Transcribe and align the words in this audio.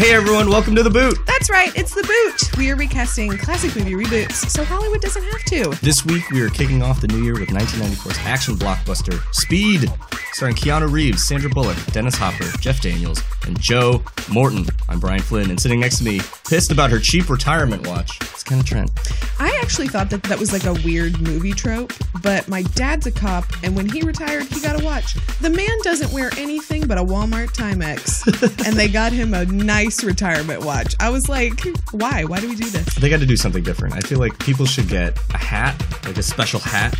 Hey 0.00 0.14
everyone, 0.14 0.48
welcome 0.48 0.74
to 0.76 0.82
The 0.82 0.88
Boot. 0.88 1.18
That's 1.26 1.50
right, 1.50 1.76
it's 1.76 1.94
The 1.94 2.02
Boot. 2.02 2.56
We 2.56 2.70
are 2.70 2.74
recasting 2.74 3.36
classic 3.36 3.76
movie 3.76 3.92
reboots 3.92 4.48
so 4.48 4.64
Hollywood 4.64 5.02
doesn't 5.02 5.22
have 5.22 5.44
to. 5.44 5.78
This 5.84 6.06
week 6.06 6.30
we 6.30 6.40
are 6.40 6.48
kicking 6.48 6.82
off 6.82 7.02
the 7.02 7.08
new 7.08 7.22
year 7.22 7.34
with 7.34 7.50
1994's 7.50 8.16
action 8.20 8.54
blockbuster 8.54 9.22
Speed, 9.34 9.92
starring 10.32 10.56
Keanu 10.56 10.90
Reeves, 10.90 11.28
Sandra 11.28 11.50
Bullock, 11.50 11.76
Dennis 11.92 12.16
Hopper, 12.16 12.46
Jeff 12.60 12.80
Daniels, 12.80 13.22
and 13.46 13.60
Joe 13.60 14.02
Morton. 14.32 14.64
I'm 14.88 15.00
Brian 15.00 15.20
Flynn, 15.20 15.50
and 15.50 15.60
sitting 15.60 15.80
next 15.80 15.98
to 15.98 16.04
me, 16.04 16.22
pissed 16.48 16.72
about 16.72 16.88
her 16.88 16.98
cheap 16.98 17.28
retirement 17.28 17.86
watch, 17.86 18.16
it's 18.22 18.42
Kenna 18.42 18.62
Trent. 18.62 18.90
I 19.38 19.49
actually 19.62 19.88
thought 19.88 20.10
that 20.10 20.22
that 20.24 20.38
was 20.38 20.52
like 20.52 20.64
a 20.64 20.72
weird 20.84 21.20
movie 21.20 21.52
trope, 21.52 21.92
but 22.22 22.48
my 22.48 22.62
dad's 22.62 23.06
a 23.06 23.12
cop, 23.12 23.44
and 23.62 23.76
when 23.76 23.88
he 23.88 24.02
retired, 24.02 24.44
he 24.44 24.60
got 24.60 24.80
a 24.80 24.84
watch. 24.84 25.14
The 25.40 25.50
man 25.50 25.76
doesn't 25.82 26.12
wear 26.12 26.30
anything 26.36 26.86
but 26.86 26.98
a 26.98 27.02
Walmart 27.02 27.48
Timex, 27.48 28.26
and 28.66 28.76
they 28.76 28.88
got 28.88 29.12
him 29.12 29.34
a 29.34 29.44
nice 29.46 30.02
retirement 30.04 30.64
watch. 30.64 30.94
I 31.00 31.10
was 31.10 31.28
like, 31.28 31.60
why? 31.92 32.24
Why 32.24 32.40
do 32.40 32.48
we 32.48 32.56
do 32.56 32.68
this? 32.68 32.94
They 32.94 33.08
got 33.08 33.20
to 33.20 33.26
do 33.26 33.36
something 33.36 33.62
different. 33.62 33.94
I 33.94 34.00
feel 34.00 34.18
like 34.18 34.38
people 34.38 34.66
should 34.66 34.88
get 34.88 35.18
a 35.34 35.38
hat, 35.38 35.80
like 36.04 36.18
a 36.18 36.22
special 36.22 36.60
hat, 36.60 36.98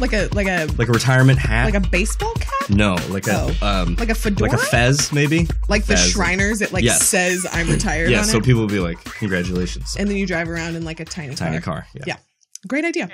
Like 0.00 0.12
a 0.14 0.28
like 0.32 0.46
a 0.46 0.66
like 0.78 0.88
a 0.88 0.92
retirement 0.92 1.38
hat. 1.38 1.66
like 1.66 1.74
a 1.74 1.86
baseball 1.88 2.32
cap? 2.34 2.70
no, 2.70 2.96
like 3.10 3.26
a 3.26 3.54
Oh. 3.60 3.66
um, 3.66 3.96
Like 3.96 4.08
a 4.08 4.14
fedora? 4.14 4.50
like 4.50 4.58
a 4.58 4.62
fez, 4.62 5.12
maybe. 5.12 5.46
Like 5.68 5.84
the 5.84 5.96
Fez. 5.96 6.10
Shriners, 6.10 6.62
it 6.62 6.72
like 6.72 6.84
Yes. 6.84 7.06
says 7.06 7.46
I'm 7.52 7.68
retired 7.68 8.10
Yeah, 8.10 8.20
on 8.20 8.24
so 8.24 8.38
it. 8.38 8.44
people 8.44 8.62
will 8.62 8.68
be 8.68 8.80
like, 8.80 9.02
"Congratulations, 9.04 9.96
and 9.98 10.08
then 10.08 10.16
you 10.16 10.26
drive 10.26 10.48
around 10.48 10.76
in 10.76 10.84
like 10.84 11.00
a 11.00 11.04
tiny, 11.04 11.34
tiny 11.34 11.60
car. 11.60 11.80
car." 11.82 11.86
Yeah. 11.94 12.02
Yeah. 12.06 12.16
Great 12.66 12.84
idea. 12.86 13.08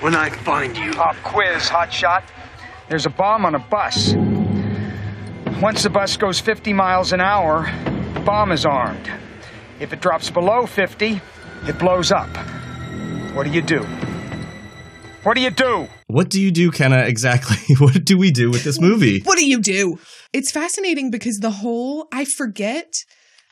When 0.00 0.14
I 0.14 0.30
find 0.30 0.76
you, 0.76 0.90
Pop 0.92 1.16
quiz, 1.24 1.62
hotshot. 1.68 2.22
There's 2.88 3.06
a 3.06 3.10
bomb 3.10 3.44
on 3.44 3.54
a 3.54 3.58
bus. 3.58 4.14
Once 5.60 5.82
the 5.82 5.90
bus 5.90 6.16
goes 6.16 6.38
50 6.40 6.72
miles 6.72 7.12
an 7.12 7.20
hour, 7.20 7.70
the 8.14 8.20
bomb 8.20 8.52
is 8.52 8.64
armed. 8.64 9.10
If 9.80 9.92
it 9.92 10.00
drops 10.00 10.30
below 10.30 10.66
50, 10.66 11.20
it 11.66 11.78
blows 11.78 12.12
up. 12.12 12.28
What 13.34 13.44
do 13.44 13.50
you 13.50 13.62
do? 13.62 13.84
What 15.24 15.34
do 15.34 15.40
you 15.40 15.50
do? 15.50 15.88
What 16.06 16.30
do 16.30 16.40
you 16.40 16.50
do, 16.50 16.70
Kenna? 16.70 17.00
Exactly. 17.00 17.74
what 17.78 18.04
do 18.04 18.16
we 18.16 18.30
do 18.30 18.50
with 18.50 18.64
this 18.64 18.80
movie? 18.80 19.20
What 19.22 19.36
do 19.36 19.44
you 19.44 19.60
do? 19.60 19.98
It's 20.32 20.50
fascinating 20.50 21.10
because 21.10 21.38
the 21.38 21.50
whole 21.50 22.06
I 22.12 22.24
forget 22.24 22.92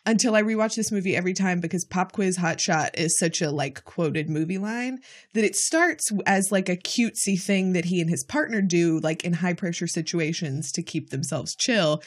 until 0.06 0.36
I 0.36 0.42
rewatch 0.42 0.76
this 0.76 0.92
movie 0.92 1.16
every 1.16 1.34
time 1.34 1.58
because 1.58 1.84
Pop 1.84 2.12
Quiz 2.12 2.36
Hot 2.36 2.60
Shot 2.60 2.96
is 2.96 3.18
such 3.18 3.42
a 3.42 3.50
like 3.50 3.82
quoted 3.84 4.30
movie 4.30 4.58
line 4.58 5.00
that 5.34 5.42
it 5.42 5.56
starts 5.56 6.12
as 6.24 6.52
like 6.52 6.68
a 6.68 6.76
cutesy 6.76 7.40
thing 7.40 7.72
that 7.72 7.86
he 7.86 8.00
and 8.00 8.08
his 8.08 8.22
partner 8.22 8.62
do 8.62 9.00
like 9.00 9.24
in 9.24 9.32
high 9.32 9.54
pressure 9.54 9.88
situations 9.88 10.70
to 10.72 10.82
keep 10.82 11.10
themselves 11.10 11.56
chill. 11.56 12.00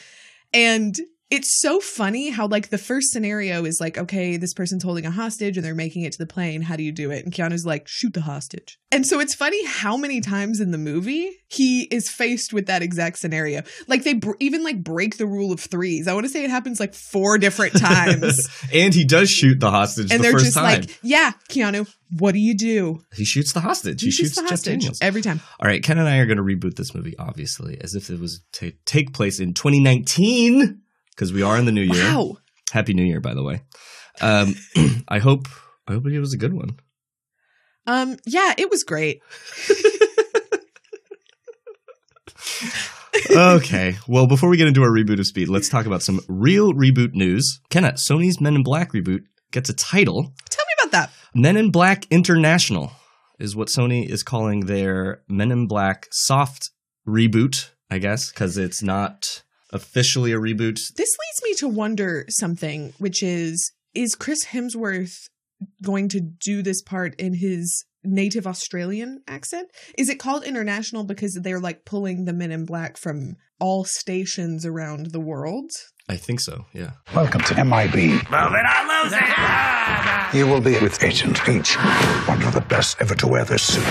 And 0.54 0.96
it's 1.30 1.60
so 1.60 1.78
funny 1.78 2.30
how 2.30 2.48
like 2.48 2.70
the 2.70 2.78
first 2.78 3.12
scenario 3.12 3.64
is 3.64 3.80
like, 3.80 3.96
okay, 3.96 4.36
this 4.36 4.52
person's 4.52 4.82
holding 4.82 5.06
a 5.06 5.10
hostage 5.12 5.56
and 5.56 5.64
they're 5.64 5.74
making 5.76 6.02
it 6.02 6.12
to 6.12 6.18
the 6.18 6.26
plane. 6.26 6.62
How 6.62 6.74
do 6.74 6.82
you 6.82 6.90
do 6.90 7.10
it? 7.12 7.24
And 7.24 7.32
Keanu's 7.32 7.64
like, 7.64 7.86
shoot 7.86 8.14
the 8.14 8.22
hostage. 8.22 8.78
And 8.90 9.06
so 9.06 9.20
it's 9.20 9.34
funny 9.34 9.64
how 9.64 9.96
many 9.96 10.20
times 10.20 10.60
in 10.60 10.72
the 10.72 10.78
movie 10.78 11.30
he 11.46 11.82
is 11.84 12.08
faced 12.08 12.52
with 12.52 12.66
that 12.66 12.82
exact 12.82 13.18
scenario. 13.18 13.62
Like 13.86 14.02
they 14.02 14.14
br- 14.14 14.32
even 14.40 14.64
like 14.64 14.82
break 14.82 15.18
the 15.18 15.26
rule 15.26 15.52
of 15.52 15.60
threes. 15.60 16.08
I 16.08 16.14
want 16.14 16.26
to 16.26 16.30
say 16.30 16.42
it 16.42 16.50
happens 16.50 16.80
like 16.80 16.94
four 16.94 17.38
different 17.38 17.78
times. 17.78 18.48
and 18.74 18.92
he 18.92 19.04
does 19.04 19.30
shoot 19.30 19.60
the 19.60 19.70
hostage 19.70 20.10
and 20.10 20.18
the 20.18 20.30
they're 20.30 20.38
just 20.38 20.54
time. 20.54 20.80
like, 20.80 20.98
yeah, 21.02 21.32
Keanu, 21.48 21.88
what 22.18 22.32
do 22.32 22.40
you 22.40 22.56
do? 22.56 23.02
he 23.14 23.24
shoots 23.24 23.52
the 23.52 23.60
hostage. 23.60 24.02
He, 24.02 24.10
shoots, 24.10 24.34
the 24.34 24.42
Jeff 24.42 24.50
hostage 24.50 24.80
Daniels. 24.80 24.98
every 25.00 25.22
time. 25.22 25.40
All 25.60 25.68
right, 25.68 25.82
Ken 25.82 25.98
and 25.98 26.08
I 26.08 26.18
are 26.18 26.26
going 26.26 26.38
to 26.38 26.42
reboot 26.42 26.74
this 26.74 26.92
movie, 26.92 27.16
obviously, 27.18 27.80
as 27.80 27.94
if 27.94 28.10
it 28.10 28.18
was 28.18 28.40
to 28.54 28.72
take 28.84 29.12
place 29.12 29.38
in 29.38 29.54
2019, 29.54 30.80
because 31.20 31.34
we 31.34 31.42
are 31.42 31.58
in 31.58 31.66
the 31.66 31.72
new 31.72 31.82
year. 31.82 32.14
Wow. 32.14 32.38
Happy 32.72 32.94
New 32.94 33.04
Year, 33.04 33.20
by 33.20 33.34
the 33.34 33.42
way. 33.42 33.60
Um, 34.22 34.54
I 35.08 35.18
hope 35.18 35.48
I 35.86 35.92
hope 35.92 36.06
it 36.06 36.18
was 36.18 36.32
a 36.32 36.38
good 36.38 36.54
one. 36.54 36.78
Um, 37.86 38.16
yeah, 38.24 38.54
it 38.56 38.70
was 38.70 38.84
great. 38.84 39.20
okay. 43.30 43.98
Well, 44.08 44.26
before 44.26 44.48
we 44.48 44.56
get 44.56 44.66
into 44.66 44.82
our 44.82 44.88
reboot 44.88 45.18
of 45.18 45.26
Speed, 45.26 45.50
let's 45.50 45.68
talk 45.68 45.84
about 45.84 46.02
some 46.02 46.20
real 46.26 46.72
reboot 46.72 47.12
news. 47.12 47.60
Kenna, 47.68 47.92
Sony's 47.92 48.40
Men 48.40 48.54
in 48.54 48.62
Black 48.62 48.92
reboot 48.92 49.24
gets 49.52 49.68
a 49.68 49.74
title. 49.74 50.32
Tell 50.48 50.64
me 50.64 50.72
about 50.80 50.92
that. 50.92 51.10
Men 51.34 51.58
in 51.58 51.70
Black 51.70 52.06
International 52.10 52.92
is 53.38 53.54
what 53.54 53.68
Sony 53.68 54.08
is 54.08 54.22
calling 54.22 54.60
their 54.60 55.22
Men 55.28 55.52
in 55.52 55.66
Black 55.66 56.06
soft 56.12 56.70
reboot, 57.06 57.72
I 57.90 57.98
guess, 57.98 58.30
because 58.30 58.56
it's 58.56 58.82
not 58.82 59.42
officially 59.72 60.32
a 60.32 60.38
reboot. 60.38 60.78
This 60.94 61.16
leads 61.18 61.42
me 61.44 61.54
to 61.54 61.68
wonder 61.68 62.24
something, 62.28 62.92
which 62.98 63.22
is 63.22 63.72
is 63.94 64.14
Chris 64.14 64.46
Hemsworth 64.46 65.28
going 65.82 66.08
to 66.08 66.20
do 66.20 66.62
this 66.62 66.82
part 66.82 67.14
in 67.16 67.34
his 67.34 67.84
native 68.02 68.46
Australian 68.46 69.22
accent? 69.28 69.68
Is 69.98 70.08
it 70.08 70.18
called 70.18 70.44
international 70.44 71.04
because 71.04 71.38
they're 71.42 71.60
like 71.60 71.84
pulling 71.84 72.24
the 72.24 72.32
men 72.32 72.50
in 72.50 72.64
black 72.64 72.96
from 72.96 73.36
all 73.58 73.84
stations 73.84 74.64
around 74.64 75.06
the 75.06 75.20
world? 75.20 75.70
I 76.08 76.16
think 76.16 76.40
so, 76.40 76.66
yeah. 76.72 76.92
Welcome 77.14 77.42
to 77.42 77.64
MIB. 77.64 78.22
You 80.34 80.46
will 80.46 80.60
be 80.60 80.78
with 80.78 81.02
Agent 81.02 81.48
H, 81.48 81.74
one 82.26 82.42
of 82.42 82.54
the 82.54 82.62
best 82.62 83.00
ever 83.00 83.14
to 83.16 83.26
wear 83.26 83.44
this 83.44 83.62
suit. 83.62 83.84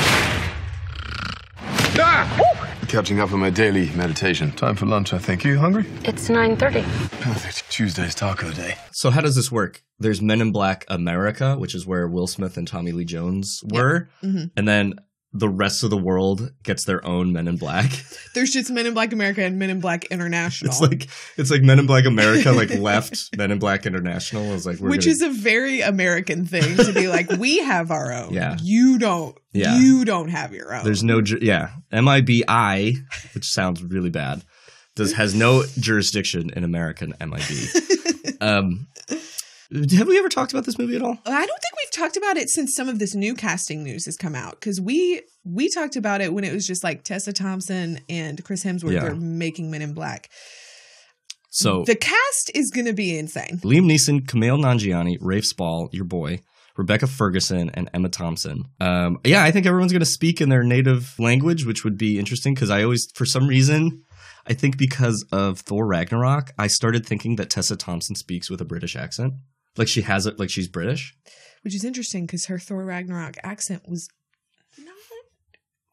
Catching 2.90 3.20
up 3.20 3.32
on 3.32 3.40
my 3.40 3.52
daily 3.52 3.92
meditation. 3.92 4.52
Time 4.54 4.76
for 4.76 4.88
lunch, 4.88 5.14
I 5.14 5.20
think. 5.20 5.44
You 5.46 5.60
hungry? 5.60 5.86
It's 6.04 6.28
9:30. 6.28 6.82
Perfect. 7.22 7.70
Tuesday's 7.72 8.16
taco 8.16 8.52
day. 8.52 8.76
So 8.92 9.12
how 9.12 9.22
does 9.22 9.36
this 9.36 9.52
work? 9.52 9.84
There's 10.00 10.22
Men 10.24 10.42
in 10.42 10.52
Black 10.52 10.86
America, 10.88 11.56
which 11.56 11.76
is 11.76 11.86
where 11.86 12.08
Will 12.08 12.26
Smith 12.26 12.58
and 12.58 12.68
Tommy 12.68 12.92
Lee 12.92 13.06
Jones 13.06 13.62
were, 13.72 14.10
Mhm. 14.24 14.50
and 14.58 14.68
then 14.68 14.96
the 15.31 15.47
rest 15.50 15.84
of 15.84 15.91
the 15.91 15.97
world 15.97 16.51
gets 16.63 16.85
their 16.85 17.06
own 17.06 17.31
Men 17.31 17.47
in 17.47 17.56
Black. 17.57 17.91
There's 18.34 18.50
just 18.50 18.72
Men 18.72 18.88
in 18.88 18.94
Black 18.95 19.13
America 19.13 19.44
and 19.44 19.59
Men 19.59 19.69
in 19.69 19.79
Black 19.79 20.06
International. 20.06 20.72
It's 20.72 20.81
like 20.81 21.07
it's 21.38 21.51
like 21.51 21.62
Men 21.62 21.78
in 21.78 21.85
Black 21.85 22.06
America 22.06 22.51
like 22.51 22.69
left 22.79 23.38
Men 23.38 23.51
in 23.51 23.59
Black 23.59 23.85
International. 23.85 24.53
is 24.53 24.66
like 24.66 24.79
we're 24.79 24.90
which 24.90 25.01
gonna- 25.01 25.12
is 25.12 25.22
a 25.22 25.29
very 25.29 25.81
American 25.81 26.45
thing 26.47 26.78
to 26.78 26.91
be 26.94 27.07
like, 27.07 27.29
we 27.34 27.59
have 27.59 27.91
our 27.91 28.12
own. 28.12 28.34
Yeah. 28.34 28.57
You 28.62 28.97
don't. 28.97 29.38
Yeah. 29.53 29.78
You 29.78 30.03
don't 30.06 30.29
have 30.29 30.53
your 30.53 30.73
own. 30.75 30.84
there's 30.84 31.03
no 31.03 31.22
ju- 31.22 31.40
yeah 31.41 31.69
MIBI, 31.94 32.96
which 33.35 33.46
sounds 33.46 33.84
really 33.84 34.09
bad, 34.09 34.44
does 34.96 35.13
has 35.13 35.35
no 35.35 35.63
jurisdiction 35.79 36.50
in 36.56 36.63
American 36.63 37.13
MIB. 37.19 37.69
um, 38.41 38.88
have 39.72 40.07
we 40.07 40.18
ever 40.18 40.30
talked 40.30 40.52
about 40.52 40.66
this 40.66 40.78
movie 40.78 40.96
at 40.96 41.02
all? 41.02 41.18
I 41.25 41.46
don't 41.46 41.47
think 41.47 41.75
we've 41.78 41.91
talked 41.91 42.18
about 42.18 42.38
it 42.38 42.50
since 42.50 42.75
some 42.75 42.90
of 42.90 43.00
this 43.00 43.13
new 43.16 43.35
casting 43.35 43.84
news 43.84 44.06
has 44.06 44.18
come 44.18 44.35
out 44.35 44.53
because 44.59 44.81
we 44.81 45.22
we 45.44 45.69
talked 45.69 45.96
about 45.96 46.22
it 46.22 46.34
when 46.34 46.44
it 46.44 46.53
was 46.53 46.66
just 46.68 46.84
like 46.84 47.03
Tessa 47.03 47.34
Thompson 47.34 48.00
and 48.09 48.44
Chris 48.44 48.63
Hemsworth 48.63 48.94
Yeah. 48.94 49.06
are 49.06 49.16
making 49.16 49.72
Men 49.72 49.81
in 49.81 49.94
Black. 49.94 50.29
So 51.52 51.84
The 51.85 51.96
cast 51.96 52.52
is 52.53 52.69
going 52.72 52.85
to 52.85 52.94
be 52.94 53.18
insane. 53.18 53.59
Liam 53.63 53.85
Neeson, 53.91 54.22
Kumail 54.25 54.59
Nanjiani, 54.59 55.18
Rafe 55.19 55.46
Spall, 55.46 55.90
your 55.91 56.06
boy, 56.06 56.41
Rebecca 56.78 57.08
Ferguson, 57.08 57.72
and 57.74 57.90
Emma 57.94 58.09
Thompson. 58.09 58.66
Um, 58.79 59.18
yeah, 59.25 59.44
I 59.44 59.52
think 59.52 59.66
everyone's 59.66 59.91
going 59.91 60.00
to 60.02 60.06
speak 60.06 60.41
in 60.41 60.50
their 60.50 60.63
native 60.63 61.16
language, 61.19 61.66
which 61.66 61.84
would 61.84 61.97
be 61.97 62.19
interesting 62.19 62.53
because 62.53 62.69
I 62.69 62.84
always, 62.84 63.08
for 63.16 63.25
some 63.25 63.47
reason, 63.47 64.03
I 64.46 64.53
think 64.53 64.78
because 64.78 65.25
of 65.31 65.59
Thor 65.62 65.88
Ragnarok, 65.88 66.52
I 66.58 66.68
started 66.68 67.06
thinking 67.06 67.35
that 67.38 67.50
Tessa 67.50 67.75
Thompson 67.75 68.16
speaks 68.16 68.50
with 68.50 68.62
a 68.62 68.66
British 68.66 68.96
accent. 68.96 69.34
Like 69.79 69.88
she 69.88 70.01
has 70.01 70.28
it, 70.28 70.38
like 70.38 70.51
she's 70.51 70.67
British. 70.67 71.16
Which 71.63 71.73
is 71.73 71.84
interesting 71.84 72.28
because 72.28 72.45
her 72.45 72.59
Thor 72.59 72.85
Ragnarok 72.85 73.38
accent 73.44 73.81
was 73.88 74.07
not 74.78 74.94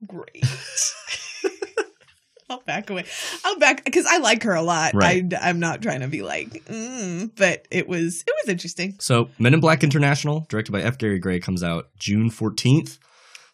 great. 0.06 0.44
I'll 2.48 2.60
back 2.60 2.91
away. 2.91 3.04
I'll 3.44 3.59
back 3.59 3.84
because 3.84 4.06
I 4.06 4.18
like 4.18 4.44
her 4.44 4.54
a 4.54 4.62
lot. 4.62 4.94
Right. 4.94 5.24
I, 5.34 5.48
I'm 5.48 5.59
not 5.59 5.83
trying 5.83 6.00
to 6.00 6.09
be 6.09 6.22
like, 6.22 6.48
mm, 6.66 7.30
but 7.36 7.66
it 7.72 7.88
was 7.88 8.22
it 8.27 8.34
was 8.44 8.53
interesting. 8.53 8.97
So, 9.00 9.30
Men 9.38 9.53
in 9.54 9.60
Black 9.60 9.83
International, 9.83 10.47
directed 10.48 10.71
by 10.71 10.82
F. 10.82 10.97
Gary 10.98 11.18
Gray, 11.18 11.41
comes 11.41 11.65
out 11.65 11.89
June 11.98 12.30
14th. 12.30 12.98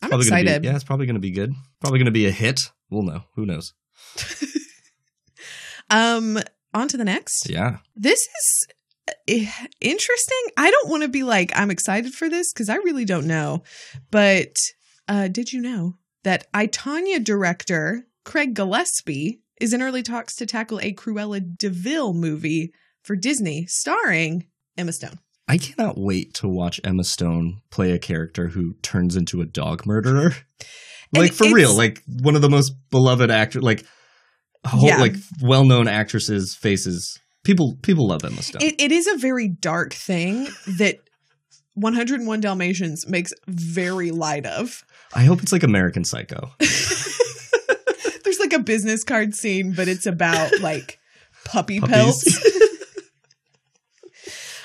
I'm 0.03 0.11
Probably 0.11 0.29
gonna 0.29 0.43
be- 0.43 0.45
excited. 0.49 0.65
yeah, 0.65 0.75
it's 0.75 0.85
probably 0.85 1.07
going 1.07 1.15
to 1.15 1.21
be 1.21 1.31
good. 1.31 1.55
Probably 1.81 2.01
going 2.01 2.07
to 2.07 2.11
be 2.11 2.27
a 2.27 2.31
hit. 2.31 2.61
We'll 2.91 3.03
know. 3.03 3.23
Who 3.37 3.47
knows? 3.47 3.73
Um, 5.91 6.39
on 6.73 6.89
to 6.89 6.97
the 6.97 7.05
next. 7.05 7.51
Yeah. 7.51 7.79
This 7.95 8.21
is 8.21 8.67
interesting. 9.27 10.43
I 10.57 10.71
don't 10.71 10.89
want 10.91 11.03
to 11.03 11.09
be 11.09 11.23
like 11.23 11.53
I'm 11.55 11.71
excited 11.71 12.13
for 12.15 12.29
this 12.29 12.53
because 12.53 12.69
I 12.69 12.77
really 12.77 13.05
don't 13.05 13.27
know. 13.27 13.63
But 14.11 14.55
uh, 15.09 15.29
did 15.29 15.53
you 15.53 15.61
know 15.61 15.95
that 16.25 16.47
I, 16.55 16.67
Tonya 16.67 17.23
director 17.23 18.05
Craig 18.25 18.55
Gillespie 18.55 19.41
is 19.61 19.73
in 19.73 19.83
early 19.83 20.03
talks 20.03 20.37
to 20.37 20.47
tackle 20.47 20.81
a 20.81 20.93
Cruella 20.93 21.41
de 21.41 21.69
Vil 21.71 22.13
movie 22.15 22.73
for 23.03 23.17
Disney, 23.17 23.67
starring 23.67 24.47
Emma 24.77 24.93
Stone. 24.93 25.19
I 25.49 25.59
cannot 25.59 25.99
wait 25.99 26.35
to 26.35 26.49
watch 26.49 26.81
Emma 26.85 27.05
Stone 27.05 27.61
play 27.71 27.91
a 27.93 27.99
character 27.99 28.49
who 28.49 28.75
turns 28.83 29.17
into 29.17 29.41
a 29.41 29.47
dog 29.47 29.85
murderer. 29.87 30.35
Like 31.15 31.33
for 31.33 31.53
real, 31.53 31.77
like 31.77 32.03
one 32.07 32.37
of 32.37 32.43
the 32.43 32.49
most 32.49 32.73
beloved 32.91 33.31
actors, 33.31 33.63
like 33.63 33.85
whole, 34.67 34.87
Yeah. 34.87 34.99
like 34.99 35.15
well-known 35.43 35.87
actresses' 35.89 36.55
faces 36.55 37.19
People 37.45 37.77
people 37.83 38.07
love 38.09 38.25
Emma 38.25 38.43
Stone. 38.43 38.63
It, 38.63 38.81
it 38.81 38.93
is 38.93 39.07
a 39.09 39.17
very 39.17 39.49
dark 39.49 39.93
thing 39.93 40.49
that 40.79 40.99
101 41.75 42.41
Dalmatians 42.41 43.07
makes 43.09 43.33
very 43.49 44.11
light 44.11 44.47
of. 44.47 44.85
I 45.15 45.25
hope 45.25 45.43
it's 45.43 45.53
like 45.53 45.63
American 45.63 46.05
Psycho. 46.05 46.53
There's 46.59 48.39
like 48.39 48.53
a 48.53 48.61
business 48.61 49.05
card 49.05 49.35
scene, 49.35 49.73
but 49.73 49.89
it's 49.89 50.07
about 50.07 50.61
like 50.61 50.99
puppy 51.45 51.81
pelts. 51.81 52.25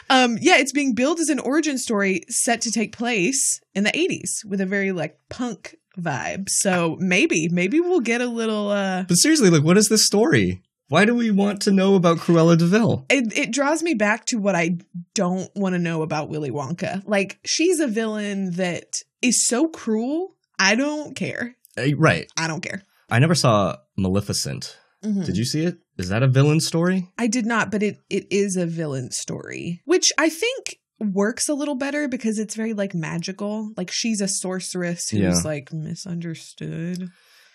um, 0.10 0.38
yeah, 0.40 0.58
it's 0.58 0.72
being 0.72 0.94
billed 0.94 1.20
as 1.20 1.30
an 1.30 1.40
origin 1.40 1.78
story 1.78 2.22
set 2.30 2.62
to 2.62 2.72
take 2.72 2.96
place 2.96 3.60
in 3.74 3.84
the 3.84 3.92
80s 3.92 4.46
with 4.46 4.62
a 4.62 4.66
very 4.66 4.92
like 4.92 5.18
punk 5.30 5.76
vibe. 5.98 6.50
So 6.50 6.98
maybe, 7.00 7.50
maybe 7.50 7.80
we'll 7.80 8.02
get 8.02 8.22
a 8.22 8.28
little 8.28 8.70
uh 8.70 9.04
But 9.08 9.16
seriously, 9.16 9.50
like, 9.50 9.64
what 9.64 9.78
is 9.78 9.90
this 9.90 10.06
story? 10.06 10.62
Why 10.90 11.06
do 11.06 11.14
we 11.16 11.32
want 11.32 11.62
to 11.64 11.72
know 11.72 11.96
about 11.96 12.18
Cruella 12.20 12.58
de 12.58 12.66
Vil? 12.66 13.06
it, 13.10 13.38
it 13.38 13.52
draws 13.52 13.84
me 13.84 13.94
back 13.94 14.26
to 14.28 14.38
what 14.38 14.56
I 14.56 14.78
don't 15.14 15.50
want 15.56 15.74
to 15.74 15.80
know 15.80 16.02
about 16.02 16.30
Willy 16.30 16.50
Wonka. 16.52 17.04
Like 17.06 17.40
she's 17.46 17.80
a 17.80 17.88
villain 17.88 18.52
that 18.52 19.02
is 19.22 19.46
so 19.48 19.68
cruel. 19.68 20.36
I 20.60 20.76
don't 20.76 21.16
care. 21.16 21.56
Uh, 21.78 21.96
right. 21.98 22.32
I 22.38 22.48
don't 22.48 22.62
care. 22.62 22.84
I 23.10 23.20
never 23.20 23.36
saw 23.36 23.76
Maleficent. 23.98 24.78
Mhm. 25.04 25.26
Did 25.26 25.38
you 25.38 25.46
see 25.46 25.62
it? 25.62 25.78
Is 25.98 26.10
that 26.10 26.24
a 26.24 26.28
villain 26.28 26.60
story? 26.60 27.08
I 27.18 27.28
did 27.28 27.46
not, 27.46 27.70
but 27.72 27.84
it 27.84 28.00
it 28.10 28.26
is 28.32 28.56
a 28.56 28.66
villain 28.66 29.12
story, 29.12 29.82
which 29.86 30.12
I 30.18 30.30
think 30.30 30.80
works 31.00 31.48
a 31.48 31.54
little 31.54 31.76
better 31.76 32.08
because 32.08 32.40
it's 32.40 32.56
very 32.56 32.74
like 32.74 32.96
magical. 32.96 33.72
Like 33.78 33.92
she's 33.92 34.20
a 34.22 34.28
sorceress 34.28 35.10
who's 35.10 35.20
Yeah. 35.22 35.42
like 35.44 35.72
misunderstood. 35.72 37.10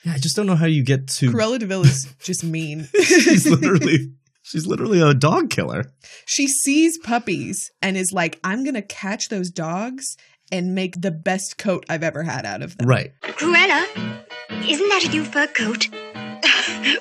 Yeah, 0.05 0.15
I 0.15 0.19
just 0.19 0.35
don't 0.37 0.47
know 0.47 0.57
how 0.57 0.67
you 0.67 0.85
get 0.85 1.07
to. 1.09 1.31
Cruella 1.31 1.59
de 1.59 1.67
Vil 1.67 1.83
is 1.83 2.13
just 2.23 2.43
mean. 2.45 2.89
she's 3.03 3.47
literally, 3.49 4.13
she's 4.43 4.67
literally 4.67 5.01
a 5.01 5.15
dog 5.15 5.51
killer. 5.51 5.85
she 6.27 6.47
sees 6.49 6.99
puppies 6.99 7.71
and 7.81 7.97
is 7.97 8.13
like, 8.13 8.39
"I'm 8.43 8.65
gonna 8.65 8.83
catch 8.83 9.29
those 9.29 9.51
dogs 9.51 10.17
and 10.51 10.75
make 10.75 11.01
the 11.01 11.11
best 11.13 11.57
coat 11.57 11.85
I've 11.89 12.03
ever 12.03 12.23
had 12.25 12.45
out 12.47 12.63
of 12.63 12.77
them." 12.77 12.89
Right. 12.89 13.13
Cruella, 13.23 13.87
isn't 14.69 14.89
that 14.89 15.05
a 15.05 15.09
new 15.11 15.25
fur 15.25 15.47
coat? 15.47 15.89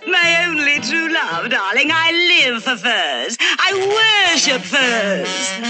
My 0.07 0.45
only 0.47 0.79
true 0.81 1.11
love, 1.11 1.49
darling. 1.49 1.89
I 1.91 2.11
live 2.51 2.63
for 2.63 2.75
furs. 2.77 3.37
I 3.41 4.29
worship 4.31 4.61
furs. 4.61 5.61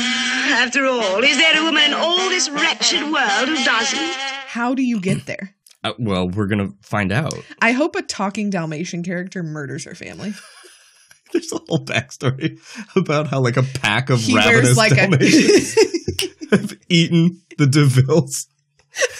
After 0.52 0.86
all, 0.86 1.24
is 1.24 1.38
there 1.38 1.62
a 1.62 1.64
woman 1.64 1.84
in 1.84 1.94
all 1.94 2.30
this 2.30 2.50
wretched 2.50 3.04
world 3.04 3.48
who 3.50 3.56
doesn't? 3.64 4.00
How 4.48 4.74
do 4.74 4.84
you 4.84 5.00
get 5.00 5.26
there? 5.26 5.56
Uh, 5.84 5.94
well, 5.98 6.30
we're 6.30 6.48
gonna 6.48 6.70
find 6.82 7.12
out. 7.12 7.34
I 7.62 7.72
hope 7.72 7.96
a 7.96 8.02
talking 8.02 8.50
Dalmatian 8.50 9.04
character 9.04 9.42
murders 9.44 9.86
her 9.86 9.96
family. 9.96 10.34
There's 11.34 11.52
a 11.54 11.60
whole 11.68 11.86
backstory 11.86 12.60
about 12.96 13.28
how 13.28 13.40
like 13.40 13.58
a 13.58 13.64
pack 13.64 14.10
of 14.10 14.20
He 14.20 14.36
ravenous 14.36 14.76
like 14.78 14.94
Dalmatians 14.96 15.78
a 16.52 16.56
have 16.58 16.74
eaten 16.90 17.42
the 17.58 17.66
de 17.68 17.86
Vils 17.86 18.48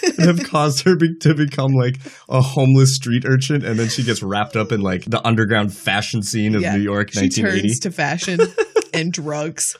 and 0.04 0.20
have 0.28 0.44
caused 0.50 0.84
her 0.84 0.98
be- 0.98 1.16
to 1.22 1.34
become 1.34 1.72
like 1.72 1.96
a 2.28 2.42
homeless 2.42 2.96
street 2.96 3.24
urchin, 3.26 3.64
and 3.64 3.80
then 3.80 3.88
she 3.88 4.04
gets 4.04 4.22
wrapped 4.22 4.58
up 4.58 4.72
in 4.74 4.82
like 4.82 5.06
the 5.06 5.26
underground 5.26 5.74
fashion 5.74 6.22
scene 6.22 6.54
of 6.56 6.62
Yeah. 6.62 6.76
New 6.76 6.84
York, 6.84 7.12
She 7.14 7.22
1980. 7.22 7.62
turns 7.70 7.80
to 7.80 7.92
fashion 7.92 8.40
and 8.94 9.14
drugs. 9.14 9.78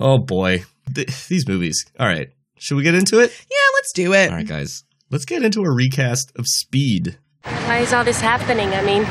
oh 0.00 0.18
boy, 0.18 0.64
Th- 0.94 1.26
these 1.28 1.46
movies. 1.46 1.84
All 1.98 2.06
right, 2.06 2.30
should 2.58 2.76
we 2.76 2.82
get 2.82 2.94
into 2.94 3.20
it? 3.20 3.30
Yeah, 3.50 3.56
let's 3.74 3.92
do 3.92 4.14
it. 4.14 4.30
All 4.30 4.36
right, 4.36 4.46
guys, 4.48 4.84
let's 5.10 5.24
get 5.24 5.42
into 5.42 5.62
a 5.62 5.70
recast 5.70 6.32
of 6.36 6.46
Speed. 6.46 7.18
Why 7.44 7.78
is 7.78 7.92
all 7.92 8.04
this 8.04 8.20
happening? 8.20 8.68
I 8.70 8.82
mean, 8.82 9.04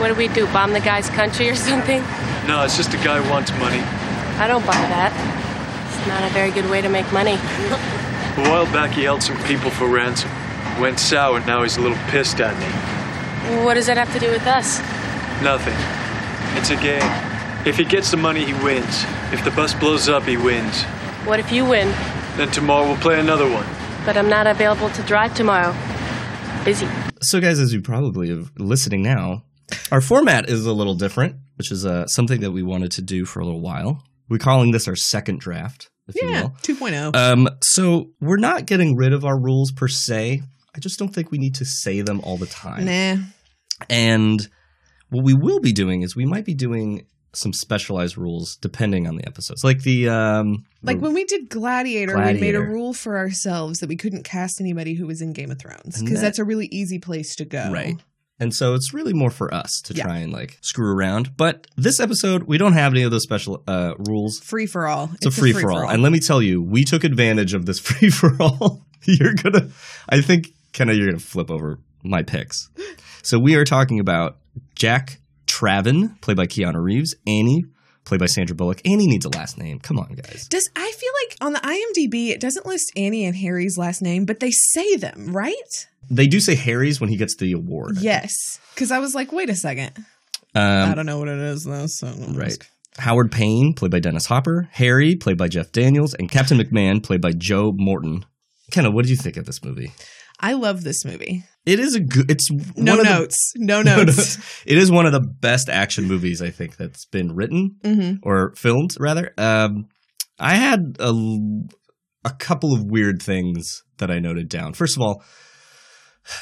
what 0.00 0.08
do 0.08 0.14
we 0.14 0.28
do? 0.28 0.46
Bomb 0.46 0.72
the 0.72 0.80
guy's 0.80 1.08
country 1.10 1.48
or 1.48 1.54
something? 1.70 2.00
No, 2.46 2.62
it's 2.64 2.76
just 2.76 2.92
a 2.94 2.98
guy 2.98 3.20
who 3.20 3.30
wants 3.30 3.50
money. 3.52 3.80
I 4.38 4.48
don't 4.48 4.64
buy 4.66 4.72
that. 4.72 5.12
It's 5.88 6.08
not 6.08 6.22
a 6.28 6.32
very 6.34 6.50
good 6.50 6.68
way 6.70 6.80
to 6.82 6.88
make 6.88 7.10
money. 7.12 7.34
A 7.34 8.48
while 8.50 8.66
back, 8.66 8.90
he 8.92 9.04
held 9.04 9.22
some 9.22 9.36
people 9.44 9.70
for 9.70 9.86
ransom. 9.88 10.30
Went 10.80 10.98
sour, 10.98 11.36
and 11.36 11.46
now 11.46 11.62
he's 11.62 11.76
a 11.76 11.80
little 11.80 11.98
pissed 12.08 12.40
at 12.40 12.52
me. 12.58 13.64
What 13.64 13.74
does 13.74 13.86
that 13.86 13.96
have 13.96 14.12
to 14.12 14.18
do 14.18 14.30
with 14.30 14.46
us? 14.46 14.80
Nothing. 15.42 15.76
It's 16.58 16.70
a 16.70 16.76
game. 16.76 17.02
If 17.66 17.76
he 17.76 17.84
gets 17.84 18.10
the 18.10 18.16
money, 18.16 18.44
he 18.44 18.52
wins. 18.54 19.04
If 19.32 19.44
the 19.44 19.50
bus 19.52 19.72
blows 19.74 20.08
up, 20.08 20.24
he 20.24 20.36
wins. 20.36 20.82
What 21.24 21.38
if 21.40 21.52
you 21.52 21.64
win, 21.64 21.88
Then 22.36 22.50
tomorrow 22.50 22.86
we'll 22.86 22.96
play 22.96 23.20
another 23.20 23.48
one. 23.50 23.64
But 24.04 24.16
I'm 24.16 24.28
not 24.28 24.46
available 24.46 24.90
to 24.90 25.02
drive 25.02 25.34
tomorrow? 25.34 25.74
Busy. 26.64 26.88
So, 27.22 27.40
guys, 27.40 27.58
as 27.58 27.72
you 27.72 27.80
probably 27.82 28.30
are 28.30 28.44
listening 28.58 29.02
now, 29.02 29.44
our 29.90 30.00
format 30.00 30.48
is 30.48 30.66
a 30.66 30.72
little 30.72 30.94
different, 30.94 31.36
which 31.56 31.70
is 31.70 31.84
uh, 31.86 32.06
something 32.06 32.40
that 32.40 32.52
we 32.52 32.62
wanted 32.62 32.92
to 32.92 33.02
do 33.02 33.24
for 33.24 33.40
a 33.40 33.44
little 33.44 33.60
while. 33.62 34.02
We're 34.28 34.38
calling 34.38 34.70
this 34.72 34.88
our 34.88 34.96
second 34.96 35.40
draft, 35.40 35.90
if 36.08 36.14
you 36.16 36.28
Yeah, 36.28 36.42
will. 36.42 36.50
2.0. 36.62 37.14
Um, 37.16 37.48
so 37.62 38.10
we're 38.20 38.36
not 38.38 38.66
getting 38.66 38.96
rid 38.96 39.12
of 39.12 39.24
our 39.24 39.38
rules 39.38 39.72
per 39.72 39.88
se. 39.88 40.42
I 40.74 40.78
just 40.80 40.98
don't 40.98 41.14
think 41.14 41.30
we 41.30 41.38
need 41.38 41.54
to 41.56 41.64
say 41.64 42.00
them 42.00 42.20
all 42.22 42.36
the 42.36 42.46
time. 42.46 42.84
nah. 42.86 43.22
And 43.90 44.46
what 45.10 45.24
we 45.24 45.34
will 45.34 45.60
be 45.60 45.72
doing 45.72 46.02
is 46.02 46.16
we 46.16 46.24
might 46.26 46.44
be 46.44 46.54
doing 46.54 47.06
some 47.34 47.52
specialized 47.52 48.16
rules 48.16 48.56
depending 48.56 49.06
on 49.06 49.16
the 49.16 49.26
episodes. 49.26 49.64
Like 49.64 49.82
the 49.82 50.08
um 50.08 50.64
Like 50.82 50.98
the- 50.98 51.02
when 51.04 51.14
we 51.14 51.24
did 51.24 51.48
Gladiator, 51.48 52.16
we 52.16 52.40
made 52.40 52.54
a 52.54 52.60
rule 52.62 52.92
for 52.94 53.16
ourselves 53.18 53.80
that 53.80 53.88
we 53.88 53.96
couldn't 53.96 54.22
cast 54.24 54.60
anybody 54.60 54.94
who 54.94 55.06
was 55.06 55.20
in 55.20 55.32
Game 55.32 55.50
of 55.50 55.58
Thrones 55.58 55.98
because 56.00 56.14
that- 56.14 56.20
that's 56.22 56.38
a 56.38 56.44
really 56.44 56.66
easy 56.72 56.98
place 56.98 57.34
to 57.36 57.44
go. 57.44 57.70
Right. 57.72 57.96
And 58.40 58.52
so 58.52 58.74
it's 58.74 58.92
really 58.92 59.12
more 59.12 59.30
for 59.30 59.54
us 59.54 59.80
to 59.84 59.94
Yeah. 59.94 60.04
try 60.04 60.18
and 60.18 60.32
like 60.32 60.58
screw 60.60 60.92
around. 60.92 61.36
But 61.36 61.68
this 61.76 62.00
episode, 62.00 62.42
we 62.44 62.58
don't 62.58 62.72
have 62.72 62.92
any 62.92 63.02
of 63.02 63.12
those 63.12 63.22
special 63.22 63.62
uh, 63.68 63.94
rules. 63.98 64.40
Free 64.40 64.66
for 64.66 64.88
all. 64.88 65.10
It's, 65.14 65.26
a 65.26 65.30
free 65.30 65.52
for 65.52 65.70
all. 65.70 65.88
And 65.88 66.02
let 66.02 66.10
me 66.10 66.18
tell 66.18 66.42
you, 66.42 66.60
we 66.60 66.82
took 66.84 67.04
advantage 67.04 67.54
of 67.54 67.64
this 67.66 67.78
free 67.88 68.10
for 68.10 68.36
all. 68.40 68.84
you're 69.04 69.34
gonna, 69.34 69.68
I 70.08 70.20
think, 70.20 70.48
Kenna, 70.72 70.94
you're 70.94 71.06
gonna 71.06 71.20
flip 71.20 71.48
over 71.50 71.78
my 72.02 72.22
picks. 72.22 72.68
So 73.22 73.38
we 73.38 73.54
are 73.54 73.64
talking 73.64 74.00
about 74.00 74.38
Jack 74.74 75.20
Traven, 75.58 76.20
played 76.20 76.36
by 76.36 76.46
Keanu 76.46 76.82
Reeves, 76.82 77.14
Annie, 77.26 77.64
played 78.04 78.20
by 78.20 78.26
Sandra 78.26 78.56
Bullock. 78.56 78.80
Annie 78.84 79.06
needs 79.06 79.24
a 79.24 79.28
last 79.28 79.56
name. 79.56 79.78
Come 79.78 79.98
on, 79.98 80.14
guys. 80.14 80.48
Does 80.48 80.68
I 80.74 80.90
feel 80.92 81.10
like 81.22 81.36
on 81.40 81.52
the 81.52 81.60
IMDb 81.60 82.30
it 82.30 82.40
doesn't 82.40 82.66
list 82.66 82.90
Annie 82.96 83.24
and 83.24 83.36
Harry's 83.36 83.78
last 83.78 84.02
name, 84.02 84.24
but 84.24 84.40
they 84.40 84.50
say 84.50 84.96
them, 84.96 85.28
right? 85.32 85.86
They 86.10 86.26
do 86.26 86.40
say 86.40 86.54
Harry's 86.54 87.00
when 87.00 87.08
he 87.08 87.16
gets 87.16 87.36
the 87.36 87.52
award. 87.52 87.98
Yes. 88.00 88.58
Because 88.74 88.90
I 88.90 88.98
was 88.98 89.14
like, 89.14 89.32
wait 89.32 89.48
a 89.48 89.54
second. 89.54 89.92
I 90.54 90.82
Um, 90.88 90.94
don't 90.94 91.06
know 91.06 91.18
what 91.18 91.28
it 91.28 91.38
is 91.38 91.64
though. 91.64 91.86
So 91.86 92.08
right. 92.30 92.48
ask. 92.48 92.68
Howard 92.98 93.32
Payne, 93.32 93.74
played 93.74 93.90
by 93.90 94.00
Dennis 94.00 94.26
Hopper, 94.26 94.68
Harry, 94.72 95.16
played 95.16 95.36
by 95.38 95.48
Jeff 95.48 95.72
Daniels, 95.72 96.14
and 96.14 96.30
Captain 96.30 96.58
McMahon, 96.58 97.02
played 97.02 97.20
by 97.20 97.32
Joe 97.32 97.72
Morton. 97.74 98.24
Kenna, 98.70 98.90
what 98.90 99.02
did 99.04 99.10
you 99.10 99.16
think 99.16 99.36
of 99.36 99.46
this 99.46 99.64
movie? 99.64 99.92
I 100.40 100.54
love 100.54 100.82
this 100.82 101.04
movie. 101.04 101.44
It 101.64 101.80
is 101.80 101.94
a 101.94 102.00
good. 102.00 102.30
It's 102.30 102.50
No 102.76 102.92
one 102.96 103.00
of 103.00 103.06
the- 103.06 103.18
notes. 103.18 103.52
no 103.56 103.82
notes. 103.82 104.38
It 104.66 104.76
is 104.78 104.90
one 104.90 105.06
of 105.06 105.12
the 105.12 105.20
best 105.20 105.68
action 105.68 106.04
movies 106.06 106.42
I 106.42 106.50
think 106.50 106.76
that's 106.76 107.06
been 107.06 107.34
written 107.34 107.76
hmm 107.84 108.14
or 108.22 108.54
filmed, 108.56 108.94
rather. 109.00 109.32
Um, 109.38 109.86
I 110.38 110.56
had 110.56 110.96
a, 110.98 111.12
a 112.24 112.30
couple 112.38 112.74
of 112.74 112.84
weird 112.84 113.22
things 113.22 113.82
that 113.98 114.10
I 114.10 114.18
noted 114.18 114.48
down. 114.48 114.74
First 114.74 114.96
of 114.96 115.02
all, 115.02 115.22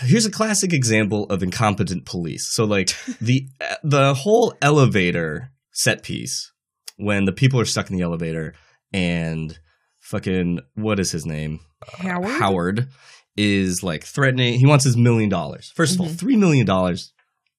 here's 0.00 0.26
a 0.26 0.30
classic 0.30 0.72
example 0.72 1.24
of 1.24 1.42
incompetent 1.42 2.06
police. 2.06 2.48
So, 2.52 2.64
like 2.64 2.90
the 3.20 3.46
the 3.84 4.14
whole 4.14 4.54
elevator 4.62 5.52
set 5.72 6.02
piece 6.02 6.50
when 6.96 7.24
the 7.26 7.32
people 7.32 7.60
are 7.60 7.64
stuck 7.64 7.90
in 7.90 7.96
the 7.96 8.02
elevator 8.02 8.54
and 8.92 9.58
fucking 10.00 10.60
what 10.74 10.98
is 10.98 11.12
his 11.12 11.26
name? 11.26 11.60
Howard. 11.98 12.30
Howard 12.40 12.88
is 13.36 13.82
like 13.82 14.04
threatening. 14.04 14.58
He 14.58 14.66
wants 14.66 14.84
his 14.84 14.96
million 14.96 15.28
dollars. 15.30 15.72
First 15.74 15.94
of 15.94 16.00
all, 16.00 16.08
Mhm. 16.08 16.18
three 16.18 16.36
million 16.36 16.66
dollars, 16.66 17.12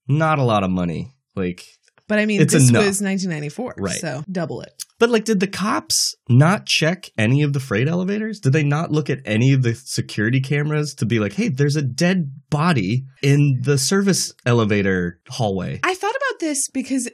not 0.07 0.39
a 0.39 0.43
lot 0.43 0.63
of 0.63 0.69
money. 0.71 1.13
Like, 1.35 1.65
But 2.07 2.19
I 2.19 2.25
mean, 2.25 2.41
It's 2.41 2.53
this 2.53 2.69
enough. 2.69 2.85
was 2.85 3.01
1994, 3.01 3.75
Right. 3.77 3.99
so 3.99 4.23
double 4.31 4.61
it. 4.61 4.71
but 4.99 5.09
like, 5.09 5.23
did 5.25 5.39
the 5.39 5.47
cops 5.47 6.15
not 6.29 6.65
check 6.65 7.09
any 7.17 7.41
of 7.41 7.53
the 7.53 7.59
freight 7.61 7.87
elevators? 7.87 8.39
Did 8.39 8.53
they 8.53 8.63
not 8.63 8.91
look 8.91 9.09
at 9.09 9.19
any 9.25 9.53
of 9.53 9.63
the 9.63 9.73
security 9.73 10.39
cameras 10.41 10.93
to 10.95 11.05
be 11.05 11.19
like, 11.19 11.33
hey, 11.33 11.47
there's 11.47 11.75
a 11.77 11.81
dead 11.81 12.31
body 12.49 13.05
in 13.21 13.61
the 13.63 13.77
service 13.77 14.33
elevator 14.45 15.19
hallway? 15.29 15.79
I 15.83 15.95
thought 15.95 16.15
about 16.15 16.39
this 16.39 16.69
because 16.69 17.09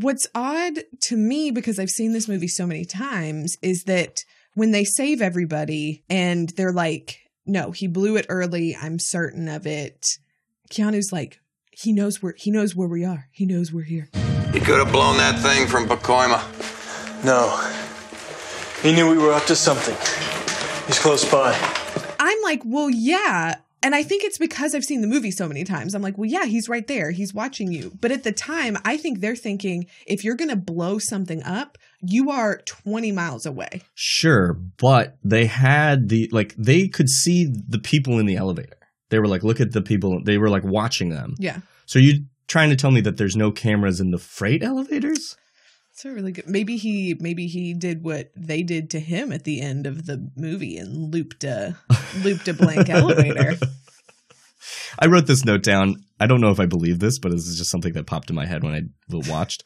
what's 0.00 0.26
odd 0.34 0.80
to 1.02 1.16
me, 1.16 1.50
because 1.50 1.78
I've 1.78 1.90
seen 1.90 2.12
this 2.12 2.28
movie 2.28 2.48
so 2.48 2.66
many 2.66 2.84
times, 2.84 3.56
is 3.60 3.84
that 3.84 4.20
when 4.54 4.70
they 4.70 4.84
save 4.84 5.20
everybody 5.20 6.04
and 6.08 6.48
they're 6.56 6.72
like, 6.72 7.18
no, 7.48 7.70
he 7.70 7.86
blew 7.86 8.16
it 8.16 8.26
early, 8.28 8.76
I'm 8.76 8.98
certain 8.98 9.48
of 9.48 9.66
it. 9.66 10.18
Keanu's 10.70 11.12
like, 11.12 11.40
he 11.72 11.92
knows 11.92 12.22
where 12.22 12.34
he 12.36 12.50
knows 12.50 12.76
where 12.76 12.88
we 12.88 13.04
are. 13.04 13.28
He 13.32 13.46
knows 13.46 13.72
we're 13.72 13.82
here. 13.82 14.08
He 14.52 14.60
could 14.60 14.78
have 14.78 14.92
blown 14.92 15.16
that 15.16 15.40
thing 15.40 15.66
from 15.66 15.86
Pacoima. 15.88 16.42
No. 17.24 17.56
He 18.82 18.94
knew 18.94 19.10
we 19.10 19.18
were 19.18 19.32
up 19.32 19.46
to 19.46 19.56
something. 19.56 19.96
He's 20.86 20.98
close 20.98 21.24
by. 21.30 21.56
I'm 22.20 22.42
like, 22.42 22.62
well, 22.64 22.90
yeah, 22.90 23.56
And 23.82 23.94
I 23.94 24.02
think 24.02 24.24
it's 24.24 24.38
because 24.38 24.74
I've 24.74 24.84
seen 24.84 25.02
the 25.02 25.06
movie 25.06 25.30
so 25.30 25.46
many 25.46 25.64
times. 25.64 25.94
I'm 25.94 26.02
like, 26.02 26.18
well, 26.18 26.28
yeah, 26.28 26.46
he's 26.46 26.68
right 26.68 26.86
there. 26.86 27.10
He's 27.10 27.32
watching 27.32 27.72
you. 27.72 27.92
But 28.00 28.10
at 28.10 28.24
the 28.24 28.32
time, 28.32 28.76
I 28.84 28.96
think 28.96 29.20
they're 29.20 29.36
thinking 29.36 29.86
if 30.06 30.24
you're 30.24 30.34
going 30.34 30.50
to 30.50 30.56
blow 30.56 30.98
something 30.98 31.42
up, 31.44 31.78
you 32.00 32.30
are 32.30 32.58
20 32.64 33.12
miles 33.12 33.46
away. 33.46 33.82
Sure, 33.94 34.52
but 34.52 35.16
they 35.22 35.46
had 35.46 36.08
the 36.08 36.28
like 36.32 36.54
they 36.56 36.88
could 36.88 37.08
see 37.08 37.46
the 37.68 37.78
people 37.78 38.18
in 38.18 38.26
the 38.26 38.36
elevator. 38.36 38.76
They 39.10 39.18
were 39.18 39.28
like, 39.28 39.42
look 39.42 39.60
at 39.60 39.72
the 39.72 39.82
people. 39.82 40.20
They 40.22 40.38
were 40.38 40.50
like 40.50 40.64
watching 40.64 41.10
them. 41.10 41.34
Yeah. 41.38 41.60
So 41.86 41.98
you 41.98 42.24
trying 42.46 42.70
to 42.70 42.76
tell 42.76 42.90
me 42.90 43.00
that 43.02 43.16
there's 43.16 43.36
no 43.36 43.50
cameras 43.50 44.00
in 44.00 44.10
the 44.10 44.18
freight 44.18 44.62
elevators? 44.62 45.36
It's 45.98 46.04
a 46.04 46.12
really 46.12 46.30
good. 46.30 46.48
Maybe 46.48 46.76
he 46.76 47.16
maybe 47.18 47.48
he 47.48 47.74
did 47.74 48.04
what 48.04 48.30
they 48.36 48.62
did 48.62 48.90
to 48.90 49.00
him 49.00 49.32
at 49.32 49.42
the 49.42 49.60
end 49.60 49.84
of 49.84 50.06
the 50.06 50.30
movie 50.36 50.76
and 50.76 51.12
looped 51.12 51.42
a 51.42 51.76
looped 52.22 52.46
a 52.46 52.54
blank 52.54 52.88
elevator. 52.88 53.56
I 55.00 55.06
wrote 55.06 55.26
this 55.26 55.44
note 55.44 55.64
down. 55.64 55.96
I 56.20 56.28
don't 56.28 56.40
know 56.40 56.52
if 56.52 56.60
I 56.60 56.66
believe 56.66 57.00
this, 57.00 57.18
but 57.18 57.32
this 57.32 57.48
is 57.48 57.58
just 57.58 57.72
something 57.72 57.94
that 57.94 58.06
popped 58.06 58.30
in 58.30 58.36
my 58.36 58.46
head 58.46 58.62
when 58.62 58.74
I 58.74 58.82
watched. 59.28 59.64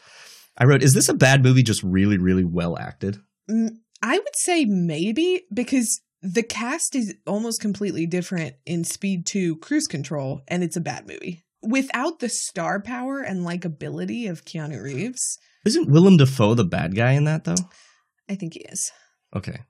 I 0.56 0.64
wrote, 0.64 0.82
"Is 0.82 0.94
this 0.94 1.10
a 1.10 1.14
bad 1.14 1.42
movie? 1.42 1.62
Just 1.62 1.82
really, 1.82 2.16
really 2.16 2.44
well 2.44 2.78
acted?" 2.78 3.18
Mm, 3.50 3.76
I 4.00 4.16
would 4.16 4.36
say 4.36 4.64
maybe 4.64 5.42
because 5.52 6.00
the 6.22 6.42
cast 6.42 6.96
is 6.96 7.14
almost 7.26 7.60
completely 7.60 8.06
different 8.06 8.54
in 8.64 8.84
Speed 8.84 9.26
2 9.26 9.56
Cruise 9.56 9.86
Control, 9.86 10.40
and 10.48 10.64
it's 10.64 10.78
a 10.78 10.80
bad 10.80 11.06
movie. 11.06 11.44
Without 11.62 12.18
the 12.18 12.28
star 12.28 12.80
power 12.80 13.20
and 13.20 13.46
likability 13.46 14.28
of 14.28 14.44
Keanu 14.44 14.82
Reeves, 14.82 15.38
Isn't 15.64 15.90
Willem 15.90 16.16
Dafoe 16.16 16.54
the 16.54 16.64
bad 16.64 16.96
guy 16.96 17.12
in 17.12 17.24
that 17.24 17.44
though? 17.44 17.54
I 18.28 18.34
think 18.34 18.54
he 18.54 18.60
is. 18.60 18.90
Okay, 19.34 19.60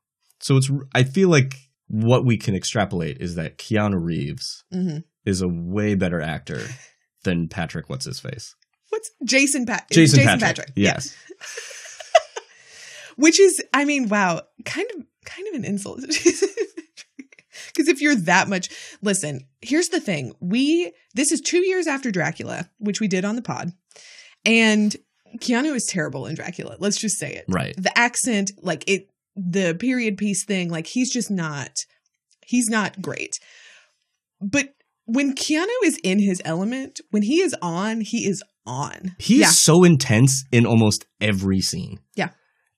so 0.40 0.56
it's. 0.56 0.70
I 0.94 1.02
feel 1.02 1.28
like 1.28 1.54
what 1.88 2.24
we 2.24 2.36
can 2.36 2.54
extrapolate 2.54 3.18
is 3.20 3.34
that 3.34 3.58
Keanu 3.58 4.02
Reeves 4.02 4.64
hmm 4.72 4.98
is 5.24 5.40
a 5.40 5.48
way 5.48 5.94
better 5.94 6.20
actor 6.20 6.60
than 7.22 7.48
Patric. 7.48 7.88
What's 7.88 8.06
his 8.06 8.18
face? 8.18 8.56
What's 8.88 9.10
Jason 9.24 9.66
Pat? 9.66 9.86
Jason, 9.90 10.18
Jason 10.18 10.40
Patric. 10.40 10.56
Patric. 10.56 10.72
Yeah. 10.76 10.94
Yes. 10.94 11.14
Which 13.16 13.38
is, 13.38 13.62
I 13.72 13.84
mean, 13.84 14.08
wow, 14.08 14.42
kind 14.64 14.86
of, 14.96 15.04
kind 15.24 15.46
of 15.48 15.54
an 15.54 15.64
insult. 15.64 16.00
Because 17.66 17.88
if 17.88 18.00
you're 18.00 18.16
that 18.16 18.48
much, 18.48 18.68
listen. 19.02 19.40
Here's 19.60 19.88
the 19.88 20.00
thing: 20.00 20.32
we 20.40 20.92
this 21.14 21.32
is 21.32 21.40
two 21.40 21.64
years 21.66 21.86
after 21.86 22.10
Dracula, 22.10 22.68
which 22.78 23.00
we 23.00 23.08
did 23.08 23.24
on 23.24 23.36
the 23.36 23.42
pod, 23.42 23.72
and 24.44 24.94
Keanu 25.38 25.74
is 25.74 25.86
terrible 25.86 26.26
in 26.26 26.34
Dracula. 26.34 26.76
Let's 26.78 26.98
just 26.98 27.18
say 27.18 27.32
it. 27.32 27.44
Right. 27.48 27.74
The 27.76 27.96
accent, 27.96 28.52
like 28.62 28.84
it, 28.86 29.08
the 29.36 29.74
period 29.74 30.16
piece 30.16 30.44
thing, 30.44 30.70
like 30.70 30.86
he's 30.86 31.12
just 31.12 31.30
not, 31.30 31.70
he's 32.44 32.68
not 32.68 33.00
great. 33.00 33.38
But 34.40 34.74
when 35.06 35.34
Keanu 35.34 35.66
is 35.84 35.98
in 36.02 36.18
his 36.18 36.42
element, 36.44 37.00
when 37.10 37.22
he 37.22 37.40
is 37.40 37.54
on, 37.62 38.00
he 38.00 38.26
is 38.26 38.42
on. 38.66 39.16
He 39.18 39.40
yeah. 39.40 39.48
so 39.48 39.84
intense 39.84 40.44
in 40.52 40.66
almost 40.66 41.06
every 41.20 41.60
scene. 41.60 42.00
Yeah. 42.14 42.30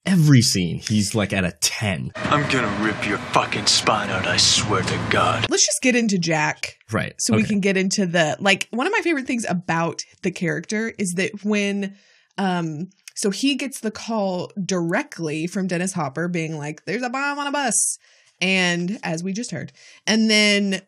Every 0.07 0.43
scene, 0.43 0.81
he's 0.81 1.15
like 1.15 1.33
at 1.33 1.45
a 1.45 1.53
10. 1.53 2.13
I'm 2.17 2.51
gonna 2.51 2.85
rip 2.85 3.07
your 3.09 3.17
fucking 3.19 3.67
spine 3.67 4.11
out, 4.11 4.27
I 4.27 4.37
swear 4.37 4.83
to 4.83 5.07
God. 5.11 5.47
Let's 5.49 5.65
just 5.65 5.81
get 5.81 5.97
into 5.97 6.19
Jack 6.19 6.77
Right. 6.93 7.15
so 7.19 7.35
we 7.35 7.43
can 7.43 7.61
get 7.61 7.77
into 7.79 8.05
the 8.05 8.37
like 8.39 8.69
one 8.71 8.87
of 8.87 8.93
my 8.93 9.01
favorite 9.01 9.27
things 9.27 9.47
about 9.49 10.03
the 10.23 10.31
character 10.31 10.93
is 10.99 11.15
that 11.17 11.43
when 11.43 11.97
um 12.37 12.91
so 13.17 13.31
he 13.31 13.55
gets 13.55 13.81
the 13.81 13.91
call 13.91 14.53
directly 14.63 15.47
from 15.47 15.69
Dennis 15.69 15.95
Hopper 15.95 16.29
being 16.29 16.59
like 16.59 16.85
there's 16.85 17.03
a 17.03 17.09
bomb 17.09 17.39
on 17.39 17.47
a 17.47 17.53
bus 17.53 17.99
and 18.41 18.99
as 19.03 19.25
we 19.25 19.33
just 19.33 19.53
heard 19.53 19.73
and 20.07 20.29
then 20.31 20.83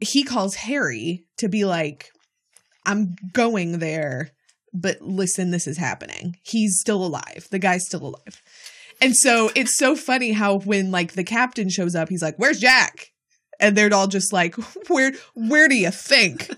he 0.00 0.22
calls 0.22 0.54
Harry 0.56 1.24
to 1.38 1.48
be 1.48 1.64
like 1.64 2.10
I'm 2.84 3.16
going 3.32 3.78
there 3.78 4.32
but 4.72 5.00
listen 5.00 5.50
this 5.50 5.66
is 5.66 5.78
happening 5.78 6.36
he's 6.42 6.78
still 6.80 7.04
alive 7.04 7.46
the 7.50 7.58
guy's 7.58 7.86
still 7.86 8.06
alive 8.06 8.42
and 9.00 9.16
so 9.16 9.50
it's 9.54 9.76
so 9.76 9.96
funny 9.96 10.32
how 10.32 10.58
when 10.58 10.90
like 10.90 11.12
the 11.12 11.24
captain 11.24 11.68
shows 11.68 11.94
up 11.94 12.08
he's 12.08 12.22
like 12.22 12.36
where's 12.36 12.60
Jack? 12.60 13.12
And 13.58 13.76
they're 13.76 13.92
all 13.92 14.06
just 14.06 14.32
like 14.32 14.54
where 14.88 15.12
where 15.34 15.68
do 15.68 15.76
you 15.76 15.90
think? 15.90 16.50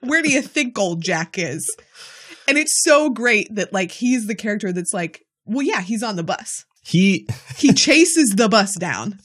Where 0.00 0.22
do 0.22 0.30
you 0.30 0.42
think 0.42 0.78
old 0.78 1.00
jack 1.02 1.38
is? 1.38 1.64
And 2.48 2.58
it's 2.58 2.82
so 2.82 3.08
great 3.08 3.54
that 3.54 3.72
like 3.72 3.92
he's 3.92 4.26
the 4.26 4.34
character 4.34 4.72
that's 4.72 4.92
like 4.92 5.24
well 5.44 5.62
yeah 5.62 5.80
he's 5.80 6.02
on 6.02 6.16
the 6.16 6.24
bus. 6.24 6.64
He, 6.82 7.28
he 7.56 7.72
chases 7.72 8.30
the 8.30 8.48
bus 8.48 8.74
down. 8.74 9.20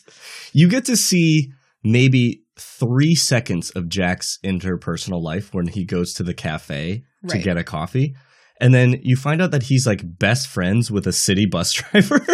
You 0.53 0.69
get 0.69 0.85
to 0.85 0.95
see 0.95 1.51
maybe 1.83 2.43
three 2.59 3.15
seconds 3.15 3.69
of 3.71 3.89
Jack's 3.89 4.39
interpersonal 4.43 5.21
life 5.21 5.53
when 5.53 5.67
he 5.67 5.83
goes 5.83 6.13
to 6.13 6.23
the 6.23 6.33
cafe 6.33 7.03
to 7.29 7.37
get 7.37 7.57
a 7.57 7.63
coffee. 7.63 8.15
And 8.59 8.73
then 8.73 8.99
you 9.03 9.15
find 9.15 9.41
out 9.41 9.51
that 9.51 9.63
he's 9.63 9.85
like 9.85 10.01
best 10.17 10.47
friends 10.47 10.89
with 10.89 11.05
a 11.05 11.11
city 11.11 11.45
bus 11.45 11.71
driver. 11.91 12.25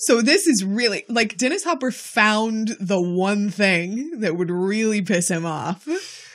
So 0.00 0.22
this 0.22 0.46
is 0.46 0.64
really 0.64 1.04
like 1.08 1.36
dennis 1.36 1.64
hopper 1.64 1.90
found 1.90 2.76
the 2.80 3.00
one 3.00 3.50
thing 3.50 4.20
that 4.20 4.36
would 4.36 4.50
really 4.50 5.02
piss 5.02 5.28
him 5.28 5.46
off 5.46 5.86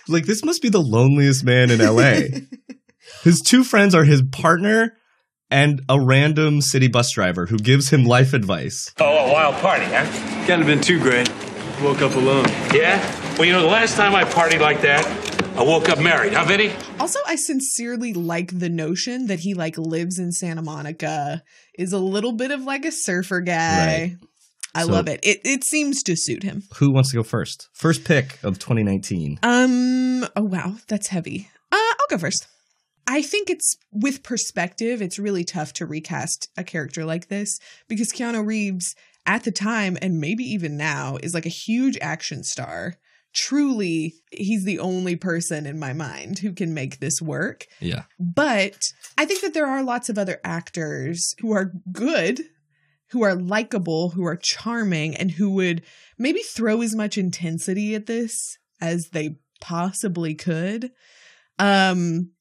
like, 0.07 0.25
this 0.25 0.43
must 0.43 0.61
be 0.61 0.69
the 0.69 0.81
loneliest 0.81 1.43
man 1.43 1.71
in 1.71 1.79
LA. 1.79 2.39
his 3.23 3.41
two 3.41 3.63
friends 3.63 3.95
are 3.95 4.03
his 4.03 4.21
partner 4.21 4.97
and 5.49 5.81
a 5.89 5.99
random 5.99 6.61
city 6.61 6.87
bus 6.87 7.11
driver 7.11 7.45
who 7.47 7.57
gives 7.57 7.89
him 7.89 8.03
life 8.03 8.33
advice. 8.33 8.93
Oh, 8.99 9.29
a 9.29 9.33
wild 9.33 9.55
party, 9.55 9.85
huh? 9.85 10.05
Can't 10.45 10.61
have 10.61 10.67
been 10.67 10.81
too 10.81 10.99
great. 10.99 11.29
Woke 11.81 12.01
up 12.01 12.15
alone. 12.15 12.45
Yeah? 12.71 12.99
Well, 13.35 13.45
you 13.45 13.53
know, 13.53 13.61
the 13.61 13.67
last 13.67 13.95
time 13.95 14.15
I 14.15 14.23
partied 14.23 14.61
like 14.61 14.81
that, 14.81 15.03
I 15.57 15.63
woke 15.63 15.87
up 15.89 15.99
married, 15.99 16.33
huh, 16.33 16.43
Vinny? 16.45 16.73
also 16.99 17.19
i 17.27 17.35
sincerely 17.35 18.13
like 18.13 18.57
the 18.59 18.69
notion 18.69 19.27
that 19.27 19.39
he 19.39 19.53
like 19.53 19.77
lives 19.77 20.17
in 20.19 20.31
santa 20.31 20.61
monica 20.61 21.43
is 21.77 21.91
a 21.93 21.97
little 21.99 22.31
bit 22.33 22.51
of 22.51 22.61
like 22.63 22.85
a 22.85 22.91
surfer 22.91 23.41
guy 23.41 23.85
Right. 23.87 24.17
i 24.73 24.83
So- 24.83 24.91
love 24.91 25.07
it. 25.07 25.19
it 25.23 25.41
it 25.43 25.63
seems 25.63 26.03
to 26.03 26.15
suit 26.15 26.43
him 26.43 26.63
Who 26.77 26.91
wants 26.91 27.11
to 27.11 27.17
go 27.17 27.23
first? 27.23 27.69
First 27.73 28.03
pick 28.03 28.37
of 28.43 28.59
2019. 28.59 29.39
Um. 29.43 30.23
Oh 30.35 30.43
wow, 30.43 30.75
that's 30.87 31.07
heavy. 31.07 31.49
Uh, 31.71 31.75
I'll 31.75 32.07
go 32.09 32.17
first. 32.17 32.47
I 33.07 33.21
think 33.21 33.49
it's 33.49 33.75
with 33.91 34.23
perspective. 34.23 35.01
It's 35.01 35.19
really 35.19 35.43
tough 35.43 35.73
to 35.73 35.85
recast 35.85 36.49
a 36.57 36.63
character 36.63 37.05
like 37.05 37.27
this 37.27 37.59
because 37.87 38.11
Keanu 38.11 38.45
Reeves 38.45 38.95
at 39.25 39.43
the 39.43 39.51
time 39.51 39.97
and 40.01 40.19
maybe 40.19 40.43
even 40.43 40.75
now 40.77 41.17
is 41.21 41.33
like 41.33 41.45
a 41.45 41.49
huge 41.65 41.97
action 42.01 42.43
star. 42.43 42.95
Truly, 43.35 44.15
he's 44.31 44.63
the 44.63 44.79
only 44.79 45.15
person 45.15 45.65
in 45.65 45.77
my 45.77 45.93
mind 45.93 46.39
who 46.39 46.53
can 46.53 46.73
make 46.73 46.99
this 46.99 47.21
work. 47.21 47.65
Yeah. 47.79 48.03
But 48.19 48.91
I 49.17 49.25
think 49.25 49.41
that 49.41 49.53
there 49.53 49.67
are 49.67 49.83
lots 49.83 50.09
of 50.09 50.17
other 50.17 50.39
actors 50.43 51.35
who 51.39 51.51
are 51.51 51.73
good, 51.91 52.41
who 53.09 53.23
are 53.23 53.35
likable, 53.35 54.11
who 54.11 54.25
are 54.25 54.37
charming, 54.37 55.15
and 55.15 55.31
who 55.31 55.49
would 55.51 55.83
maybe 56.17 56.39
throw 56.39 56.81
as 56.81 56.95
much 56.95 57.17
intensity 57.17 57.93
at 57.93 58.05
this 58.05 58.57
as 58.81 59.09
they 59.09 59.37
possibly 59.61 60.33
could. 60.35 60.91
Um 61.59 62.31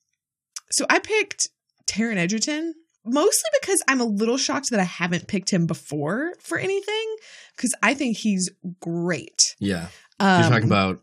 so 0.71 0.87
I 0.91 0.99
picked 0.99 1.49
Taron 1.87 2.17
Egerton 2.17 2.75
mostly 3.05 3.51
because 3.61 3.83
I'm 3.87 4.01
a 4.01 4.05
little 4.05 4.39
shocked 4.39 4.71
that 4.71 4.81
I 4.81 4.85
haven't 4.85 5.29
picked 5.29 5.51
him 5.51 5.67
before 5.67 6.33
for 6.41 6.59
anything 6.59 7.17
cuz 7.57 7.73
I 7.83 7.95
think 7.95 8.17
he's 8.17 8.51
great. 8.81 9.55
Yeah. 9.61 9.89
Um, 10.21 10.41
You're 10.43 10.51
talking 10.51 10.69
about 10.69 11.01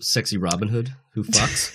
sexy 0.00 0.36
Robin 0.36 0.68
Hood 0.68 0.92
who 1.14 1.22
fucks? 1.24 1.72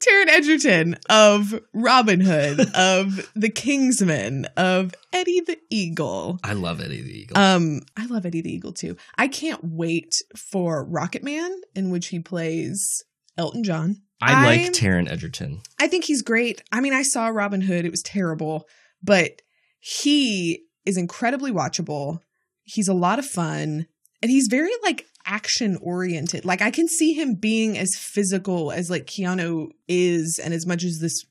Taron 0.00 0.28
Egerton 0.28 0.96
of 1.08 1.58
Robin 1.72 2.20
Hood, 2.20 2.60
of 2.74 3.30
The 3.34 3.48
Kingsman, 3.48 4.44
of 4.56 4.94
Eddie 5.12 5.40
the 5.40 5.58
Eagle. 5.70 6.38
I 6.44 6.52
love 6.52 6.80
Eddie 6.80 7.00
the 7.02 7.18
Eagle. 7.20 7.38
Um, 7.38 7.80
I 7.96 8.06
love 8.06 8.26
Eddie 8.26 8.42
the 8.42 8.52
Eagle 8.52 8.72
too. 8.72 8.96
I 9.16 9.28
can't 9.28 9.60
wait 9.62 10.14
for 10.36 10.86
Rocketman, 10.86 11.50
in 11.74 11.90
which 11.90 12.08
he 12.08 12.20
plays 12.20 13.02
Elton 13.38 13.64
John. 13.64 14.02
I 14.20 14.44
like 14.46 14.60
I'm- 14.60 14.72
Taron 14.72 15.10
Egerton. 15.10 15.60
I 15.80 15.88
think 15.88 16.04
he's 16.04 16.22
great. 16.22 16.62
I 16.72 16.80
mean, 16.80 16.92
I 16.92 17.02
saw 17.02 17.28
Robin 17.28 17.62
Hood, 17.62 17.84
it 17.84 17.90
was 17.90 18.02
terrible, 18.02 18.66
but 19.02 19.42
he 19.80 20.64
is 20.84 20.96
incredibly 20.96 21.50
watchable. 21.52 22.18
He's 22.62 22.88
a 22.88 22.94
lot 22.94 23.18
of 23.18 23.26
fun, 23.26 23.86
and 24.22 24.30
he's 24.30 24.48
very 24.50 24.70
like 24.82 25.06
action 25.24 25.78
oriented. 25.82 26.44
Like 26.44 26.62
I 26.62 26.70
can 26.70 26.88
see 26.88 27.12
him 27.14 27.34
being 27.34 27.76
as 27.76 27.90
physical 27.96 28.72
as 28.72 28.88
like 28.90 29.06
Keanu 29.06 29.68
is 29.88 30.40
and 30.42 30.54
as 30.54 30.66
much 30.66 30.84
as 30.84 30.98
this 31.00 31.24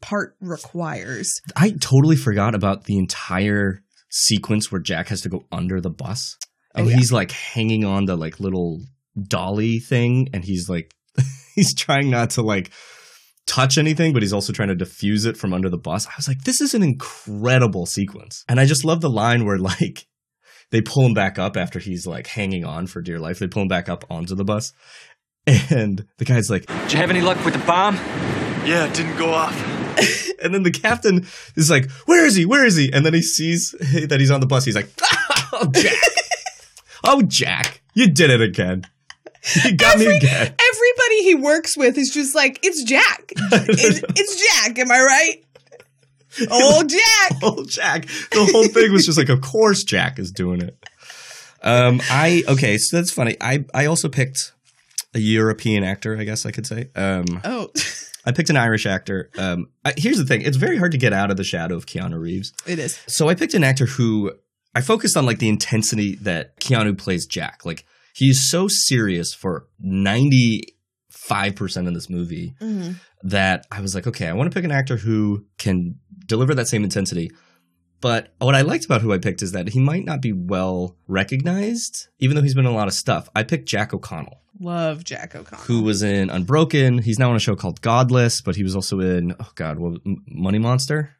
part 0.00 0.36
requires. 0.40 1.32
I 1.56 1.70
totally 1.70 2.16
forgot 2.16 2.54
about 2.54 2.84
the 2.84 2.98
entire 2.98 3.82
sequence 4.10 4.70
where 4.70 4.80
Jack 4.80 5.08
has 5.08 5.20
to 5.22 5.28
go 5.28 5.44
under 5.52 5.80
the 5.80 5.90
bus. 5.90 6.36
And 6.74 6.86
Oh, 6.86 6.90
yeah. 6.90 6.96
he's 6.96 7.12
like 7.12 7.30
hanging 7.30 7.84
on 7.84 8.04
the 8.04 8.16
like 8.16 8.40
little 8.40 8.80
dolly 9.20 9.78
thing 9.78 10.28
and 10.34 10.44
he's 10.44 10.68
like 10.68 10.92
he's 11.54 11.74
trying 11.74 12.10
not 12.10 12.30
to 12.30 12.42
like 12.42 12.70
touch 13.46 13.78
anything, 13.78 14.12
but 14.12 14.22
he's 14.22 14.32
also 14.32 14.52
trying 14.52 14.68
to 14.68 14.74
diffuse 14.74 15.24
it 15.24 15.36
from 15.36 15.54
under 15.54 15.70
the 15.70 15.78
bus. 15.78 16.06
I 16.06 16.12
was 16.16 16.26
like, 16.28 16.42
this 16.44 16.60
is 16.60 16.74
an 16.74 16.82
incredible 16.82 17.86
sequence. 17.86 18.44
And 18.48 18.58
I 18.60 18.66
just 18.66 18.84
love 18.84 19.00
the 19.00 19.08
line 19.10 19.44
where 19.44 19.58
like 19.58 20.06
they 20.76 20.82
pull 20.82 21.06
him 21.06 21.14
back 21.14 21.38
up 21.38 21.56
after 21.56 21.78
he's 21.78 22.06
like 22.06 22.26
hanging 22.26 22.62
on 22.62 22.86
for 22.86 23.00
dear 23.00 23.18
life. 23.18 23.38
They 23.38 23.46
pull 23.46 23.62
him 23.62 23.68
back 23.68 23.88
up 23.88 24.04
onto 24.10 24.34
the 24.34 24.44
bus. 24.44 24.74
And 25.70 26.04
the 26.18 26.24
guy's 26.24 26.50
like, 26.50 26.66
Did 26.66 26.92
you 26.92 26.98
have 26.98 27.08
any 27.08 27.20
luck 27.22 27.42
with 27.44 27.54
the 27.54 27.64
bomb? 27.64 27.94
Yeah, 28.66 28.86
it 28.86 28.94
didn't 28.94 29.16
go 29.16 29.30
off. 29.30 29.54
and 30.42 30.52
then 30.52 30.64
the 30.64 30.72
captain 30.72 31.24
is 31.54 31.70
like, 31.70 31.88
Where 32.06 32.26
is 32.26 32.34
he? 32.34 32.44
Where 32.44 32.66
is 32.66 32.76
he? 32.76 32.92
And 32.92 33.06
then 33.06 33.14
he 33.14 33.22
sees 33.22 33.70
that 34.08 34.18
he's 34.18 34.32
on 34.32 34.40
the 34.40 34.46
bus. 34.46 34.64
He's 34.64 34.74
like, 34.74 34.90
Oh, 35.52 35.70
Jack. 35.72 35.94
oh, 37.04 37.22
Jack. 37.22 37.80
You 37.94 38.08
did 38.12 38.30
it 38.30 38.42
again. 38.42 38.86
You 39.64 39.76
got 39.76 39.98
me 39.98 40.06
again. 40.06 40.54
Everybody 40.58 41.22
he 41.22 41.36
works 41.36 41.76
with 41.76 41.96
is 41.96 42.10
just 42.12 42.34
like, 42.34 42.58
it's 42.64 42.82
Jack. 42.82 43.32
It's, 43.36 44.02
it's 44.16 44.64
Jack. 44.64 44.78
Am 44.80 44.90
I 44.90 44.98
right? 45.00 45.44
Old 46.50 46.88
Jack. 46.88 47.32
Old 47.42 47.68
Jack. 47.68 48.06
The 48.30 48.48
whole 48.52 48.68
thing 48.68 48.92
was 48.92 49.06
just 49.06 49.18
like, 49.18 49.28
of 49.28 49.40
course 49.40 49.84
Jack 49.84 50.18
is 50.18 50.30
doing 50.30 50.60
it. 50.62 50.76
Um, 51.62 52.00
I 52.10 52.44
okay, 52.48 52.78
so 52.78 52.96
that's 52.96 53.10
funny. 53.10 53.36
I 53.40 53.64
I 53.74 53.86
also 53.86 54.08
picked 54.08 54.52
a 55.14 55.18
European 55.18 55.82
actor, 55.84 56.16
I 56.16 56.24
guess 56.24 56.46
I 56.46 56.50
could 56.52 56.66
say. 56.66 56.90
Um, 56.94 57.40
Oh, 57.44 57.70
I 58.24 58.32
picked 58.32 58.50
an 58.50 58.56
Irish 58.56 58.86
actor. 58.86 59.30
Um, 59.38 59.68
I, 59.84 59.94
here's 59.96 60.18
the 60.18 60.24
thing: 60.24 60.42
it's 60.42 60.56
very 60.58 60.76
hard 60.76 60.92
to 60.92 60.98
get 60.98 61.12
out 61.12 61.30
of 61.30 61.36
the 61.36 61.44
shadow 61.44 61.76
of 61.76 61.86
Keanu 61.86 62.20
Reeves. 62.20 62.52
it 62.66 62.78
is. 62.78 62.98
So 63.06 63.28
I 63.28 63.34
picked 63.34 63.54
an 63.54 63.64
actor 63.64 63.86
who 63.86 64.32
I 64.74 64.80
focused 64.82 65.16
on 65.16 65.24
like 65.26 65.38
the 65.38 65.48
intensity 65.48 66.16
that 66.16 66.60
Keanu 66.60 66.96
plays 66.96 67.26
Jack. 67.26 67.64
Like 67.64 67.84
he's 68.14 68.48
so 68.48 68.68
serious 68.68 69.32
for 69.34 69.66
ninety 69.80 70.75
five 71.28 71.54
percent 71.56 71.88
of 71.88 71.94
this 71.94 72.08
movie 72.10 72.54
Mm-hmm. 72.60 72.92
that 73.28 73.66
I 73.70 73.80
was 73.80 73.94
like, 73.94 74.06
okay, 74.06 74.28
I 74.28 74.32
want 74.32 74.50
to 74.50 74.54
pick 74.54 74.64
an 74.64 74.70
actor 74.72 74.96
who 74.96 75.44
can 75.58 75.96
deliver 76.26 76.54
that 76.54 76.68
same 76.68 76.84
intensity. 76.84 77.30
But 78.00 78.34
what 78.38 78.54
I 78.54 78.60
liked 78.60 78.84
about 78.84 79.00
who 79.00 79.12
I 79.12 79.18
picked 79.18 79.42
is 79.42 79.52
that 79.52 79.70
he 79.70 79.80
might 79.80 80.04
not 80.04 80.20
be 80.20 80.32
well 80.32 80.96
recognized, 81.08 82.08
even 82.18 82.36
though 82.36 82.42
he's 82.42 82.54
been 82.54 82.66
in 82.66 82.72
a 82.72 82.74
lot 82.74 82.88
of 82.88 82.94
stuff. 82.94 83.28
I 83.34 83.42
picked 83.42 83.66
Jack 83.68 83.94
O'Connell, 83.94 84.42
Love 84.60 85.02
Jack 85.02 85.34
O'Connell. 85.34 85.64
who 85.64 85.82
was 85.82 86.02
in 86.02 86.28
Unbroken. 86.30 86.98
He's 86.98 87.18
now 87.18 87.30
on 87.30 87.36
a 87.36 87.40
show 87.40 87.56
called 87.56 87.80
Godless, 87.80 88.42
but 88.42 88.54
he 88.56 88.62
was 88.62 88.74
also 88.76 89.00
in 89.00 89.34
oh 89.40 89.50
god, 89.54 89.78
what, 89.78 90.00
Money 90.28 90.58
Monster. 90.58 91.16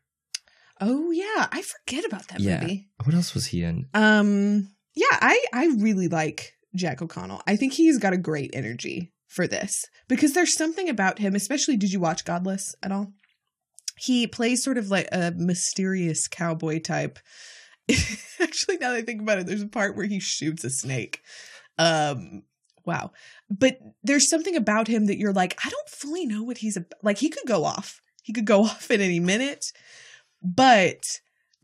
Oh 0.81 1.11
yeah, 1.11 1.47
I 1.51 1.63
forget 1.63 2.05
about 2.05 2.29
that 2.29 2.41
yeah. 2.41 2.61
movie. 2.61 2.89
What 3.05 3.15
else 3.15 3.33
was 3.35 3.47
he 3.47 3.63
in? 3.63 3.87
Um, 3.95 4.71
yeah, 4.95 5.07
I 5.13 5.43
I 5.53 5.67
really 5.79 6.09
like 6.09 6.53
Jack 6.75 7.01
O'Connell. 7.01 7.43
I 7.47 7.57
think 7.57 7.73
he's 7.73 7.99
got 7.99 8.13
a 8.13 8.19
great 8.19 8.51
energy 8.53 9.13
for 9.37 9.47
this 9.47 9.85
because 10.09 10.33
there's 10.33 10.57
something 10.57 10.89
about 10.89 11.19
him. 11.19 11.37
Especially, 11.37 11.77
did 11.77 11.93
you 11.93 12.01
watch 12.01 12.25
Godless 12.25 12.75
at 12.83 12.91
all? 12.91 13.13
He 13.99 14.27
plays 14.27 14.65
sort 14.65 14.79
of 14.79 14.91
like 14.91 15.09
a 15.13 15.33
mysterious 15.37 16.27
cowboy 16.27 16.81
type. 16.81 17.19
Actually, 18.41 18.79
now 18.79 18.91
that 18.91 18.97
I 18.97 19.03
think 19.03 19.23
about 19.23 19.39
it, 19.39 19.47
there's 19.47 19.63
a 19.63 19.69
part 19.69 19.97
where 19.97 20.07
he 20.07 20.19
shoots 20.19 20.65
a 20.65 20.71
snake. 20.71 21.21
Um, 21.79 22.43
wow. 22.85 23.13
But 23.49 23.79
there's 24.03 24.29
something 24.29 24.57
about 24.57 24.89
him 24.89 25.07
that 25.07 25.19
you're 25.19 25.33
like, 25.33 25.57
I 25.65 25.69
don't 25.69 25.89
fully 25.89 26.27
know 26.27 26.43
what 26.43 26.59
he's 26.59 26.77
about. 26.77 26.99
Like, 27.03 27.19
he 27.19 27.29
could 27.29 27.47
go 27.47 27.65
off. 27.65 28.01
He 28.23 28.33
could 28.33 28.47
go 28.47 28.63
off 28.65 28.91
at 28.91 29.01
any 29.01 29.21
minute. 29.21 29.67
But 30.43 31.03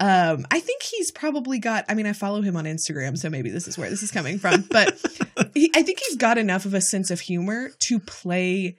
um, 0.02 0.44
I 0.50 0.58
think 0.58 0.82
he's 0.82 1.12
probably 1.12 1.58
got. 1.60 1.84
I 1.88 1.94
mean, 1.94 2.06
I 2.06 2.12
follow 2.12 2.42
him 2.42 2.56
on 2.56 2.64
Instagram, 2.64 3.16
so 3.16 3.30
maybe 3.30 3.50
this 3.50 3.68
is 3.68 3.78
where 3.78 3.88
this 3.88 4.02
is 4.02 4.10
coming 4.10 4.38
from. 4.38 4.62
But 4.70 4.98
he, 5.54 5.70
I 5.76 5.82
think 5.82 6.00
he's 6.06 6.16
got 6.16 6.38
enough 6.38 6.64
of 6.64 6.74
a 6.74 6.80
sense 6.80 7.10
of 7.10 7.20
humor 7.20 7.70
to 7.84 8.00
play 8.00 8.76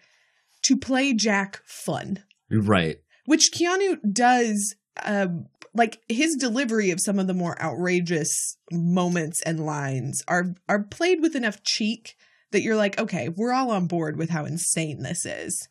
to 0.63 0.77
play 0.77 1.13
Jack 1.13 1.61
fun, 1.65 2.23
Right. 2.51 2.97
which 3.25 3.51
Keanu 3.53 3.97
does. 4.11 4.75
Um, 5.03 5.45
like 5.75 5.99
his 6.07 6.35
delivery 6.35 6.91
of 6.91 6.99
some 7.01 7.17
of 7.17 7.25
the 7.25 7.33
more 7.33 7.59
outrageous 7.59 8.57
moments 8.71 9.41
and 9.41 9.65
lines 9.65 10.23
are 10.27 10.53
are 10.69 10.83
played 10.83 11.19
with 11.21 11.35
enough 11.35 11.63
cheek 11.63 12.15
that 12.51 12.61
you're 12.61 12.75
like, 12.75 12.99
okay, 12.99 13.29
we're 13.29 13.51
all 13.53 13.71
on 13.71 13.87
board 13.87 14.15
with 14.17 14.29
how 14.29 14.45
insane 14.45 15.01
this 15.01 15.25
is, 15.25 15.67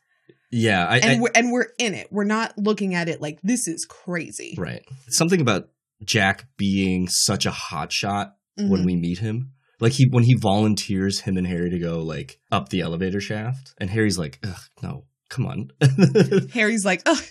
Yeah. 0.53 0.87
I, 0.87 0.99
and 0.99 1.11
I- 1.11 1.21
we're 1.21 1.31
and 1.35 1.51
we're 1.53 1.69
in 1.79 1.95
it. 1.95 2.09
We're 2.13 2.25
not 2.25 2.57
looking 2.57 2.95
at 2.95 3.09
it 3.09 3.21
like 3.21 3.41
this 3.43 3.67
is 3.67 3.85
crazy. 3.85 4.55
Right. 4.57 4.85
Something 5.09 5.41
about 5.41 5.69
Jack 6.05 6.47
being 6.57 7.09
such 7.09 7.47
a 7.47 7.51
hotshot 7.51 8.33
when 8.57 8.83
Mhm. 8.83 8.87
we 8.87 8.97
meet 8.97 9.19
him. 9.19 9.53
Like 9.81 9.93
he 9.93 10.07
when 10.11 10.25
he 10.25 10.35
volunteers 10.35 11.21
him 11.21 11.37
and 11.37 11.47
Harry 11.47 11.71
to 11.71 11.79
go 11.79 12.03
like 12.03 12.39
up 12.53 12.69
the 12.69 12.83
elevator 12.83 13.21
shaft, 13.21 13.75
and 13.79 13.91
Harry's 13.91 14.19
like, 14.19 14.39
Ugh, 14.45 14.55
"No, 14.83 15.05
come 15.29 15.47
on." 15.47 15.71
Harry's 16.53 16.85
like, 16.85 17.03
ugh, 17.07 17.23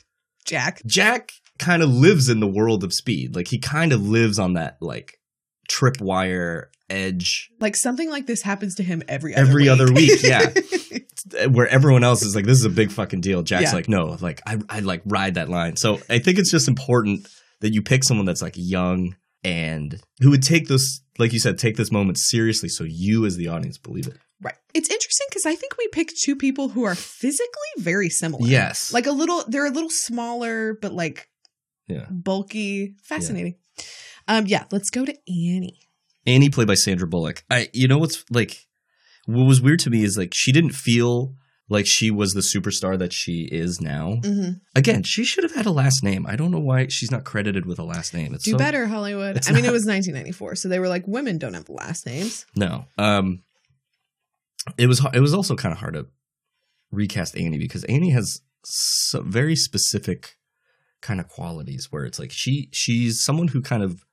Jack. 0.45 0.81
Jack 0.86 1.31
kind 1.60 1.81
of 1.84 1.89
lives 1.89 2.27
in 2.27 2.39
the 2.41 2.47
world 2.47 2.84
of 2.84 2.91
speed. 2.91 3.36
Like 3.36 3.47
he 3.49 3.57
kind 3.60 3.93
of 3.93 4.05
lives 4.05 4.38
on 4.39 4.53
that 4.53 4.77
like 4.81 5.19
tripwire 5.69 6.65
edge 6.89 7.49
Like 7.62 7.77
something 7.77 8.10
like 8.10 8.25
this 8.27 8.41
happens 8.41 8.75
to 8.75 8.84
him 8.84 9.01
every 9.07 9.34
other 9.34 9.43
every 9.47 9.63
week. 9.63 9.71
other 9.71 9.93
week. 9.93 10.21
Yeah. 10.23 10.51
Where 11.49 11.67
everyone 11.67 12.03
else 12.03 12.21
is 12.23 12.35
like, 12.35 12.45
this 12.45 12.57
is 12.57 12.65
a 12.65 12.69
big 12.69 12.91
fucking 12.91 13.21
deal. 13.21 13.41
Jack's 13.43 13.63
Yeah. 13.65 13.73
like, 13.73 13.89
no, 13.89 14.17
like 14.21 14.41
I, 14.45 14.59
I 14.69 14.79
like 14.81 15.01
ride 15.05 15.35
that 15.35 15.49
line. 15.49 15.75
So 15.75 15.99
I 16.09 16.19
think 16.19 16.37
it's 16.39 16.51
just 16.51 16.67
important 16.67 17.27
that 17.61 17.73
you 17.73 17.81
pick 17.81 18.03
someone 18.03 18.25
that's 18.25 18.41
like 18.41 18.53
young 18.55 19.15
and 19.43 19.99
who 20.19 20.29
would 20.31 20.43
take 20.43 20.67
this, 20.67 21.01
like 21.17 21.33
you 21.33 21.39
said, 21.39 21.57
take 21.57 21.77
this 21.77 21.91
moment 21.91 22.17
seriously 22.17 22.69
so 22.69 22.83
you 22.83 23.25
as 23.25 23.37
the 23.37 23.47
audience 23.47 23.77
believe 23.77 24.07
it. 24.07 24.17
Right. 24.41 24.55
It's 24.73 24.89
interesting 24.89 25.27
because 25.29 25.45
I 25.45 25.55
think 25.55 25.77
we 25.77 25.87
picked 25.89 26.13
two 26.21 26.35
people 26.35 26.69
who 26.69 26.83
are 26.83 26.95
physically 26.95 27.47
very 27.77 28.09
similar. 28.09 28.47
Yes. 28.47 28.91
Like 28.91 29.05
a 29.05 29.11
little, 29.11 29.43
they're 29.47 29.67
a 29.67 29.71
little 29.71 29.89
smaller, 29.89 30.77
but 30.81 30.93
like 30.93 31.29
Yeah. 31.87 32.05
bulky. 32.09 32.95
Fascinating. 33.03 33.55
Um, 34.27 34.45
yeah, 34.47 34.65
let's 34.71 34.89
go 34.89 35.05
to 35.05 35.13
Annie. 35.27 35.79
Annie 36.27 36.49
played 36.49 36.67
by 36.67 36.75
Sandra 36.75 37.07
Bullock. 37.07 37.43
I 37.49 37.69
you 37.73 37.87
know 37.87 37.97
what's 37.97 38.23
like 38.29 38.67
what 39.25 39.45
was 39.45 39.62
weird 39.62 39.79
to 39.79 39.89
me 39.89 40.03
is 40.03 40.17
like 40.17 40.34
she 40.36 40.51
didn't 40.51 40.71
feel 40.73 41.36
like 41.69 41.86
she 41.88 42.12
was 42.12 42.34
the 42.34 42.41
superstar 42.41 42.99
that 42.99 43.13
she 43.13 43.47
is 43.49 43.79
now. 43.79 44.15
Mhm. 44.23 44.60
Again, 44.75 45.03
she 45.03 45.23
should 45.23 45.43
have 45.45 45.55
had 45.55 45.65
a 45.65 45.71
last 45.71 46.03
name. 46.03 46.25
I 46.27 46.36
don't 46.36 46.51
know 46.51 46.60
why 46.60 46.88
she's 46.89 47.12
not 47.12 47.23
credited 47.23 47.65
with 47.65 47.79
a 47.79 47.84
last 47.84 48.13
name. 48.13 48.34
It's 48.34 48.43
Do 48.43 48.51
so- 48.51 48.57
better, 48.57 48.88
Hollywood. 48.88 49.39
I 49.47 49.53
mean, 49.53 49.63
it 49.63 49.71
was 49.71 49.86
1994, 49.86 50.55
so 50.55 50.67
they 50.67 50.79
were 50.79 50.89
like, 50.89 51.07
women 51.07 51.38
don't 51.38 51.53
have 51.53 51.69
last 51.69 52.05
names. 52.05 52.45
No. 52.55 52.86
Um 52.97 53.43
it 54.77 54.88
was 54.88 55.01
it 55.13 55.19
was 55.21 55.34
also 55.34 55.55
kind 55.55 55.71
of 55.73 55.79
hard 55.79 55.93
to 55.93 56.07
recast 56.91 57.38
Annie 57.38 57.57
because 57.57 57.84
Annie 57.86 58.12
has 58.12 58.41
so 58.63 59.21
very 59.23 59.55
specific 59.55 60.36
kind 61.01 61.19
of 61.19 61.27
qualities 61.27 61.88
where 61.89 62.05
it's 62.05 62.19
like 62.19 62.31
she 62.31 62.69
she's 62.71 63.23
someone 63.23 63.47
who 63.47 63.62
kind 63.62 63.81
of 63.81 64.03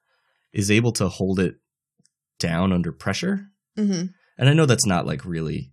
is 0.53 0.71
able 0.71 0.92
to 0.92 1.09
hold 1.09 1.38
it 1.40 1.57
down 2.38 2.73
under 2.73 2.92
pressure. 2.92 3.49
Mm-hmm. 3.77 4.07
And 4.38 4.48
I 4.48 4.53
know 4.55 4.66
that's 4.66 4.87
not 4.87 5.07
like 5.07 5.24
really 5.24 5.72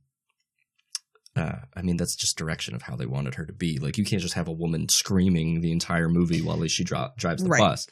uh, 1.36 1.60
I 1.75 1.82
mean, 1.82 1.97
that's 1.97 2.15
just 2.15 2.38
direction 2.38 2.75
of 2.75 2.84
how 2.84 2.95
they 2.95 3.06
wanted 3.06 3.36
her 3.36 3.45
to 3.45 3.51
be. 3.51 3.78
Like, 3.78 3.97
you 3.97 4.06
can't 4.06 4.21
just 4.21 4.36
have 4.36 4.47
a 4.47 4.54
woman 4.54 4.88
screaming 4.88 5.60
the 5.60 5.71
entire 5.71 6.08
movie 6.08 6.41
while 6.41 6.65
she 6.67 6.84
dro- 6.86 7.10
drives 7.17 7.43
the 7.43 7.49
Right. 7.49 7.60
bus. 7.60 7.88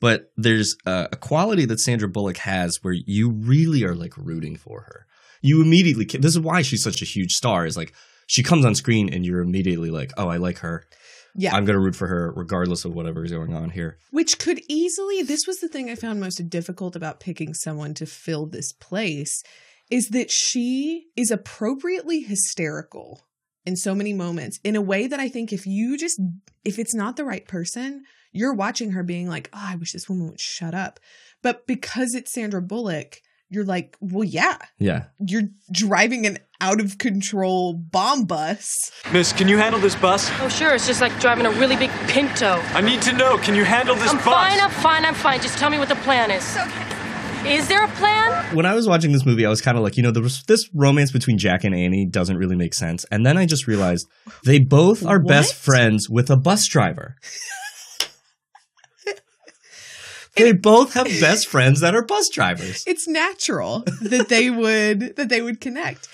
But 0.00 0.32
there's 0.36 0.74
a, 0.86 1.08
a 1.12 1.16
quality 1.16 1.66
that 1.66 1.80
Sandra 1.80 2.08
Bullock 2.08 2.38
has 2.38 2.78
where 2.82 2.94
you 2.94 3.30
really 3.30 3.84
are 3.84 3.94
like 3.94 4.16
rooting 4.16 4.56
for 4.56 4.82
her. 4.82 5.06
You 5.42 5.60
immediately, 5.60 6.06
ca- 6.06 6.18
this 6.20 6.32
is 6.34 6.40
why 6.40 6.62
she's 6.62 6.82
such 6.82 7.02
a 7.02 7.04
huge 7.04 7.32
star, 7.32 7.66
is 7.66 7.76
like 7.76 7.92
she 8.26 8.42
comes 8.42 8.64
on 8.64 8.74
screen 8.74 9.12
and 9.12 9.24
you're 9.26 9.42
immediately 9.42 9.90
like, 9.90 10.12
oh, 10.16 10.28
I 10.28 10.38
like 10.38 10.58
her. 10.58 10.86
Yeah. 11.34 11.54
I'm 11.54 11.64
going 11.66 11.76
to 11.78 11.84
root 11.84 11.94
for 11.94 12.06
her 12.08 12.32
regardless 12.34 12.84
of 12.86 12.94
whatever 12.94 13.22
is 13.22 13.30
going 13.32 13.54
on 13.54 13.70
here. 13.70 13.98
Which 14.12 14.38
could 14.38 14.60
easily, 14.68 15.22
this 15.22 15.46
was 15.46 15.58
the 15.58 15.68
thing 15.68 15.90
I 15.90 15.94
found 15.94 16.20
most 16.20 16.48
difficult 16.48 16.96
about 16.96 17.20
picking 17.20 17.52
someone 17.52 17.92
to 17.94 18.06
fill 18.06 18.46
this 18.46 18.72
place, 18.72 19.42
is 19.90 20.08
that 20.10 20.30
she 20.30 21.06
is 21.16 21.30
appropriately 21.30 22.20
hysterical 22.20 23.26
in 23.64 23.76
so 23.76 23.94
many 23.94 24.12
moments 24.12 24.58
in 24.64 24.76
a 24.76 24.80
way 24.82 25.06
that 25.06 25.20
I 25.20 25.28
think 25.28 25.52
if 25.52 25.66
you 25.66 25.96
just, 25.98 26.20
if 26.64 26.78
it's 26.78 26.94
not 26.94 27.16
the 27.16 27.24
right 27.24 27.46
person, 27.46 28.04
you're 28.32 28.54
watching 28.54 28.92
her 28.92 29.02
being 29.02 29.28
like, 29.28 29.48
oh, 29.52 29.60
I 29.62 29.76
wish 29.76 29.92
this 29.92 30.08
woman 30.08 30.28
would 30.28 30.40
shut 30.40 30.74
up. 30.74 31.00
But 31.42 31.66
because 31.66 32.14
it's 32.14 32.32
Sandra 32.32 32.60
Bullock, 32.62 33.20
you're 33.50 33.64
like, 33.64 33.96
well, 34.00 34.24
yeah, 34.24 34.58
Yeah. 34.78 35.04
you're 35.18 35.48
driving 35.72 36.26
an 36.26 36.38
out 36.60 36.80
of 36.80 36.98
control 36.98 37.72
bomb 37.72 38.24
bus. 38.24 38.90
Miss, 39.12 39.32
can 39.32 39.48
you 39.48 39.56
handle 39.56 39.80
this 39.80 39.94
bus? 39.94 40.30
Oh, 40.40 40.48
sure. 40.48 40.74
It's 40.74 40.86
just 40.86 41.00
like 41.00 41.18
driving 41.20 41.46
a 41.46 41.50
really 41.52 41.76
big 41.76 41.90
Pinto. 42.08 42.60
I 42.74 42.80
need 42.82 43.00
to 43.02 43.12
know, 43.14 43.38
can 43.38 43.54
you 43.54 43.64
handle 43.64 43.94
this 43.94 44.10
I'm 44.10 44.16
bus? 44.16 44.24
fine. 44.24 44.60
I'm 44.60 44.70
fine. 44.70 45.04
I'm 45.06 45.14
fine. 45.14 45.40
Just 45.40 45.56
tell 45.56 45.70
me 45.70 45.78
what 45.78 45.88
the 45.88 45.94
plan 45.96 46.30
is. 46.30 46.44
Is 47.46 47.68
there 47.68 47.84
a 47.84 47.88
plan? 47.88 48.54
when 48.54 48.66
I 48.66 48.74
was 48.74 48.88
watching 48.88 49.12
this 49.12 49.24
movie, 49.26 49.44
I 49.44 49.48
was 49.48 49.60
kind 49.60 49.76
of 49.76 49.84
like, 49.84 49.96
you 49.96 50.02
know, 50.02 50.10
there 50.10 50.22
was 50.22 50.42
this 50.44 50.68
romance 50.74 51.12
between 51.12 51.38
Jack 51.38 51.64
and 51.64 51.74
Annie 51.74 52.06
doesn't 52.06 52.36
really 52.36 52.56
make 52.56 52.74
sense. 52.74 53.04
And 53.10 53.24
then 53.24 53.36
I 53.36 53.46
just 53.46 53.66
realized 53.66 54.06
they 54.44 54.58
both 54.58 55.04
are 55.04 55.18
best 55.18 55.54
friends 55.54 56.08
with 56.08 56.30
a 56.30 56.36
bus 56.36 56.66
driver. 56.66 57.16
they 60.36 60.52
both 60.52 60.94
have 60.94 61.06
best 61.20 61.48
friends 61.48 61.80
that 61.80 61.94
are 61.94 62.04
bus 62.04 62.28
drivers. 62.28 62.84
it's 62.86 63.08
natural 63.08 63.84
that 64.00 64.28
they 64.28 64.50
would 64.62 65.16
that 65.16 65.28
they 65.28 65.42
would 65.42 65.60
connect 65.60 66.06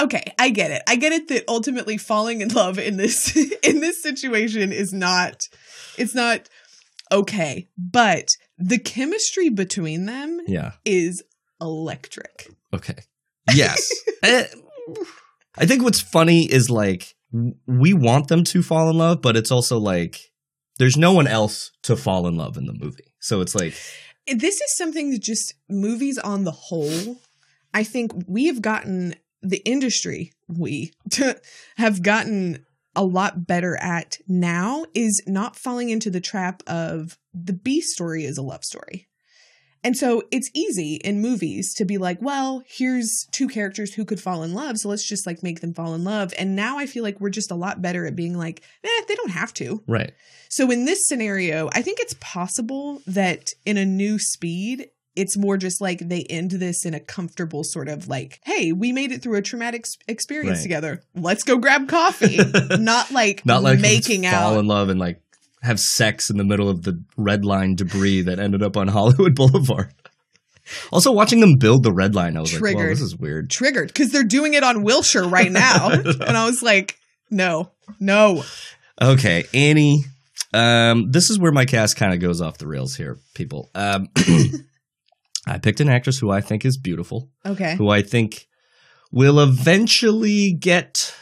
okay 0.00 0.24
i 0.36 0.48
get 0.50 0.72
it 0.72 0.82
i 0.88 0.96
get 0.96 1.12
it 1.12 1.28
that 1.28 1.44
ultimately 1.46 1.96
falling 1.96 2.40
in 2.40 2.48
love 2.48 2.76
in 2.80 2.96
this 2.96 3.36
in 3.62 3.78
this 3.80 4.02
situation 4.02 4.72
is 4.72 4.92
not 4.92 5.44
it's 5.96 6.12
not 6.14 6.48
okay 7.12 7.68
but 7.76 8.26
The 8.58 8.78
chemistry 8.78 9.48
between 9.48 10.06
them 10.06 10.40
Yeah. 10.46 10.72
is 10.84 11.22
electric. 11.60 12.48
Okay. 12.74 12.96
Yes. 13.54 13.90
Eh, 14.24 14.44
I 15.56 15.64
think 15.64 15.84
what's 15.84 16.00
funny 16.00 16.42
is 16.50 16.68
like 16.68 17.14
we 17.66 17.92
want 17.92 18.26
them 18.26 18.42
to 18.44 18.62
fall 18.64 18.90
in 18.90 18.98
love, 18.98 19.22
but 19.22 19.36
it's 19.36 19.52
also 19.52 19.78
like 19.78 20.32
there's 20.78 20.96
no 20.96 21.12
one 21.12 21.28
else 21.28 21.70
to 21.84 21.96
fall 21.96 22.26
in 22.26 22.36
love 22.36 22.56
in 22.56 22.66
the 22.66 22.72
movie. 22.72 23.12
So 23.20 23.40
it's 23.40 23.54
like 23.54 23.74
This 24.26 24.60
is 24.60 24.76
something 24.76 25.10
that 25.10 25.22
just 25.22 25.54
movies 25.68 26.18
on 26.18 26.42
the 26.42 26.50
whole, 26.50 27.18
I 27.72 27.84
think 27.84 28.12
we 28.26 28.46
have 28.46 28.60
gotten 28.60 29.14
the 29.40 29.58
industry, 29.58 30.32
we 30.48 30.92
have 31.76 32.02
gotten 32.02 32.64
a 32.96 33.04
lot 33.04 33.46
better 33.46 33.76
at 33.76 34.18
now 34.26 34.84
is 34.94 35.22
not 35.28 35.54
falling 35.54 35.90
into 35.90 36.10
the 36.10 36.20
trap 36.20 36.64
of 36.66 37.16
the 37.44 37.52
B 37.52 37.80
story 37.80 38.24
is 38.24 38.38
a 38.38 38.42
love 38.42 38.64
story. 38.64 39.06
And 39.84 39.96
so 39.96 40.24
it's 40.32 40.50
easy 40.54 40.96
in 40.96 41.20
movies 41.22 41.72
to 41.74 41.84
be 41.84 41.98
like, 41.98 42.20
well, 42.20 42.64
here's 42.66 43.28
two 43.30 43.46
characters 43.46 43.94
who 43.94 44.04
could 44.04 44.20
fall 44.20 44.42
in 44.42 44.52
love, 44.52 44.76
so 44.78 44.88
let's 44.88 45.06
just 45.08 45.24
like 45.24 45.40
make 45.44 45.60
them 45.60 45.72
fall 45.72 45.94
in 45.94 46.02
love. 46.02 46.34
And 46.36 46.56
now 46.56 46.78
I 46.78 46.86
feel 46.86 47.04
like 47.04 47.20
we're 47.20 47.30
just 47.30 47.52
a 47.52 47.54
lot 47.54 47.80
better 47.80 48.04
at 48.04 48.16
being 48.16 48.36
like, 48.36 48.62
eh, 48.82 48.88
they 49.06 49.14
don't 49.14 49.30
have 49.30 49.54
to. 49.54 49.82
right. 49.86 50.12
So 50.50 50.70
in 50.72 50.84
this 50.86 51.06
scenario, 51.06 51.68
I 51.74 51.82
think 51.82 52.00
it's 52.00 52.16
possible 52.20 53.02
that 53.06 53.50
in 53.66 53.76
a 53.76 53.84
new 53.84 54.18
speed, 54.18 54.88
it's 55.14 55.36
more 55.36 55.56
just 55.56 55.80
like 55.80 56.00
they 56.08 56.22
end 56.24 56.52
this 56.52 56.84
in 56.86 56.94
a 56.94 57.00
comfortable 57.00 57.62
sort 57.64 57.88
of 57.88 58.08
like, 58.08 58.40
hey, 58.44 58.72
we 58.72 58.90
made 58.90 59.12
it 59.12 59.22
through 59.22 59.36
a 59.36 59.42
traumatic 59.42 59.84
experience 60.08 60.58
Right. 60.58 60.62
together. 60.62 61.02
Let's 61.14 61.44
go 61.44 61.58
grab 61.58 61.88
coffee. 61.88 62.38
Not 62.78 63.10
like 63.12 63.44
Not 63.46 63.62
like 63.62 63.78
making 63.78 64.22
let's 64.22 64.34
fall 64.36 64.54
out. 64.54 64.58
in 64.58 64.66
love 64.66 64.88
and 64.88 64.98
like 64.98 65.20
have 65.62 65.80
sex 65.80 66.30
in 66.30 66.36
the 66.36 66.44
middle 66.44 66.68
of 66.68 66.82
the 66.82 67.02
red 67.16 67.44
line 67.44 67.74
debris 67.74 68.22
that 68.22 68.38
ended 68.38 68.62
up 68.62 68.76
on 68.76 68.88
Hollywood 68.98 69.34
Boulevard. 69.34 69.92
Also, 70.92 71.12
watching 71.12 71.40
them 71.40 71.56
build 71.56 71.82
the 71.82 71.92
red 71.92 72.14
line, 72.14 72.36
I 72.36 72.40
was 72.40 72.52
like, 72.60 72.74
"Well, 72.76 72.86
this 72.86 73.00
is 73.00 73.16
weird." 73.16 73.48
Triggered 73.48 73.88
because 73.88 74.10
they're 74.12 74.22
doing 74.22 74.52
it 74.54 74.62
on 74.62 74.82
Wilshire 74.82 75.26
right 75.26 75.50
now. 75.50 75.88
and 75.90 76.36
I 76.36 76.44
was 76.44 76.62
like, 76.62 76.98
no, 77.30 77.70
no. 77.98 78.44
Okay, 79.00 79.44
Annie. 79.54 80.04
Um, 80.52 81.10
this 81.10 81.30
is 81.30 81.38
where 81.38 81.52
my 81.52 81.64
cast 81.64 81.96
kind 81.96 82.12
of 82.14 82.20
goes 82.20 82.40
off 82.40 82.58
the 82.58 82.66
rails 82.66 82.96
here, 82.96 83.18
people. 83.34 83.70
Um, 83.74 84.08
I 85.46 85.58
picked 85.58 85.80
an 85.80 85.88
actress 85.88 86.18
who 86.18 86.30
I 86.30 86.40
think 86.40 86.64
is 86.64 86.78
beautiful, 86.78 87.30
Okay. 87.46 87.74
who 87.76 87.88
I 87.90 88.02
think 88.02 88.46
will 89.10 89.40
eventually 89.40 90.52
get 90.58 91.14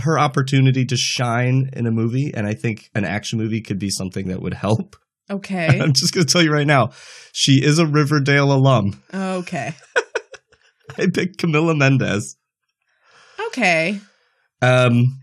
her 0.00 0.18
opportunity 0.18 0.84
to 0.86 0.96
shine 0.96 1.70
in 1.74 1.86
a 1.86 1.90
movie, 1.90 2.32
and 2.34 2.46
I 2.46 2.54
think 2.54 2.90
an 2.94 3.04
action 3.04 3.38
movie 3.38 3.60
could 3.60 3.78
be 3.78 3.90
something 3.90 4.28
that 4.28 4.40
would 4.40 4.54
help. 4.54 4.96
Okay. 5.30 5.66
I'm 5.80 5.92
just 5.92 6.14
going 6.14 6.26
to 6.26 6.32
tell 6.32 6.42
you 6.42 6.52
right 6.52 6.66
now, 6.66 6.90
she 7.32 7.62
is 7.64 7.78
a 7.78 7.86
Riverdale 7.86 8.52
alum. 8.52 9.02
Okay. 9.12 9.74
I 10.98 11.06
picked 11.12 11.38
Camila 11.38 11.76
Mendes. 11.76 12.36
Okay. 13.48 14.00
Um, 14.60 15.20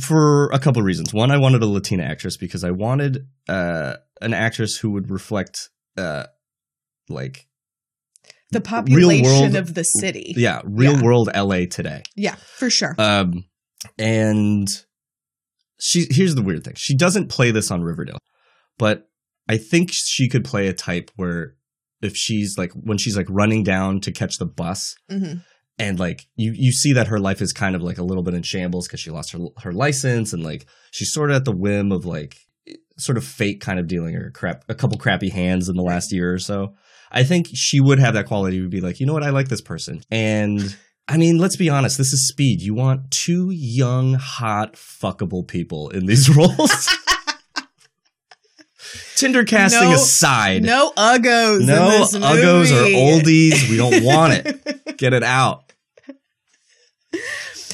for 0.00 0.50
a 0.52 0.58
couple 0.58 0.80
of 0.80 0.86
reasons. 0.86 1.12
One, 1.12 1.30
I 1.30 1.38
wanted 1.38 1.62
a 1.62 1.66
Latina 1.66 2.02
actress 2.04 2.36
because 2.36 2.64
I 2.64 2.70
wanted 2.72 3.26
uh, 3.48 3.94
an 4.20 4.34
actress 4.34 4.76
who 4.76 4.90
would 4.92 5.10
reflect, 5.10 5.68
uh, 5.96 6.24
like, 7.08 7.46
The 8.50 8.60
population 8.60 9.56
of 9.56 9.74
the 9.74 9.82
city. 9.84 10.34
yeah, 10.36 10.60
real 10.64 10.94
Yeah. 10.94 11.02
world 11.02 11.30
LA 11.34 11.66
today. 11.66 12.02
Yeah, 12.16 12.34
for 12.58 12.70
sure. 12.70 12.94
Um, 12.98 13.44
and 13.98 14.68
she 15.80 16.06
here's 16.10 16.34
the 16.34 16.42
weird 16.42 16.64
thing: 16.64 16.74
she 16.76 16.96
doesn't 16.96 17.28
play 17.28 17.50
this 17.50 17.70
on 17.70 17.82
Riverdale, 17.82 18.18
but 18.78 19.08
I 19.48 19.58
think 19.58 19.90
she 19.92 20.28
could 20.28 20.44
play 20.44 20.68
a 20.68 20.72
type 20.72 21.10
where 21.16 21.54
if 22.02 22.16
she's 22.16 22.56
like 22.58 22.72
when 22.72 22.98
she's 22.98 23.16
like 23.16 23.26
running 23.28 23.62
down 23.62 24.00
to 24.00 24.12
catch 24.12 24.38
the 24.38 24.46
bus, 24.46 24.94
hmm 25.10 25.34
and 25.78 25.98
like 25.98 26.26
you 26.36 26.52
you 26.54 26.72
see 26.72 26.92
that 26.92 27.08
her 27.08 27.18
life 27.18 27.42
is 27.42 27.52
kind 27.52 27.74
of 27.74 27.82
like 27.82 27.98
a 27.98 28.04
little 28.04 28.22
bit 28.22 28.34
in 28.34 28.42
shambles 28.42 28.86
because 28.86 29.00
she 29.00 29.10
lost 29.10 29.32
her 29.32 29.38
her 29.58 29.72
license 29.72 30.32
and 30.32 30.44
like 30.44 30.66
she's 30.92 31.12
sort 31.12 31.30
of 31.30 31.36
at 31.36 31.44
the 31.44 31.56
whim 31.56 31.90
of 31.90 32.04
like 32.04 32.36
sort 32.96 33.18
of 33.18 33.24
fate 33.24 33.60
kind 33.60 33.78
of 33.78 33.88
dealing 33.88 34.14
her 34.14 34.30
crap 34.30 34.64
a 34.68 34.74
couple 34.74 34.96
crappy 34.98 35.30
hands 35.30 35.68
in 35.68 35.76
the 35.76 35.82
last 35.82 36.12
year 36.12 36.32
or 36.32 36.38
so. 36.38 36.74
I 37.10 37.22
think 37.22 37.48
she 37.52 37.80
would 37.80 37.98
have 37.98 38.14
that 38.14 38.26
quality 38.26 38.60
to 38.60 38.68
be 38.68 38.80
like, 38.80 38.98
you 38.98 39.06
know 39.06 39.12
what, 39.12 39.22
I 39.22 39.30
like 39.30 39.48
this 39.48 39.60
person. 39.60 40.00
And 40.10 40.76
I 41.06 41.16
mean, 41.18 41.38
let's 41.38 41.56
be 41.56 41.68
honest, 41.68 41.98
this 41.98 42.12
is 42.12 42.26
speed. 42.26 42.62
You 42.62 42.74
want 42.74 43.10
two 43.10 43.50
young, 43.50 44.14
hot, 44.14 44.74
fuckable 44.74 45.46
people 45.46 45.90
in 45.90 46.06
these 46.06 46.28
roles. 46.36 46.88
Tinder 49.16 49.44
casting 49.44 49.90
No- 49.90 49.94
aside. 49.94 50.62
No 50.62 50.92
uggos. 50.96 51.60
in 51.60 51.66
No 51.66 52.06
uggos 52.28 52.72
or 52.72 52.84
oldies. 52.86 53.68
We 53.68 53.76
don't 53.76 54.02
want 54.02 54.32
it. 54.34 54.96
Get 54.98 55.12
it 55.12 55.22
out. 55.22 55.72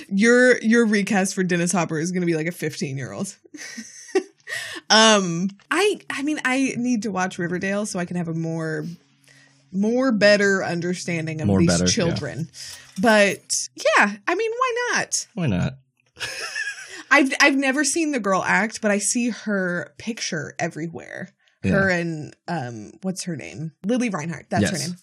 your 0.09 0.59
your 0.61 0.85
recast 0.85 1.35
for 1.35 1.43
Dennis 1.45 1.73
Hopper 1.73 1.99
is 1.99 2.11
going 2.13 2.23
to 2.23 2.27
be 2.27 2.35
like 2.35 2.47
a 2.47 2.53
15 2.53 2.97
year 2.97 3.13
old. 3.13 3.37
um, 4.91 5.49
I 5.71 6.01
I 6.11 6.23
mean 6.23 6.41
I 6.45 6.75
need 6.77 7.03
to 7.05 7.11
watch 7.11 7.39
Riverdale 7.39 7.87
so 7.87 7.99
I 7.99 8.05
can 8.05 8.17
have 8.17 8.29
a 8.29 8.35
more 8.35 8.85
more 9.73 10.11
better 10.13 10.65
understanding 10.65 11.41
of 11.41 11.47
More 11.47 11.61
these 11.61 11.69
better, 11.69 11.85
yeah. 11.85 12.45
But 13.01 13.69
yeah, 13.77 14.17
I 14.27 14.35
mean, 14.35 14.51
why 14.51 14.75
not? 14.93 15.27
Why 15.35 15.47
not? 15.47 15.75
I've 17.11 17.33
I've 17.41 17.57
never 17.57 17.85
seen 17.85 18.13
the 18.13 18.21
girl 18.21 18.43
act, 18.45 18.81
but 18.81 18.91
I 18.91 18.99
see 18.99 19.31
her 19.31 19.93
picture 19.99 20.55
everywhere. 20.59 21.31
Yeah. 21.65 21.73
Her 21.73 21.91
and 21.91 22.35
um, 22.49 22.93
what's 23.03 23.25
her 23.25 23.37
name? 23.37 23.73
Lili 23.85 24.09
Reinhart. 24.09 24.47
That's 24.49 24.71
her 24.71 24.79
name. 24.79 24.97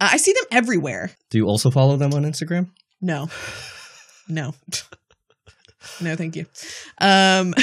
Uh, 0.00 0.10
I 0.12 0.16
see 0.18 0.32
them 0.32 0.44
everywhere. 0.50 1.12
Do 1.30 1.38
you 1.38 1.46
also 1.46 1.70
follow 1.70 1.96
them 1.96 2.12
on 2.12 2.24
Instagram? 2.24 2.70
No. 3.00 3.28
No. 4.28 4.54
no, 6.00 6.14
thank 6.14 6.36
you. 6.36 6.46
Um 7.00 7.54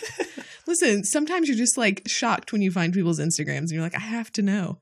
Listen, 0.66 1.04
sometimes 1.04 1.48
you're 1.48 1.56
just 1.56 1.78
like 1.78 2.02
shocked 2.06 2.52
when 2.52 2.62
you 2.62 2.72
find 2.72 2.92
people's 2.92 3.20
Instagrams 3.20 3.58
and 3.58 3.70
you're 3.70 3.80
like, 3.80 3.94
I 3.94 4.00
have 4.00 4.30
to 4.32 4.42
know. 4.42 4.80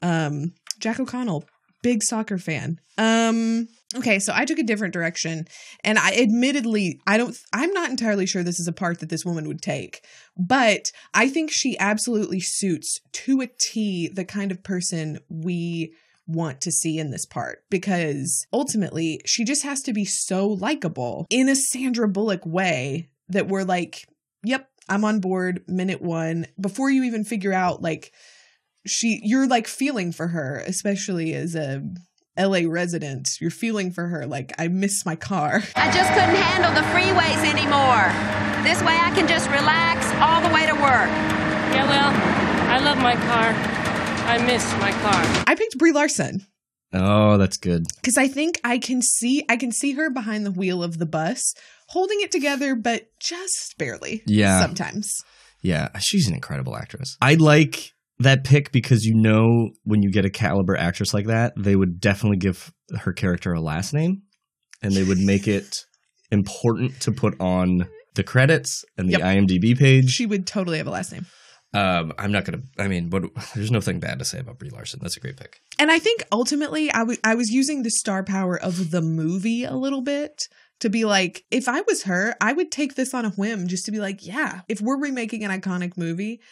Um 0.00 0.52
Jack 0.78 1.00
O'Connell, 1.00 1.44
big 1.86 2.02
soccer 2.02 2.36
fan. 2.36 2.80
Um 2.98 3.68
okay, 3.94 4.18
so 4.18 4.32
I 4.34 4.44
took 4.44 4.58
a 4.58 4.64
different 4.64 4.92
direction 4.92 5.46
and 5.84 6.00
I 6.00 6.16
admittedly 6.16 7.00
I 7.06 7.16
don't 7.16 7.38
I'm 7.52 7.72
not 7.72 7.90
entirely 7.90 8.26
sure 8.26 8.42
this 8.42 8.58
is 8.58 8.66
a 8.66 8.72
part 8.72 8.98
that 8.98 9.08
this 9.08 9.24
woman 9.24 9.46
would 9.46 9.62
take, 9.62 10.04
but 10.36 10.90
I 11.14 11.28
think 11.28 11.52
she 11.52 11.78
absolutely 11.78 12.40
suits 12.40 12.98
to 13.12 13.40
a 13.40 13.46
T 13.46 14.08
the 14.08 14.24
kind 14.24 14.50
of 14.50 14.64
person 14.64 15.20
we 15.28 15.94
want 16.26 16.60
to 16.62 16.72
see 16.72 16.98
in 16.98 17.12
this 17.12 17.24
part 17.24 17.62
because 17.70 18.48
ultimately 18.52 19.20
she 19.24 19.44
just 19.44 19.62
has 19.62 19.80
to 19.82 19.92
be 19.92 20.04
so 20.04 20.48
likable 20.48 21.24
in 21.30 21.48
a 21.48 21.54
Sandra 21.54 22.08
Bullock 22.08 22.44
way 22.44 23.10
that 23.28 23.46
we're 23.46 23.62
like, 23.62 24.08
yep, 24.42 24.68
I'm 24.88 25.04
on 25.04 25.20
board 25.20 25.62
minute 25.68 26.02
one 26.02 26.46
before 26.60 26.90
you 26.90 27.04
even 27.04 27.22
figure 27.22 27.52
out 27.52 27.80
like 27.80 28.12
she 28.86 29.20
you're 29.22 29.46
like 29.46 29.66
feeling 29.66 30.12
for 30.12 30.28
her, 30.28 30.62
especially 30.66 31.34
as 31.34 31.54
a 31.54 31.82
LA 32.38 32.60
resident. 32.68 33.28
You're 33.40 33.50
feeling 33.50 33.90
for 33.92 34.08
her 34.08 34.26
like 34.26 34.52
I 34.58 34.68
miss 34.68 35.04
my 35.06 35.16
car. 35.16 35.62
I 35.76 35.90
just 35.90 36.10
couldn't 36.12 36.36
handle 36.36 36.72
the 36.74 36.86
freeways 36.88 37.42
anymore. 37.48 38.08
This 38.64 38.80
way 38.82 38.96
I 38.98 39.10
can 39.14 39.26
just 39.28 39.48
relax 39.50 40.06
all 40.20 40.40
the 40.46 40.54
way 40.54 40.66
to 40.66 40.74
work. 40.74 41.10
Yeah, 41.74 41.86
well, 41.88 42.70
I 42.70 42.78
love 42.78 42.98
my 42.98 43.14
car. 43.14 43.52
I 44.28 44.38
miss 44.44 44.64
my 44.80 44.90
car. 44.92 45.44
I 45.46 45.54
picked 45.54 45.78
Brie 45.78 45.92
Larson. 45.92 46.46
Oh, 46.92 47.36
that's 47.36 47.56
good. 47.58 47.84
because 47.96 48.16
I 48.16 48.28
think 48.28 48.60
I 48.64 48.78
can 48.78 49.02
see 49.02 49.44
I 49.48 49.56
can 49.56 49.72
see 49.72 49.92
her 49.92 50.08
behind 50.10 50.46
the 50.46 50.50
wheel 50.50 50.82
of 50.82 50.98
the 50.98 51.06
bus, 51.06 51.54
holding 51.88 52.20
it 52.20 52.30
together, 52.32 52.74
but 52.74 53.08
just 53.20 53.76
barely. 53.78 54.22
Yeah. 54.26 54.60
sometimes. 54.60 55.22
Yeah, 55.62 55.88
she's 55.98 56.28
an 56.28 56.34
incredible 56.34 56.76
actress. 56.76 57.16
I 57.20 57.34
like 57.34 57.92
that 58.18 58.44
pick 58.44 58.72
because 58.72 59.04
you 59.04 59.14
know 59.14 59.70
when 59.84 60.02
you 60.02 60.10
get 60.10 60.24
a 60.24 60.30
caliber 60.30 60.76
actress 60.76 61.12
like 61.12 61.26
that, 61.26 61.52
they 61.56 61.76
would 61.76 62.00
definitely 62.00 62.38
give 62.38 62.72
her 63.00 63.12
character 63.12 63.52
a 63.52 63.60
last 63.60 63.92
name 63.92 64.22
and 64.82 64.92
they 64.94 65.04
would 65.04 65.18
make 65.18 65.46
it 65.48 65.84
important 66.30 66.98
to 67.00 67.12
put 67.12 67.38
on 67.40 67.88
the 68.14 68.24
credits 68.24 68.84
and 68.96 69.08
the 69.08 69.12
Yep. 69.18 69.20
IMDb 69.22 69.78
page. 69.78 70.10
She 70.10 70.26
would 70.26 70.46
totally 70.46 70.78
have 70.78 70.86
a 70.86 70.90
last 70.90 71.12
name. 71.12 71.26
Um, 71.74 72.12
I'm 72.18 72.32
not 72.32 72.44
gonna. 72.46 72.62
I 72.78 72.88
mean, 72.88 73.08
but 73.10 73.24
there's 73.54 73.70
nothing 73.70 74.00
bad 74.00 74.18
to 74.20 74.24
say 74.24 74.38
about 74.38 74.58
Brie 74.58 74.70
Larson. 74.70 75.00
That's 75.02 75.16
a 75.16 75.20
great 75.20 75.36
pick. 75.36 75.60
And 75.78 75.90
I 75.90 75.98
think 75.98 76.22
ultimately, 76.32 76.90
I 76.92 77.34
was 77.34 77.50
using 77.50 77.82
the 77.82 77.90
star 77.90 78.24
power 78.24 78.58
of 78.58 78.90
the 78.90 79.02
movie 79.02 79.64
a 79.64 79.74
little 79.74 80.00
bit 80.00 80.48
to 80.80 80.88
be 80.88 81.04
like, 81.04 81.44
if 81.50 81.68
I 81.68 81.82
was 81.82 82.04
her, 82.04 82.34
I 82.40 82.52
would 82.54 82.70
take 82.70 82.94
this 82.94 83.12
on 83.12 83.24
a 83.26 83.30
whim 83.30 83.66
just 83.66 83.84
to 83.86 83.92
be 83.92 83.98
like, 83.98 84.24
yeah, 84.26 84.60
if 84.68 84.80
we're 84.80 84.98
remaking 85.00 85.44
an 85.44 85.50
iconic 85.50 85.96
movie, 85.98 86.40
I- 86.40 86.42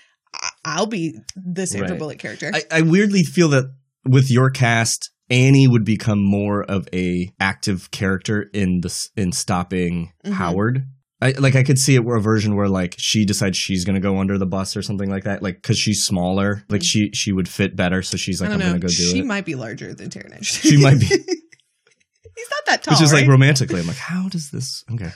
I'll 0.64 0.87
be 0.87 1.18
the 1.37 1.66
Sandra 1.66 1.90
Right. 1.90 1.98
Bullock 1.98 2.18
character. 2.18 2.50
I, 2.55 2.62
I 2.70 2.81
weirdly 2.83 3.22
feel 3.22 3.48
that 3.50 3.72
with 4.07 4.31
your 4.31 4.50
cast, 4.50 5.11
Annie 5.31 5.66
would 5.68 5.85
become 5.85 6.18
more 6.22 6.62
of 6.64 6.87
a 6.92 7.31
active 7.40 7.90
character 7.90 8.46
in 8.53 8.81
the 8.83 9.09
in 9.16 9.33
stopping 9.33 10.12
Mhm. 10.24 10.33
Howard. 10.33 10.87
I 11.22 11.31
like 11.38 11.57
I 11.57 11.62
could 11.62 11.79
see 11.79 11.94
it 11.94 12.05
where 12.05 12.16
a 12.16 12.20
version 12.20 12.55
where 12.55 12.68
like 12.68 12.96
she 12.98 13.24
decides 13.24 13.57
she's 13.57 13.85
gonna 13.87 14.00
go 14.00 14.18
under 14.18 14.37
the 14.37 14.44
bus 14.46 14.77
or 14.77 14.83
something 14.83 15.09
like 15.09 15.24
that, 15.24 15.42
like 15.42 15.57
because 15.57 15.79
she's 15.79 16.05
smaller, 16.05 16.62
like 16.68 16.83
she 16.85 17.11
she 17.14 17.33
would 17.33 17.48
fit 17.48 17.74
better, 17.77 18.03
so 18.03 18.16
she's 18.18 18.40
like 18.42 18.50
I 18.50 18.55
I'm 18.55 18.59
know. 18.59 18.66
gonna 18.66 18.79
go 18.81 18.88
do 18.88 18.92
she 18.94 19.20
it. 19.20 19.24
might 19.27 19.46
be 19.46 19.55
larger 19.55 19.94
than 19.94 20.11
Taron 20.11 20.27
Egerton. 20.33 20.42
She 20.42 20.77
might 20.77 21.00
be, 21.00 21.07
He's 21.07 22.50
not 22.50 22.66
that 22.66 22.83
tall. 22.83 22.94
which 22.94 23.03
is 23.03 23.12
like 23.12 23.27
romantically. 23.29 23.81
I'm 23.81 23.87
like, 23.87 23.96
how 23.96 24.29
does 24.29 24.50
this? 24.50 24.85
Okay, 24.92 25.11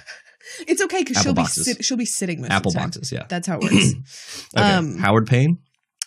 It's 0.66 0.82
okay 0.82 1.02
because 1.04 1.22
she'll 1.22 1.34
be 1.34 1.44
sit- 1.44 1.84
she'll 1.84 1.96
be 1.96 2.04
sitting 2.06 2.40
most 2.40 2.50
Apple 2.50 2.72
boxes, 2.72 3.12
yeah. 3.12 3.26
That's 3.28 3.46
how 3.46 3.58
it 3.58 3.64
works. 3.64 4.46
okay. 4.56 4.72
Um, 4.72 4.98
Howard 4.98 5.26
Payne, 5.26 5.58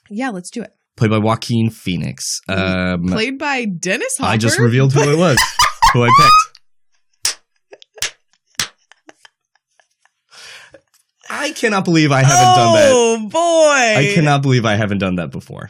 yeah, 0.09 0.29
let's 0.29 0.49
do 0.49 0.61
it. 0.61 0.71
played 0.97 1.11
by 1.11 1.17
Joaquin 1.19 1.69
Phoenix. 1.69 2.41
Um, 2.47 3.05
Played 3.07 3.37
by 3.37 3.65
Dennis 3.65 4.15
Hopper. 4.17 4.31
I 4.31 4.37
just 4.37 4.59
revealed 4.59 4.93
who 4.93 5.01
it 5.01 5.17
was, 5.17 5.37
who 5.93 6.03
I 6.03 6.09
picked. 6.19 7.39
I 11.29 11.51
cannot 11.53 11.85
believe 11.85 12.11
I 12.11 12.23
haven't 12.23 12.55
done 12.55 12.73
that. 12.75 12.91
Oh 12.93 13.29
boy! 13.29 13.39
I 13.99 14.11
cannot 14.13 14.41
believe 14.41 14.65
I 14.65 14.75
haven't 14.75 14.97
done 14.97 15.15
that 15.15 15.31
before. 15.31 15.69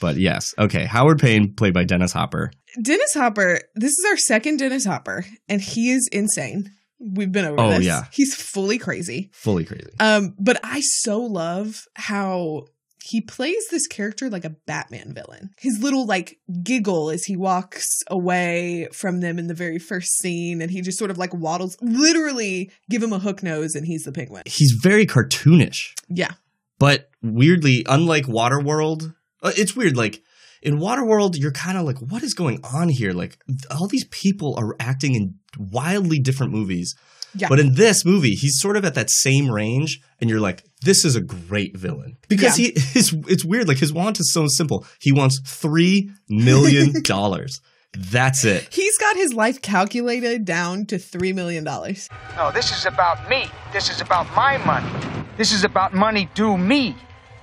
But 0.00 0.16
yes, 0.16 0.54
okay. 0.58 0.84
Howard 0.86 1.20
Payne, 1.20 1.54
played 1.54 1.74
by 1.74 1.84
Dennis 1.84 2.12
Hopper. 2.12 2.50
Dennis 2.82 3.12
Hopper. 3.14 3.60
This 3.74 3.92
is 3.92 4.04
our 4.10 4.16
second 4.16 4.58
Dennis 4.58 4.84
Hopper, 4.86 5.24
and 5.48 5.60
he 5.60 5.90
is 5.90 6.08
insane. 6.12 6.70
We've 6.98 7.30
been 7.32 7.44
over 7.44 7.60
Oh, 7.60 7.70
this. 7.70 7.84
yeah. 7.84 8.04
he's 8.12 8.34
fully 8.34 8.78
crazy. 8.78 9.30
Fully 9.34 9.64
crazy. 9.64 9.90
Um, 10.00 10.34
but 10.38 10.58
I 10.64 10.80
so 10.80 11.18
love 11.20 11.84
how 11.94 12.64
he 13.04 13.20
plays 13.20 13.62
this 13.70 13.86
character 13.86 14.28
like 14.28 14.44
a 14.44 14.50
Batman 14.66 15.12
villain. 15.14 15.50
His 15.58 15.78
little 15.80 16.06
like 16.06 16.38
giggle 16.64 17.10
as 17.10 17.24
he 17.24 17.36
walks 17.36 17.86
away 18.10 18.88
from 18.92 19.20
them 19.20 19.38
in 19.38 19.46
the 19.46 19.54
very 19.54 19.78
first 19.78 20.08
scene, 20.18 20.60
and 20.60 20.70
he 20.70 20.80
just 20.80 20.98
sort 20.98 21.10
of 21.12 21.18
like 21.18 21.32
waddles. 21.34 21.76
Literally, 21.80 22.72
give 22.90 23.02
him 23.02 23.12
a 23.12 23.18
hook 23.20 23.42
nose, 23.42 23.74
and 23.76 23.86
he's 23.86 24.02
the 24.04 24.12
penguin. 24.12 24.42
He's 24.46 24.72
very 24.82 25.06
cartoonish, 25.06 25.92
Yeah, 26.08 26.32
but 26.78 27.10
weirdly, 27.22 27.84
unlike 27.88 28.24
Waterworld, 28.24 29.14
uh, 29.42 29.52
it's 29.56 29.76
weird. 29.76 29.96
Like 29.96 30.22
in 30.62 30.78
Waterworld, 30.78 31.38
you're 31.38 31.52
kind 31.52 31.78
of 31.78 31.84
like, 31.84 31.98
what 31.98 32.22
is 32.24 32.34
going 32.34 32.58
on 32.64 32.88
here? 32.88 33.12
Like 33.12 33.38
all 33.70 33.86
these 33.86 34.06
people 34.10 34.56
are 34.58 34.74
acting 34.80 35.14
in 35.14 35.34
wildly 35.58 36.18
different 36.18 36.52
movies. 36.52 36.94
Yeah. 37.34 37.48
But 37.48 37.60
in 37.60 37.74
this 37.74 38.04
movie, 38.04 38.34
he's 38.34 38.58
sort 38.60 38.76
of 38.78 38.84
at 38.86 38.94
that 38.94 39.10
same 39.10 39.50
range, 39.50 40.00
and 40.20 40.30
you're 40.30 40.40
like, 40.40 40.64
this 40.82 41.04
is 41.04 41.16
a 41.16 41.20
great 41.20 41.76
villain 41.76 42.16
because 42.28 42.58
Yeah. 42.58 42.68
he 42.74 42.80
his 42.94 43.12
it's 43.28 43.44
weird. 43.44 43.68
Like 43.68 43.78
his 43.78 43.92
want 43.92 44.18
is 44.20 44.32
so 44.32 44.46
simple. 44.48 44.86
He 45.00 45.12
wants 45.12 45.40
three 45.46 46.10
million 46.30 47.02
dollars. 47.02 47.60
That's 47.98 48.44
it. 48.44 48.68
he's 48.72 48.96
got 48.98 49.16
his 49.16 49.32
life 49.32 49.62
calculated 49.62 50.44
down 50.44 50.84
to 50.86 50.98
three 50.98 51.32
million 51.32 51.64
dollars. 51.64 52.08
No, 52.36 52.50
this 52.52 52.70
is 52.76 52.84
about 52.86 53.28
me. 53.28 53.46
This 53.72 53.90
is 53.90 54.00
about 54.00 54.26
my 54.34 54.58
money. 54.58 54.90
This 55.38 55.52
is 55.52 55.64
about 55.64 55.92
money 55.94 56.28
due 56.34 56.56
me, 56.56 56.94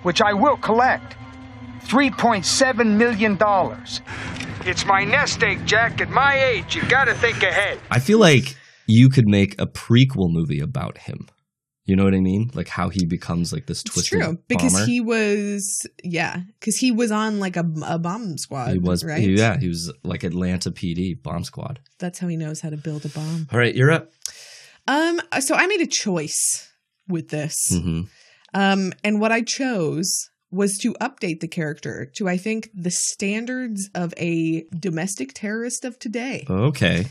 which 0.03 0.21
I 0.21 0.33
will 0.33 0.57
collect. 0.57 1.15
$3.7 1.87 2.95
million. 2.97 3.37
It's 4.65 4.85
my 4.85 5.03
nest 5.03 5.43
egg, 5.43 5.65
Jack. 5.65 5.99
At 5.99 6.09
my 6.09 6.41
age, 6.41 6.75
you 6.75 6.83
gotta 6.87 7.13
think 7.15 7.43
ahead. 7.43 7.79
I 7.91 7.99
feel 7.99 8.17
like 8.19 8.55
you 8.87 9.09
could 9.09 9.27
make 9.27 9.59
a 9.59 9.65
prequel 9.67 10.31
movie 10.31 10.59
about 10.61 10.97
him. 10.97 11.27
You 11.85 11.97
know 11.97 12.05
what 12.05 12.13
I 12.13 12.21
mean? 12.21 12.49
Like 12.53 12.69
how 12.69 12.87
he 12.87 13.05
becomes 13.05 13.51
like 13.51 13.65
this 13.67 13.81
It's 13.81 13.91
twisted 13.93 14.21
true 14.21 14.37
because 14.47 14.85
he 14.85 15.01
was 15.01 15.85
yeah 16.01 16.39
because 16.59 16.77
he 16.77 16.91
was 16.93 17.11
on 17.11 17.41
like 17.41 17.57
a, 17.57 17.65
a 17.85 17.99
bomb 17.99 18.37
squad. 18.37 18.71
He 18.71 18.79
was 18.79 19.03
right. 19.03 19.19
he- 19.19 19.35
yeah, 19.35 19.57
he 19.59 19.67
was 19.67 19.91
like 20.03 20.23
Atlanta 20.23 20.71
PD 20.71 21.21
bomb 21.21 21.43
squad. 21.43 21.81
That's 21.99 22.19
how 22.19 22.29
he 22.29 22.37
knows 22.37 22.61
how 22.61 22.69
to 22.69 22.77
build 22.77 23.03
a 23.05 23.09
bomb. 23.09 23.49
All 23.51 23.59
right, 23.59 23.75
you're 23.75 23.91
up. 23.91 24.11
Um, 24.87 25.19
so 25.41 25.55
I 25.55 25.67
made 25.67 25.81
a 25.81 25.87
choice 25.87 26.69
with 27.09 27.29
this. 27.29 27.57
hmm 27.69 28.01
Um, 28.53 28.93
and 29.03 29.19
what 29.19 29.33
I 29.33 29.41
chose 29.41 30.29
was 30.53 30.77
to 30.79 30.93
update 31.01 31.39
the 31.39 31.47
character 31.47 32.05
to 32.15 32.29
I 32.29 32.37
think 32.37 32.69
the 32.73 32.91
standards 32.91 33.89
of 33.95 34.13
a 34.17 34.65
domestic 34.79 35.33
terrorist 35.33 35.83
of 35.85 35.97
today. 35.99 36.45
Okay. 36.49 37.05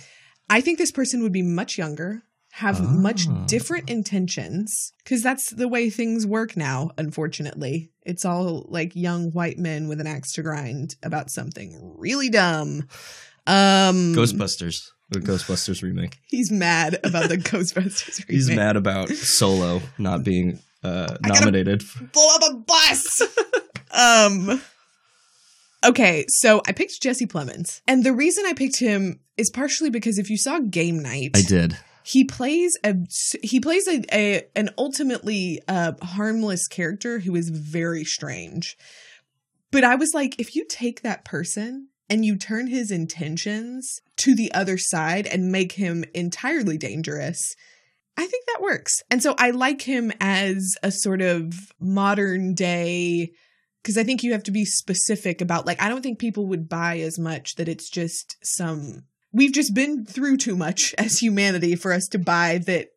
I 0.48 0.60
think 0.60 0.78
this 0.78 0.92
person 0.92 1.22
would 1.22 1.32
be 1.32 1.42
much 1.42 1.78
younger, 1.78 2.22
have 2.52 2.80
much 2.82 3.26
Ah. 3.28 3.44
different 3.46 3.88
intentions, 3.90 4.92
because 5.02 5.22
that's 5.22 5.50
the 5.54 5.68
way 5.68 5.88
things 5.90 6.26
work 6.26 6.56
now, 6.56 6.90
unfortunately. 6.98 7.90
It's 8.04 8.24
all 8.24 8.66
like 8.68 8.94
young 8.94 9.30
white 9.32 9.58
men 9.58 9.88
with 9.88 10.00
an 10.00 10.06
axe 10.06 10.32
to 10.34 10.42
grind 10.42 10.96
about 11.02 11.30
something 11.30 11.78
really 11.96 12.28
dumb. 12.28 12.86
Um 13.46 14.14
Ghostbusters. 14.14 14.90
The 15.10 15.20
Ghostbusters 15.20 15.82
remake. 15.82 16.18
He's 16.28 16.50
mad 16.50 16.98
about 17.04 17.28
the 17.28 17.36
Ghostbusters 17.50 18.18
remake. 18.28 18.30
He's 18.30 18.50
mad 18.50 18.76
about 18.76 19.08
Solo 19.10 19.82
not 19.98 20.22
being 20.24 20.58
uh, 20.82 21.16
nominated. 21.22 21.82
blow 22.12 22.26
up 22.34 22.42
a 22.50 22.54
bus. 22.56 23.22
um 23.92 24.62
Okay, 25.84 26.24
so 26.28 26.62
I 26.66 26.72
picked 26.72 27.02
Jesse 27.02 27.26
Plemons. 27.26 27.80
And 27.88 28.04
the 28.04 28.12
reason 28.12 28.44
I 28.46 28.52
picked 28.52 28.78
him 28.78 29.18
is 29.36 29.50
partially 29.50 29.90
because 29.90 30.16
if 30.18 30.30
you 30.30 30.38
saw 30.38 30.60
Game 30.60 31.00
Night, 31.02 31.30
I 31.34 31.42
did. 31.42 31.76
he 32.04 32.24
plays 32.24 32.76
a 32.84 32.94
he 33.42 33.58
plays 33.58 33.88
a, 33.88 34.04
a 34.12 34.42
an 34.54 34.70
ultimately 34.78 35.60
uh 35.66 35.92
harmless 36.02 36.68
character 36.68 37.18
who 37.20 37.34
is 37.34 37.48
very 37.48 38.04
strange. 38.04 38.76
But 39.72 39.84
I 39.84 39.96
was 39.96 40.12
like 40.14 40.38
if 40.38 40.54
you 40.54 40.64
take 40.68 41.02
that 41.02 41.24
person 41.24 41.88
and 42.08 42.24
you 42.24 42.36
turn 42.36 42.68
his 42.68 42.90
intentions 42.90 44.02
to 44.18 44.36
the 44.36 44.52
other 44.52 44.78
side 44.78 45.26
and 45.26 45.50
make 45.50 45.72
him 45.72 46.04
entirely 46.14 46.78
dangerous, 46.78 47.56
I 48.16 48.26
think 48.26 48.44
that 48.46 48.62
works. 48.62 49.00
And 49.10 49.22
so 49.22 49.34
I 49.38 49.50
like 49.50 49.82
him 49.82 50.12
as 50.20 50.76
a 50.82 50.90
sort 50.90 51.22
of 51.22 51.54
modern 51.80 52.54
day 52.54 53.32
because 53.82 53.98
I 53.98 54.04
think 54.04 54.22
you 54.22 54.32
have 54.32 54.44
to 54.44 54.50
be 54.50 54.64
specific 54.64 55.40
about 55.40 55.66
like 55.66 55.82
I 55.82 55.88
don't 55.88 56.02
think 56.02 56.18
people 56.18 56.46
would 56.48 56.68
buy 56.68 56.98
as 56.98 57.18
much 57.18 57.54
that 57.56 57.68
it's 57.68 57.90
just 57.90 58.36
some 58.42 59.04
we've 59.32 59.52
just 59.52 59.74
been 59.74 60.04
through 60.04 60.36
too 60.36 60.56
much 60.56 60.94
as 60.98 61.18
humanity 61.18 61.74
for 61.74 61.92
us 61.92 62.06
to 62.08 62.18
buy 62.18 62.58
that 62.66 62.88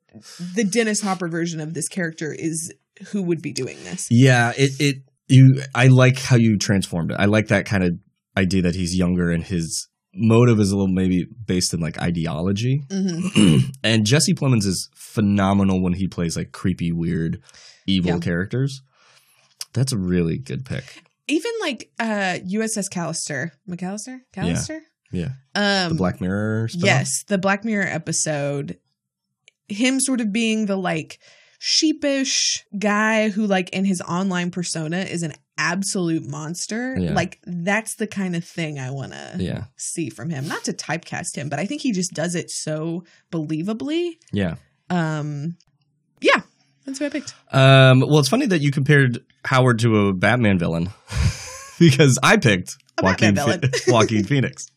the 0.56 0.63
Dennis 0.63 1.01
Hopper 1.01 1.28
version 1.28 1.60
of 1.60 1.73
this 1.73 1.89
character 1.89 2.34
is 2.34 2.73
who 3.12 3.21
would 3.23 3.41
be 3.41 3.51
doing 3.51 3.78
this. 3.84 4.08
Yeah, 4.10 4.54
it 4.58 4.71
it 4.80 4.95
you 5.28 5.62
I 5.73 5.88
like 5.88 6.19
how 6.19 6.38
you 6.38 6.58
transformed 6.58 7.12
it. 7.12 7.17
I 7.19 7.25
like 7.25 7.47
that 7.47 7.65
kind 7.65 7.84
of 7.84 7.93
idea 8.38 8.62
that 8.63 8.75
he's 8.75 8.95
younger 8.95 9.32
and 9.32 9.43
his 9.43 9.88
motive 10.15 10.60
is 10.60 10.71
a 10.71 10.75
little 10.78 10.93
maybe 10.93 11.25
based 11.45 11.73
in 11.73 11.80
like 11.82 11.99
ideology. 12.01 12.84
hmm 12.89 13.58
and 13.84 14.06
Jesse 14.06 14.34
Plemons 14.34 14.65
is 14.65 14.89
phenomenal 14.95 15.82
when 15.82 15.93
he 15.93 16.08
plays 16.08 16.36
like 16.38 16.51
creepy, 16.51 16.91
weird, 16.91 17.41
evil 17.86 18.12
Yeah. 18.13 18.19
characters. 18.19 18.82
That's 19.73 19.91
a 19.91 19.97
really 19.97 20.38
good 20.38 20.65
pick. 20.65 21.04
Even 21.28 21.51
like 21.62 21.89
uh 21.99 22.38
USS 22.47 22.89
Callister, 22.91 23.51
McAllister, 23.69 24.19
Callister. 24.34 24.80
Yeah. 25.12 25.30
Um, 25.54 25.89
the 25.89 25.95
Black 25.95 26.19
Mirror 26.21 26.67
stuff. 26.69 26.84
Yes, 26.84 27.23
the 27.28 27.38
Black 27.38 27.63
Mirror 27.65 27.88
episode. 27.88 28.78
Him 29.67 29.99
sort 29.99 30.21
of 30.21 30.32
being 30.32 30.65
the 30.67 30.75
like 30.75 31.19
sheepish 31.60 32.63
guy 32.78 33.30
who 33.30 33.47
like 33.47 33.69
in 33.71 33.86
his 33.86 34.01
online 34.01 34.51
persona 34.51 34.97
is 34.99 35.23
an 35.23 35.34
absolute 35.58 36.28
monster. 36.28 36.98
Yeah. 37.00 37.13
Like 37.13 37.39
that's 37.46 37.96
the 37.96 38.08
kind 38.08 38.36
of 38.36 38.44
thing 38.44 38.80
I 38.80 38.91
want 38.91 39.13
to 39.13 39.36
Yeah. 39.39 39.65
see 39.78 40.10
from 40.10 40.30
him. 40.30 40.48
Not 40.48 40.63
to 40.65 40.74
typecast 40.74 41.36
him, 41.36 41.50
but 41.50 41.60
I 41.60 41.65
think 41.65 41.82
he 41.82 41.91
just 41.91 42.12
does 42.13 42.36
it 42.36 42.50
so 42.52 43.04
believably. 43.32 44.12
Yeah. 44.32 44.56
Um 44.89 45.58
yeah, 46.22 46.41
that's 46.86 47.00
what 47.00 47.08
I 47.08 47.10
picked. 47.10 47.34
Um, 47.52 48.00
well, 48.02 48.20
it's 48.20 48.30
funny 48.30 48.46
that 48.48 48.62
you 48.62 48.72
compared 48.72 49.20
Howard 49.46 49.80
to 49.80 50.08
a 50.08 50.13
Batman 50.13 50.58
villain 50.58 50.89
because 51.80 52.18
I 52.24 52.38
picked 52.38 52.76
A 52.98 53.04
Joaquin, 53.04 53.36
Joaquin 53.88 54.24
Phoenix. 54.24 54.68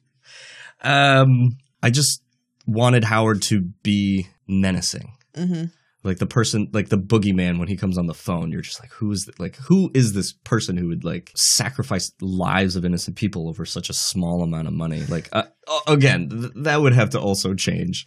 Um, 0.83 1.57
I 1.83 1.91
just 1.91 2.23
wanted 2.67 3.05
Howard 3.05 3.43
to 3.43 3.61
be 3.83 4.27
menacing. 4.47 5.13
hmm 5.35 5.65
like 6.05 6.19
the 6.19 6.27
person 6.27 6.69
like 6.73 6.89
the 6.89 6.99
boogeyman 6.99 7.59
when 7.59 7.69
he 7.69 7.77
comes 7.77 7.99
on 7.99 8.07
the 8.07 8.15
phone 8.15 8.53
you're 8.53 8.61
just 8.61 8.81
like 8.81 8.93
who 8.93 9.11
is 9.11 9.29
like 9.39 9.57
who 9.57 9.91
is 9.95 10.13
this 10.13 10.33
person 10.33 10.77
who 10.77 10.89
would 10.89 11.05
like 11.05 11.33
sacrifice 11.35 12.11
lives 12.21 12.77
of 12.77 12.85
innocent 12.85 13.17
people 13.17 13.49
over 13.49 13.65
such 13.65 13.91
a 13.91 13.95
small 13.95 14.43
amount 14.43 14.69
of 14.69 14.75
money? 14.75 15.03
Like 15.03 15.29
uh, 15.33 15.45
again 15.87 16.29
th- 16.29 16.53
that 16.65 16.81
would 16.81 16.95
have 16.95 17.11
to 17.11 17.21
also 17.21 17.55
change. 17.55 18.05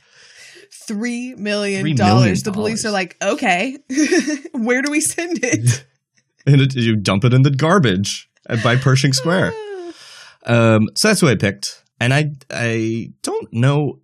Three 0.87 1.35
million 1.35 1.85
$3 1.85 1.97
million. 1.97 2.35
The 2.43 2.51
police 2.53 2.85
are 2.85 2.91
like, 2.91 3.17
okay, 3.21 3.77
where 4.53 4.81
do 4.81 4.89
we 4.89 5.01
send 5.01 5.43
it? 5.43 5.85
and 6.45 6.61
it, 6.61 6.75
you 6.75 6.95
dump 6.95 7.25
it 7.25 7.33
in 7.33 7.41
the 7.41 7.51
garbage 7.51 8.29
by 8.63 8.75
Pershing 8.75 9.13
Square. 9.13 9.53
Um 10.43 10.87
so 10.95 11.09
that's 11.09 11.21
who 11.21 11.27
I 11.27 11.35
picked. 11.35 11.83
And 11.99 12.11
I 12.11 12.31
I 12.49 13.09
don't 13.21 13.53
know 13.53 13.99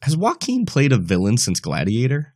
has 0.00 0.16
Joaquin 0.16 0.64
played 0.64 0.90
a 0.90 0.96
villain 0.96 1.36
since 1.36 1.60
Gladiator 1.60 2.34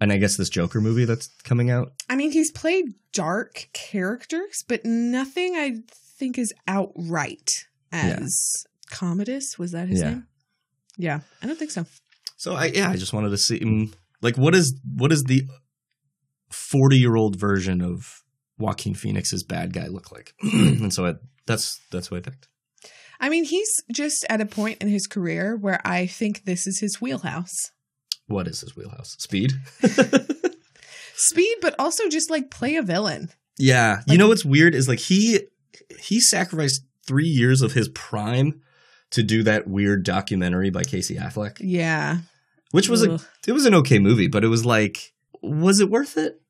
and 0.00 0.12
I 0.12 0.18
guess 0.18 0.36
this 0.36 0.48
Joker 0.48 0.80
movie 0.80 1.04
that's 1.04 1.28
coming 1.44 1.70
out 1.70 1.92
I 2.08 2.16
mean, 2.16 2.32
he's 2.32 2.50
played 2.50 2.94
dark 3.12 3.68
characters, 3.72 4.64
but 4.68 4.84
nothing 4.84 5.54
I 5.56 5.78
think 6.18 6.38
is 6.38 6.52
outright 6.68 7.66
as 7.92 8.66
Commodus. 8.90 9.58
Was 9.58 9.72
that 9.72 9.88
his 9.88 10.00
Yeah. 10.00 10.08
name? 10.10 10.26
Yeah, 10.98 11.20
I 11.42 11.46
don't 11.46 11.58
think 11.58 11.70
so. 11.70 11.86
So 12.36 12.54
I 12.54 12.66
yeah, 12.66 12.90
I 12.90 12.96
just 12.96 13.12
wanted 13.12 13.30
to 13.30 13.38
see 13.38 13.60
mm, 13.60 13.92
like 14.22 14.36
what 14.36 14.54
is 14.54 14.78
what 14.96 15.12
is 15.12 15.24
the 15.24 15.42
forty 16.50 16.96
year 16.96 17.16
old 17.16 17.36
version 17.36 17.80
of 17.82 18.22
Joaquin 18.58 18.94
Phoenix's 18.94 19.42
bad 19.42 19.72
guy 19.72 19.86
look 19.88 20.10
like? 20.12 20.32
and 20.42 20.92
so 20.92 21.06
I, 21.06 21.14
that's 21.46 21.80
that's 21.90 22.10
what 22.10 22.18
I 22.18 22.20
picked. 22.20 22.48
I 23.18 23.28
mean, 23.30 23.44
he's 23.44 23.68
just 23.92 24.26
at 24.28 24.40
a 24.42 24.46
point 24.46 24.82
in 24.82 24.88
his 24.88 25.06
career 25.06 25.56
where 25.56 25.80
I 25.86 26.06
think 26.06 26.44
this 26.44 26.66
is 26.66 26.80
his 26.80 27.00
wheelhouse. 27.00 27.70
What 28.26 28.48
is 28.48 28.60
his 28.60 28.76
wheelhouse? 28.76 29.14
Speed. 29.18 29.52
Speed, 31.18 31.56
but 31.62 31.74
also 31.78 32.08
just 32.08 32.30
like 32.30 32.50
play 32.50 32.76
a 32.76 32.82
villain. 32.82 33.30
Yeah, 33.58 34.02
you 34.06 34.18
know 34.18 34.28
what's 34.28 34.44
weird 34.44 34.74
is 34.74 34.86
like 34.88 34.98
he 35.00 35.40
he 35.98 36.20
sacrificed 36.20 36.82
three 37.06 37.26
years 37.28 37.62
of 37.62 37.72
his 37.72 37.88
prime 37.88 38.60
to 39.12 39.22
do 39.22 39.42
that 39.44 39.66
weird 39.66 40.02
documentary 40.04 40.68
by 40.70 40.82
Casey 40.82 41.14
Affleck, 41.16 41.56
Yeah. 41.60 42.18
which 42.72 42.88
was 42.88 43.02
a 43.04 43.18
it 43.46 43.52
was 43.52 43.64
an 43.64 43.74
okay 43.76 43.98
movie, 43.98 44.28
but 44.28 44.44
it 44.44 44.48
was 44.48 44.66
like, 44.66 45.14
was 45.40 45.80
it 45.80 45.88
worth 45.88 46.18
it? 46.18 46.40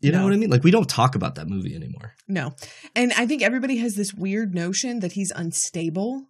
You 0.00 0.12
know 0.12 0.22
what 0.24 0.34
I 0.34 0.36
mean? 0.36 0.50
Like 0.50 0.62
we 0.62 0.70
don't 0.70 0.88
talk 0.88 1.14
about 1.14 1.36
that 1.36 1.48
movie 1.48 1.74
anymore. 1.74 2.12
No. 2.28 2.52
And 2.94 3.12
I 3.16 3.26
think 3.26 3.42
everybody 3.42 3.78
has 3.78 3.94
this 3.94 4.12
weird 4.12 4.54
notion 4.54 5.00
that 5.00 5.12
he's 5.12 5.32
unstable 5.34 6.26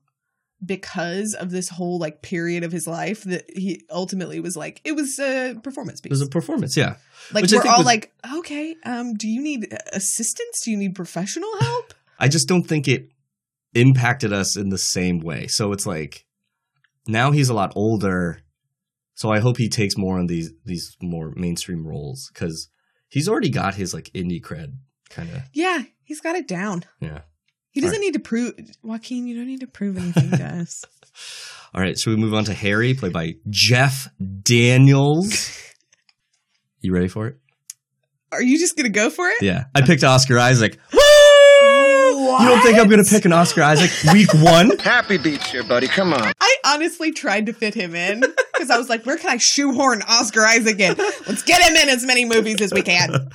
because 0.65 1.35
of 1.35 1.51
this 1.51 1.69
whole 1.69 1.99
like 1.99 2.23
period 2.23 2.65
of 2.65 2.73
his 2.73 2.87
life 2.87 3.25
that 3.25 3.45
he 3.55 3.85
ultimately 3.91 4.41
was 4.41 4.57
like 4.57 4.81
it 4.85 4.93
was 4.93 5.19
a 5.19 5.55
performance 5.63 6.01
It 6.05 6.11
was 6.11 6.23
a 6.23 6.27
performance, 6.29 6.77
yeah. 6.77 6.97
Like 7.33 7.43
Which 7.43 7.53
we're 7.53 7.67
all 7.69 7.79
was- 7.79 7.87
like, 7.87 8.13
okay, 8.39 8.77
um, 8.85 9.15
do 9.15 9.29
you 9.29 9.43
need 9.43 9.77
assistance? 9.93 10.63
Do 10.65 10.71
you 10.71 10.77
need 10.77 10.95
professional 10.95 11.51
help? 11.61 11.95
I 12.19 12.29
just 12.29 12.49
don't 12.49 12.65
think 12.65 12.87
it 12.89 13.11
impacted 13.75 14.33
us 14.33 14.57
in 14.57 14.69
the 14.69 14.79
same 14.79 15.21
way. 15.21 15.47
So 15.49 15.73
it's 15.73 15.87
like 15.87 16.25
now 17.07 17.31
he's 17.33 17.49
a 17.49 17.55
lot 17.55 17.73
older, 17.75 18.41
so 19.15 19.31
I 19.31 19.41
hope 19.41 19.57
he 19.59 19.69
takes 19.69 19.97
more 19.97 20.19
on 20.19 20.27
these 20.27 20.53
these 20.65 20.97
more 21.03 21.33
mainstream 21.37 21.87
roles 21.87 22.31
because 22.33 22.69
he's 23.09 23.29
already 23.29 23.51
got 23.51 23.75
his 23.75 23.93
like 23.93 24.11
indie 24.15 24.41
cred 24.43 24.75
kind 25.11 25.29
of 25.31 25.43
yeah, 25.53 25.83
he's 26.03 26.21
got 26.21 26.37
it 26.37 26.47
down. 26.49 26.85
yeah. 27.01 27.23
He 27.75 27.81
doesn't 27.81 28.01
need 28.01 28.15
to 28.15 28.21
prove 28.21 28.55
Joaquin, 28.85 29.27
you 29.27 29.35
don't 29.35 29.49
need 29.49 29.61
to 29.61 29.67
prove 29.67 29.97
anything 29.99 30.31
to 30.31 30.45
us. 30.45 30.85
All 31.75 31.81
right, 31.81 31.99
so 31.99 32.13
we 32.13 32.17
move 32.17 32.33
on 32.33 32.45
to 32.45 32.55
Harry, 32.55 32.95
played 32.95 33.13
by 33.13 33.35
Jeff 33.51 34.09
Daniels? 34.43 35.61
You 36.81 36.93
ready 36.93 37.09
for 37.09 37.27
it? 37.29 37.39
Are 38.31 38.43
you 38.43 38.59
just 38.59 38.77
gonna 38.77 38.91
go 38.91 39.09
for 39.09 39.27
it? 39.27 39.41
Yeah, 39.41 39.65
I 39.75 39.81
picked 39.81 40.05
Oscar 40.05 40.39
Isaac. 40.39 40.79
Woo! 40.93 41.01
You 41.01 42.47
don't 42.47 42.61
think 42.61 42.79
I'm 42.79 42.89
going 42.89 43.03
to 43.03 43.09
pick 43.11 43.25
an 43.25 43.33
Oscar 43.33 43.63
Isaac 43.63 43.91
week 44.13 44.29
one? 44.35 44.77
Happy 44.81 45.17
beats 45.17 45.51
here, 45.51 45.63
buddy. 45.65 45.87
Come 45.89 46.13
on. 46.13 46.33
I 46.41 46.57
honestly 46.67 47.11
tried 47.11 47.47
to 47.47 47.55
fit 47.55 47.73
him 47.73 47.95
in 47.95 48.21
because 48.53 48.71
I 48.71 48.77
was 48.77 48.89
like, 48.91 49.07
where 49.07 49.17
can 49.17 49.31
I 49.31 49.39
shoehorn 49.39 50.03
Oscar 50.07 50.45
Isaac 50.45 50.79
in? 50.79 50.95
Let's 51.27 51.43
get 51.43 51.63
him 51.63 51.75
in 51.77 51.89
as 51.89 52.05
many 52.05 52.25
movies 52.27 52.61
as 52.61 52.73
we 52.73 52.83
can. 52.83 53.31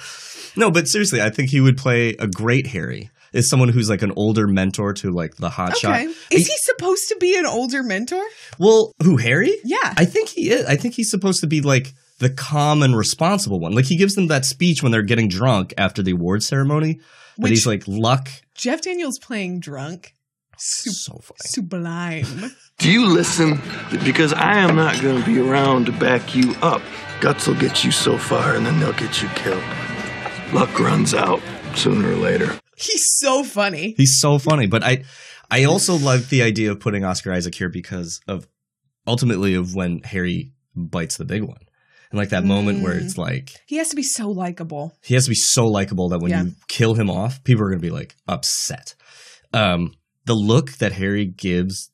No, 0.56 0.70
but 0.70 0.88
seriously, 0.88 1.22
I 1.22 1.30
think 1.30 1.50
he 1.50 1.60
would 1.62 1.78
play 1.78 2.10
a 2.20 2.28
great 2.28 2.68
Harry. 2.68 3.10
Is 3.34 3.50
someone 3.50 3.70
who's 3.70 3.90
like 3.90 4.02
an 4.02 4.12
older 4.16 4.48
mentor 4.48 4.94
to 4.94 5.12
like 5.12 5.36
the 5.36 5.50
hot 5.50 5.72
Okay. 5.72 5.80
shot. 5.80 6.16
Is 6.32 6.48
he 6.48 6.54
supposed 6.62 7.08
to 7.10 7.18
be 7.20 7.38
an 7.38 7.46
older 7.46 7.84
mentor? 7.84 8.24
Well, 8.58 8.94
who 9.04 9.18
Harry? 9.18 9.56
Yeah. 9.64 9.94
I 9.98 10.06
think 10.06 10.30
he 10.30 10.50
is. 10.50 10.66
I 10.66 10.76
think 10.76 10.96
he's 10.96 11.10
supposed 11.12 11.42
to 11.42 11.48
be 11.48 11.62
like 11.62 11.94
the 12.20 12.30
calm 12.30 12.82
and 12.84 12.98
responsible 12.98 13.60
one. 13.60 13.74
Like 13.74 13.86
he 13.86 13.96
gives 13.98 14.16
them 14.16 14.28
that 14.28 14.46
speech 14.46 14.82
when 14.84 14.92
they're 14.92 15.02
getting 15.04 15.28
drunk 15.30 15.74
after 15.78 16.02
the 16.04 16.12
award 16.12 16.44
ceremony. 16.44 17.00
But 17.38 17.44
Which- 17.44 17.50
he's 17.52 17.68
like 17.68 17.84
luck. 17.88 18.30
Jeff 18.56 18.82
Daniels 18.82 19.20
playing 19.20 19.60
drunk. 19.62 20.14
Su- 20.58 20.92
So 20.92 21.14
funny. 21.20 21.38
Sublime. 21.46 22.52
Do 22.80 22.92
you 22.92 23.06
listen? 23.08 23.62
Because 24.04 24.34
I 24.34 24.58
am 24.60 24.76
not 24.76 25.00
going 25.02 25.18
to 25.22 25.26
be 25.26 25.40
around 25.40 25.86
to 25.86 25.94
back 25.94 26.36
you 26.36 26.54
up. 26.62 26.82
Guts 27.22 27.48
will 27.48 27.56
get 27.56 27.84
you 27.86 27.92
so 27.92 28.18
far, 28.18 28.56
and 28.56 28.66
then 28.66 28.80
they'll 28.80 28.92
get 28.94 29.22
you 29.22 29.30
killed. 29.36 29.64
Luck 30.54 30.78
runs 30.80 31.14
out 31.14 31.42
sooner 31.76 32.10
or 32.12 32.16
later. 32.16 32.58
He's 32.80 33.06
so 33.18 33.44
funny. 33.44 33.94
He's 33.98 34.20
so 34.20 34.40
funny. 34.40 34.68
But 34.68 34.84
I, 34.84 35.04
I 35.52 35.66
also 35.66 35.96
like 35.96 36.30
the 36.30 36.42
idea 36.44 36.72
of 36.72 36.80
putting 36.80 37.04
Oscar 37.04 37.32
Isaac 37.34 37.56
here 37.56 37.70
because 37.70 38.22
of 38.28 38.48
ultimately 39.08 39.54
of 39.56 39.76
when 39.76 40.00
Harry 40.04 40.54
bites 40.76 41.18
the 41.18 41.26
big 41.26 41.44
one, 41.44 41.62
and 42.12 42.18
like 42.18 42.30
that 42.30 42.44
moment 42.46 42.82
where 42.84 42.94
Mm. 42.96 43.04
it's 43.04 43.18
like 43.18 43.52
He 43.66 43.78
has 43.78 43.90
to 43.90 43.96
be 43.96 44.04
so 44.04 44.30
likable. 44.30 44.94
he 45.04 45.14
has 45.16 45.26
to 45.26 45.30
be 45.32 45.36
so 45.36 45.66
likable 45.68 46.10
that 46.10 46.20
when 46.20 46.32
Yeah. 46.32 46.44
you 46.44 46.52
kill 46.68 46.94
him 46.94 47.10
off, 47.10 47.44
people 47.44 47.64
are 47.64 47.70
going 47.70 47.82
to 47.82 47.86
be 47.88 47.92
like 47.92 48.16
upset. 48.28 48.96
Um, 49.54 49.94
the 50.26 50.36
look 50.36 50.74
that 50.74 50.92
Harry 50.94 51.26
gives, 51.26 51.90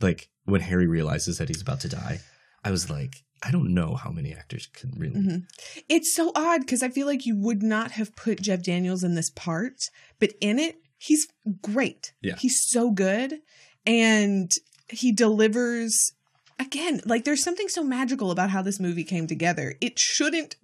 like 0.00 0.28
when 0.44 0.60
Harry 0.60 0.86
realizes 0.86 1.38
that 1.38 1.48
he's 1.48 1.62
about 1.62 1.80
to 1.80 1.88
die, 1.88 2.20
I 2.62 2.70
was 2.70 2.90
like, 2.90 3.22
I 3.44 3.50
don't 3.50 3.74
know 3.74 3.94
how 3.94 4.10
many 4.10 4.32
actors 4.32 4.66
can 4.72 4.92
really. 4.96 5.20
Mhm. 5.20 5.42
It's 5.88 6.14
so 6.14 6.32
odd 6.34 6.60
because 6.60 6.82
I 6.82 6.88
feel 6.88 7.06
like 7.06 7.26
you 7.26 7.36
would 7.36 7.62
not 7.62 7.92
have 7.92 8.16
put 8.16 8.40
Jeff 8.40 8.62
Daniels 8.62 9.04
in 9.04 9.14
this 9.14 9.30
part, 9.30 9.90
but 10.18 10.32
in 10.40 10.58
it, 10.58 10.76
he's 10.98 11.26
great. 11.60 12.12
Yeah. 12.22 12.36
He's 12.38 12.60
so 12.60 12.90
good. 12.90 13.40
And 13.86 14.50
he 14.88 15.12
delivers 15.12 16.12
again, 16.58 17.00
like 17.04 17.24
there's 17.24 17.42
something 17.42 17.68
so 17.68 17.82
magical 17.82 18.30
about 18.30 18.50
how 18.50 18.62
this 18.62 18.80
movie 18.80 19.04
came 19.04 19.26
together. 19.26 19.74
It 19.80 19.98
shouldn't 19.98 20.56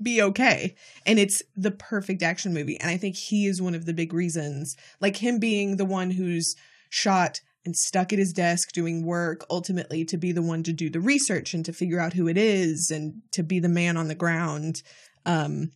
be 0.00 0.22
okay. 0.22 0.76
And 1.06 1.18
it's 1.18 1.42
the 1.56 1.70
perfect 1.70 2.22
action 2.22 2.52
movie. 2.54 2.78
And 2.78 2.90
I 2.90 2.96
think 2.96 3.16
he 3.16 3.46
is 3.46 3.60
one 3.60 3.74
of 3.74 3.86
the 3.86 3.94
big 3.94 4.12
reasons, 4.12 4.76
like 5.00 5.16
him 5.16 5.38
being 5.38 5.76
the 5.76 5.84
one 5.84 6.12
who's 6.12 6.54
shot 6.90 7.40
and 7.68 7.76
stuck 7.76 8.12
at 8.14 8.18
his 8.18 8.32
desk 8.32 8.72
doing 8.72 9.04
work, 9.04 9.44
ultimately 9.50 10.04
to 10.06 10.16
be 10.16 10.32
the 10.32 10.40
one 10.42 10.62
to 10.62 10.72
do 10.72 10.88
the 10.88 11.00
research 11.00 11.52
and 11.52 11.64
to 11.66 11.72
figure 11.74 12.00
out 12.00 12.14
who 12.14 12.26
it 12.26 12.38
is 12.38 12.90
and 12.90 13.20
to 13.32 13.42
be 13.42 13.60
the 13.60 13.68
man 13.68 13.98
on 13.98 14.08
the 14.08 14.14
ground. 14.14 14.82
Um, 15.26 15.70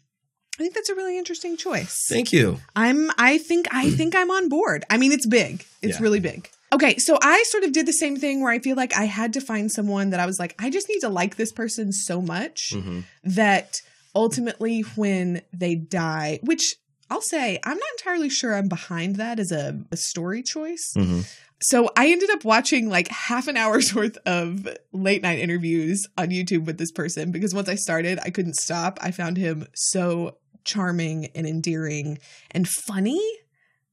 I 0.59 0.63
think 0.63 0.75
that's 0.75 0.89
a 0.89 0.95
really 0.95 1.19
interesting 1.19 1.57
choice. 1.59 2.07
Thank 2.09 2.33
you. 2.33 2.59
I'm 2.75 3.11
I 3.19 3.37
think 3.39 3.67
I 3.71 3.91
think 3.99 4.17
I'm 4.17 4.31
on 4.31 4.49
board. 4.49 4.85
I 4.89 4.97
mean 4.97 5.13
it's 5.13 5.27
big. 5.27 5.65
It's 5.83 5.99
Yeah. 5.99 6.03
really 6.03 6.21
big. 6.21 6.49
Okay, 6.73 6.97
so 6.97 7.19
I 7.21 7.43
sort 7.49 7.65
of 7.65 7.73
did 7.73 7.85
the 7.85 7.93
same 7.93 8.17
thing 8.17 8.41
where 8.41 8.51
I 8.51 8.59
feel 8.59 8.77
like 8.77 8.97
I 8.97 9.05
had 9.05 9.35
to 9.35 9.43
find 9.43 9.71
someone 9.71 10.09
that 10.11 10.21
I 10.21 10.25
was 10.27 10.39
like 10.39 10.55
I 10.59 10.71
just 10.71 10.89
need 10.89 11.01
to 11.01 11.11
like 11.11 11.37
this 11.37 11.53
person 11.53 11.93
so 11.93 12.23
much 12.23 12.73
Mm-hmm. 12.75 13.01
that 13.25 13.83
ultimately 14.15 14.81
when 14.97 15.43
they 15.53 15.75
die, 15.75 16.39
which 16.43 16.77
I'll 17.13 17.21
say 17.21 17.59
I'm 17.63 17.77
not 17.77 17.89
entirely 17.99 18.31
sure 18.31 18.55
I'm 18.55 18.69
behind 18.69 19.17
that 19.17 19.39
as 19.39 19.53
a, 19.53 19.79
a 19.91 19.97
story 19.99 20.43
choice. 20.43 20.95
Mm-hmm. 20.97 21.21
So 21.61 21.91
I 21.97 22.11
ended 22.11 22.31
up 22.31 22.45
watching 22.45 22.89
like 22.89 23.09
half 23.09 23.49
an 23.49 23.57
hour's 23.59 23.95
worth 23.99 24.17
of 24.27 24.67
late 24.93 25.23
night 25.23 25.39
interviews 25.39 26.07
on 26.17 26.29
YouTube 26.31 26.65
with 26.65 26.79
this 26.79 26.91
person 26.91 27.31
because 27.31 27.55
once 27.55 27.69
I 27.69 27.75
started, 27.75 28.19
I 28.25 28.31
couldn't 28.31 28.57
stop. 28.57 28.99
I 29.03 29.11
found 29.11 29.37
him 29.37 29.67
so 29.75 30.39
charming 30.65 31.27
and 31.35 31.47
endearing 31.47 32.19
and 32.51 32.67
funny 32.67 33.21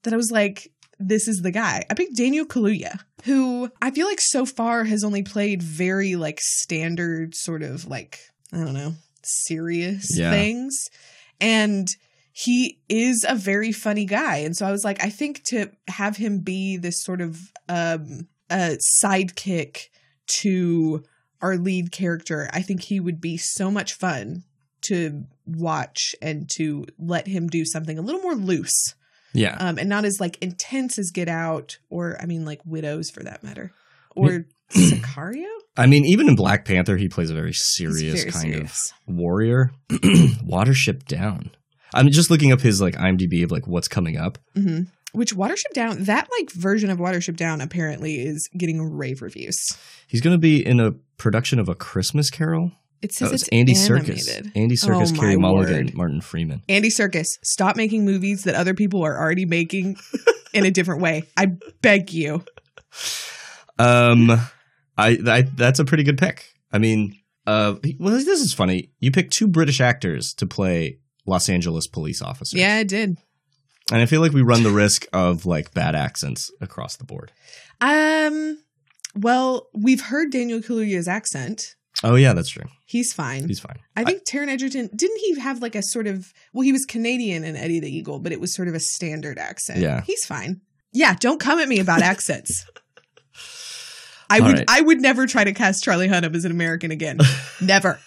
that 0.04 0.14
I 0.14 0.18
was 0.18 0.32
like, 0.32 0.72
this 0.98 1.28
is 1.28 1.42
the 1.44 1.52
guy. 1.52 1.84
I 1.90 1.94
picked 1.94 2.16
Daniel 2.16 2.46
Kaluuya, 2.46 3.00
who 3.26 3.70
I 3.82 3.92
feel 3.92 4.08
like 4.08 4.22
so 4.22 4.46
far 4.46 4.86
has 4.86 5.04
only 5.04 5.24
played 5.24 5.62
very 5.62 6.16
like 6.16 6.40
standard 6.42 7.36
sort 7.36 7.64
of 7.64 7.86
like, 7.86 8.20
I 8.54 8.58
don't 8.58 8.74
know, 8.74 8.94
serious 9.24 10.18
Yeah. 10.18 10.32
things. 10.32 10.76
And 11.42 11.88
he 12.40 12.80
is 12.88 13.26
a 13.28 13.36
very 13.36 13.74
funny 13.74 14.06
guy. 14.06 14.38
And 14.38 14.56
so 14.56 14.66
I 14.66 14.72
was 14.72 14.86
like, 14.86 15.04
I 15.04 15.10
think 15.10 15.44
to 15.48 15.72
have 15.90 16.16
him 16.16 16.40
be 16.40 16.78
this 16.78 17.04
sort 17.04 17.20
of 17.20 17.38
um 17.68 18.28
a 18.50 18.78
sidekick 19.04 19.90
to 20.42 21.04
our 21.42 21.58
lead 21.58 21.92
character, 21.92 22.50
I 22.54 22.62
think 22.62 22.82
he 22.82 23.02
would 23.02 23.20
be 23.20 23.36
so 23.36 23.70
much 23.70 23.94
fun 23.94 24.44
to 24.84 25.26
watch 25.46 26.16
and 26.22 26.50
to 26.56 26.86
let 26.98 27.28
him 27.28 27.48
do 27.48 27.66
something 27.66 28.00
a 28.00 28.02
little 28.02 28.22
more 28.22 28.36
loose. 28.36 28.96
Yeah. 29.34 29.58
Um 29.60 29.78
and 29.78 29.90
not 29.90 30.06
as 30.06 30.22
like 30.22 30.38
intense 30.42 30.98
as 30.98 31.12
Get 31.12 31.28
Out 31.28 31.78
or 31.90 32.18
I 32.22 32.26
mean 32.26 32.46
like 32.46 32.62
Widows 32.66 33.10
for 33.10 33.22
that 33.24 33.44
matter. 33.44 33.74
Or 34.16 34.46
Sicario? 34.72 35.46
I 35.78 35.88
mean, 35.88 36.06
even 36.06 36.30
in 36.30 36.36
Black 36.36 36.64
Panther, 36.64 36.96
he 36.96 37.10
plays 37.10 37.30
a 37.32 37.36
very 37.36 37.54
serious 37.54 38.24
very 38.24 38.32
kind 38.32 38.54
serious. 38.54 38.94
of 39.08 39.16
warrior. 39.16 39.72
Watership 39.90 41.06
Down. 41.06 41.52
I'm 41.94 42.10
just 42.10 42.30
looking 42.30 42.52
up 42.52 42.62
his 42.62 42.82
like 42.82 42.96
IMDb 42.96 43.44
of 43.44 43.52
like 43.52 43.68
what's 43.68 43.88
coming 43.88 44.18
up. 44.18 44.38
hmm 44.56 44.82
Which 45.14 45.36
Watership 45.36 45.74
Down, 45.74 46.04
that 46.04 46.28
like 46.40 46.52
version 46.52 46.90
of 46.90 47.00
Watership 47.00 47.36
Down 47.36 47.62
apparently 47.62 48.20
is 48.22 48.50
getting 48.58 48.82
rave 48.96 49.22
reviews. 49.22 49.78
He's 50.08 50.22
going 50.22 50.34
to 50.36 50.40
be 50.40 50.66
in 50.66 50.80
a 50.80 50.92
production 51.18 51.60
of 51.60 51.68
A 51.70 51.76
Christmas 51.76 52.30
Carol. 52.30 52.72
It 53.02 53.14
says 53.14 53.30
That 53.30 53.34
was 53.34 53.42
it's 53.44 53.50
Andy. 53.50 53.74
Serkis. 53.74 54.52
Andy 54.56 54.76
Serkis, 54.76 55.16
Oh, 55.16 55.20
Carey 55.20 55.38
Mulligan, 55.38 55.86
word. 55.86 55.94
Martin 55.96 56.22
Freeman. 56.22 56.62
Andy 56.68 56.90
Serkis, 56.90 57.28
stop 57.44 57.76
making 57.78 58.04
movies 58.06 58.44
that 58.44 58.56
other 58.56 58.74
people 58.74 59.04
are 59.06 59.18
already 59.18 59.46
making 59.46 59.96
in 60.54 60.66
a 60.66 60.72
different 60.72 61.02
way. 61.02 61.24
I 61.38 61.48
beg 61.82 62.12
you. 62.12 62.44
Um, 63.78 64.30
I, 64.98 65.18
I 65.26 65.42
that's 65.56 65.80
a 65.80 65.86
pretty 65.86 66.04
good 66.04 66.18
pick. 66.18 66.54
I 66.72 66.78
mean, 66.78 67.18
uh, 67.48 67.76
well, 68.00 68.14
this 68.14 68.28
is 68.28 68.54
funny. 68.54 68.92
You 69.00 69.12
pick 69.12 69.32
two 69.32 69.48
British 69.48 69.80
actors 69.82 70.34
to 70.36 70.46
play 70.46 70.99
Los 71.26 71.50
Angeles 71.50 71.88
police 71.88 72.22
officers. 72.22 72.60
Yeah, 72.60 72.76
I 72.76 72.84
did. 72.84 73.18
and 73.92 74.02
I 74.02 74.06
feel 74.06 74.22
like 74.22 74.32
we 74.34 74.42
run 74.42 74.64
the 74.64 74.72
risk 74.72 75.06
of 75.14 75.46
like 75.46 75.74
bad 75.74 75.96
accents 75.96 76.52
across 76.62 76.98
the 76.98 77.04
board. 77.06 77.32
Um, 77.82 78.62
well, 79.16 79.68
we've 79.74 80.02
heard 80.02 80.32
Daniel 80.32 80.60
Kaluuya's 80.60 81.08
accent. 81.08 81.76
Oh 82.04 82.16
yeah, 82.16 82.34
that's 82.34 82.50
true. 82.50 82.66
He's 82.86 83.14
fine. 83.14 83.48
He's 83.48 83.60
fine. 83.60 83.80
I 83.96 84.04
think 84.04 84.24
Taron 84.24 84.48
Egerton 84.48 84.90
didn't 84.96 85.18
he 85.18 85.40
have 85.40 85.62
like 85.62 85.76
a 85.76 85.84
sort 85.84 86.08
of 86.08 86.32
well 86.54 86.62
he 86.64 86.72
was 86.72 86.86
Canadian 86.86 87.44
in 87.44 87.56
Eddie 87.56 87.80
the 87.80 87.94
Eagle, 87.94 88.20
but 88.20 88.32
it 88.32 88.40
was 88.40 88.54
sort 88.56 88.68
of 88.68 88.74
a 88.74 88.80
standard 88.80 89.38
accent. 89.38 89.80
Yeah. 89.80 90.02
he's 90.02 90.26
fine. 90.26 90.62
Yeah, 90.94 91.16
don't 91.20 91.40
come 91.40 91.60
at 91.60 91.68
me 91.68 91.80
about 91.80 92.02
accents. 92.02 92.66
I 94.30 94.40
All 94.40 94.46
would 94.48 94.58
right. 94.60 94.66
I 94.68 94.82
would 94.82 95.02
never 95.02 95.28
try 95.28 95.44
to 95.44 95.54
cast 95.54 95.84
Charlie 95.84 96.08
Hunnam 96.08 96.36
as 96.36 96.46
an 96.46 96.52
American 96.52 96.92
again. 96.92 97.18
never. 97.62 98.00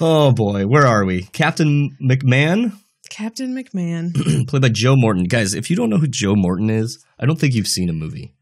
Oh 0.00 0.32
boy, 0.32 0.66
where 0.66 0.86
are 0.86 1.04
we? 1.04 1.22
Captain 1.32 1.96
McMahon, 2.02 2.72
Captain 3.10 3.54
McMahon. 3.54 4.46
played 4.48 4.62
by 4.62 4.68
Joe 4.68 4.94
Morton. 4.96 5.24
Guys, 5.24 5.54
if 5.54 5.70
you 5.70 5.76
don't 5.76 5.90
know 5.90 5.98
who 5.98 6.08
Joe 6.08 6.34
Morton 6.34 6.70
is, 6.70 7.04
I 7.18 7.26
don't 7.26 7.38
think 7.38 7.54
you've 7.54 7.66
seen 7.66 7.88
a 7.88 7.92
movie. 7.92 8.34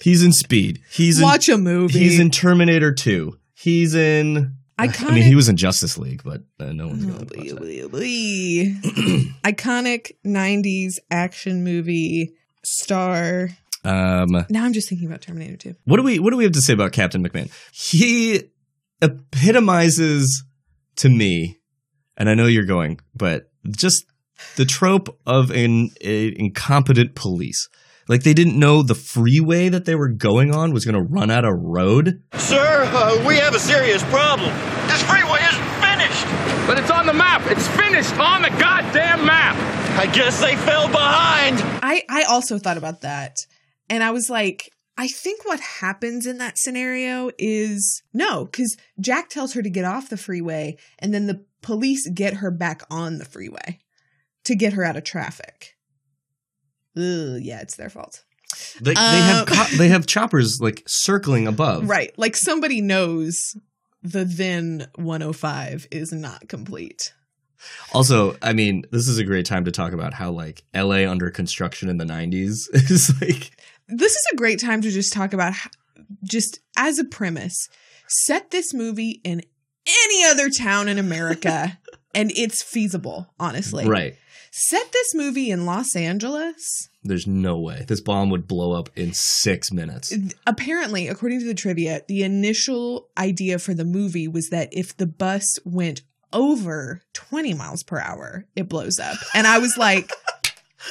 He's 0.00 0.22
in 0.22 0.32
Speed. 0.32 0.80
He's 0.90 1.20
Watch 1.20 1.48
in, 1.48 1.56
a 1.56 1.58
movie. 1.58 1.98
He's 1.98 2.20
in 2.20 2.30
Terminator 2.30 2.92
2. 2.92 3.36
He's 3.54 3.94
in. 3.94 4.54
I 4.80 4.86
mean, 5.10 5.24
he 5.24 5.34
was 5.34 5.48
in 5.48 5.56
Justice 5.56 5.98
League, 5.98 6.22
but 6.24 6.42
uh, 6.60 6.72
no 6.72 6.86
one's 6.86 7.04
going 7.04 7.26
to 7.26 7.36
watch 7.36 7.48
that. 7.48 7.90
Wee. 7.92 8.76
Iconic 9.44 10.12
90s 10.24 10.92
action 11.10 11.64
movie 11.64 12.34
star. 12.64 13.48
Um, 13.84 14.28
Now 14.48 14.64
I'm 14.64 14.72
just 14.72 14.88
thinking 14.88 15.08
about 15.08 15.22
Terminator 15.22 15.56
2. 15.56 15.74
what 15.84 15.96
do 15.96 16.04
we 16.04 16.20
What 16.20 16.30
do 16.30 16.36
we 16.36 16.44
have 16.44 16.52
to 16.52 16.60
say 16.60 16.74
about 16.74 16.92
Captain 16.92 17.26
McMahon? 17.26 17.50
He 17.72 18.44
epitomizes 19.02 20.44
to 20.96 21.08
me, 21.08 21.58
and 22.16 22.28
I 22.28 22.34
know 22.34 22.46
you're 22.46 22.64
going, 22.64 23.00
but 23.14 23.50
just 23.70 24.04
the 24.56 24.64
trope 24.64 25.18
of 25.26 25.50
an 25.50 25.90
a 26.00 26.38
incompetent 26.38 27.14
police. 27.14 27.68
Like 28.08 28.22
they 28.22 28.32
didn't 28.32 28.58
know 28.58 28.82
the 28.82 28.94
freeway 28.94 29.68
that 29.68 29.84
they 29.84 29.94
were 29.94 30.08
going 30.08 30.54
on 30.54 30.72
was 30.72 30.84
going 30.86 30.94
to 30.94 31.02
run 31.02 31.30
out 31.30 31.44
of 31.44 31.52
road. 31.58 32.22
Sir, 32.36 32.84
uh, 32.86 33.22
we 33.26 33.36
have 33.36 33.54
a 33.54 33.58
serious 33.58 34.02
problem. 34.04 34.48
This 34.88 35.02
freeway 35.02 35.40
isn't 35.40 35.68
finished. 35.84 36.24
But 36.66 36.78
it's 36.78 36.90
on 36.90 37.06
the 37.06 37.12
map. 37.12 37.42
It's 37.46 37.68
finished 37.68 38.18
on 38.18 38.42
the 38.42 38.50
goddamn 38.50 39.26
map. 39.26 39.56
I 39.98 40.06
guess 40.06 40.40
they 40.40 40.56
fell 40.56 40.86
behind. 40.88 41.58
I 41.82 42.02
I 42.08 42.22
also 42.24 42.58
thought 42.58 42.78
about 42.78 43.02
that. 43.02 43.46
And 43.90 44.02
I 44.02 44.10
was 44.10 44.30
like, 44.30 44.70
I 44.98 45.06
think 45.06 45.46
what 45.46 45.60
happens 45.60 46.26
in 46.26 46.38
that 46.38 46.58
scenario 46.58 47.30
is 47.38 48.02
no, 48.12 48.46
because 48.46 48.76
Jack 49.00 49.28
tells 49.28 49.54
her 49.54 49.62
to 49.62 49.70
get 49.70 49.84
off 49.84 50.10
the 50.10 50.16
freeway, 50.16 50.76
and 50.98 51.14
then 51.14 51.28
the 51.28 51.44
police 51.62 52.08
get 52.12 52.34
her 52.34 52.50
back 52.50 52.82
on 52.90 53.18
the 53.18 53.24
freeway 53.24 53.78
to 54.44 54.56
get 54.56 54.72
her 54.72 54.82
out 54.84 54.96
of 54.96 55.04
traffic. 55.04 55.76
Ugh, 56.96 57.38
yeah, 57.40 57.60
it's 57.60 57.76
their 57.76 57.90
fault. 57.90 58.24
They, 58.80 58.94
they 58.94 59.00
have 59.00 59.48
Um, 59.48 59.54
co- 59.54 59.76
they 59.76 59.88
have 59.88 60.06
choppers 60.06 60.58
like 60.60 60.82
circling 60.86 61.46
above. 61.46 61.88
Right. 61.88 62.12
Like 62.18 62.34
somebody 62.34 62.80
knows 62.80 63.54
the 64.02 64.24
then 64.24 64.88
105 64.96 65.86
is 65.92 66.12
not 66.12 66.48
complete. 66.48 67.12
Also, 67.92 68.36
I 68.40 68.52
mean, 68.52 68.84
this 68.90 69.06
is 69.06 69.18
a 69.18 69.24
great 69.24 69.44
time 69.46 69.64
to 69.64 69.72
talk 69.72 69.92
about 69.92 70.14
how 70.14 70.30
like 70.30 70.64
LA 70.74 71.08
under 71.08 71.30
construction 71.30 71.88
in 71.88 71.98
the 71.98 72.04
90s 72.04 72.68
is 72.72 73.12
like 73.20 73.50
This 73.88 74.12
is 74.12 74.26
a 74.32 74.36
great 74.36 74.60
time 74.60 74.82
to 74.82 74.90
just 74.90 75.12
talk 75.12 75.32
about 75.32 75.54
how, 75.54 75.70
just 76.22 76.60
as 76.76 76.98
a 76.98 77.04
premise, 77.04 77.68
set 78.06 78.50
this 78.50 78.72
movie 78.74 79.20
in 79.24 79.42
any 79.86 80.24
other 80.24 80.50
town 80.50 80.88
in 80.88 80.98
America 80.98 81.78
and 82.14 82.30
it's 82.32 82.62
feasible, 82.62 83.32
honestly. 83.38 83.86
right. 83.86 84.14
Set 84.50 84.90
this 84.92 85.14
movie 85.14 85.50
in 85.50 85.66
Los 85.66 85.94
Angeles. 85.94 86.88
There's 87.04 87.26
no 87.26 87.58
way 87.58 87.84
this 87.86 88.00
bomb 88.00 88.30
would 88.30 88.48
blow 88.48 88.72
up 88.72 88.88
in 88.96 89.12
6 89.12 89.72
minutes. 89.72 90.12
Apparently, 90.46 91.06
according 91.06 91.40
to 91.40 91.46
the 91.46 91.54
trivia, 91.54 92.02
the 92.08 92.22
initial 92.22 93.08
idea 93.16 93.58
for 93.58 93.74
the 93.74 93.84
movie 93.84 94.26
was 94.26 94.48
that 94.48 94.70
if 94.72 94.96
the 94.96 95.06
bus 95.06 95.58
went 95.64 96.00
over 96.32 97.02
20 97.12 97.54
miles 97.54 97.82
per 97.82 98.00
hour, 98.00 98.46
it 98.56 98.68
blows 98.68 98.98
up. 98.98 99.16
And 99.34 99.46
I 99.46 99.58
was 99.58 99.76
like, 99.76 100.10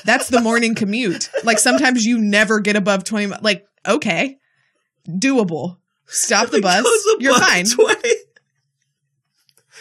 that's 0.06 0.28
the 0.30 0.42
morning 0.42 0.76
commute. 0.76 1.30
Like 1.44 1.60
sometimes 1.60 2.06
you 2.06 2.20
never 2.20 2.60
get 2.60 2.76
above 2.76 3.04
20 3.04 3.28
mi- 3.28 3.36
like 3.42 3.66
okay. 3.88 4.38
Doable. 5.08 5.78
Stop 6.08 6.50
the 6.50 6.62
bus. 6.62 6.86
You're 7.20 7.38
fine. 7.40 7.66
20. 7.66 8.10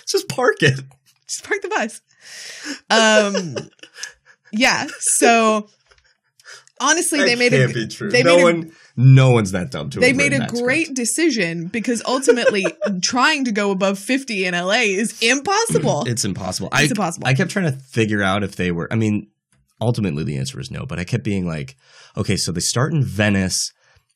Just 0.06 0.28
park 0.28 0.62
it. 0.62 0.80
Just 1.28 1.44
park 1.44 1.62
the 1.62 1.68
bus. 1.68 2.00
Um 2.90 3.56
yeah, 4.52 4.86
so 5.00 5.68
honestly 6.80 7.20
they 7.24 7.34
made 7.36 7.52
can't 7.52 7.70
a 7.70 7.74
be 7.74 7.86
true. 7.88 8.10
they 8.10 8.22
no 8.22 8.36
made 8.36 8.40
a- 8.40 8.44
one 8.44 8.72
no 8.98 9.30
one's 9.30 9.52
that 9.52 9.70
dumb 9.70 9.90
to 9.90 10.00
they 10.00 10.12
made 10.14 10.32
a 10.32 10.38
that 10.38 10.48
script. 10.50 10.64
great 10.64 10.94
decision 10.94 11.66
because 11.66 12.02
ultimately 12.06 12.64
trying 13.02 13.44
to 13.44 13.52
go 13.52 13.70
above 13.70 13.98
50 13.98 14.46
in 14.46 14.54
LA 14.54 14.84
is 14.86 15.20
impossible. 15.22 16.04
It's 16.06 16.24
impossible. 16.24 16.68
It's 16.72 16.76
I, 16.80 16.84
impossible. 16.84 17.26
I 17.26 17.34
kept 17.34 17.50
trying 17.50 17.66
to 17.70 17.78
figure 17.78 18.22
out 18.22 18.42
if 18.42 18.56
they 18.56 18.72
were. 18.72 18.90
I 18.90 18.96
mean, 18.96 19.26
ultimately 19.80 20.24
the 20.24 20.38
answer 20.38 20.58
is 20.60 20.70
no. 20.70 20.86
But 20.86 20.98
I 20.98 21.04
kept 21.04 21.24
being 21.24 21.46
like, 21.46 21.76
okay, 22.16 22.36
so 22.36 22.52
they 22.52 22.60
start 22.60 22.92
in 22.92 23.04
Venice, 23.04 23.72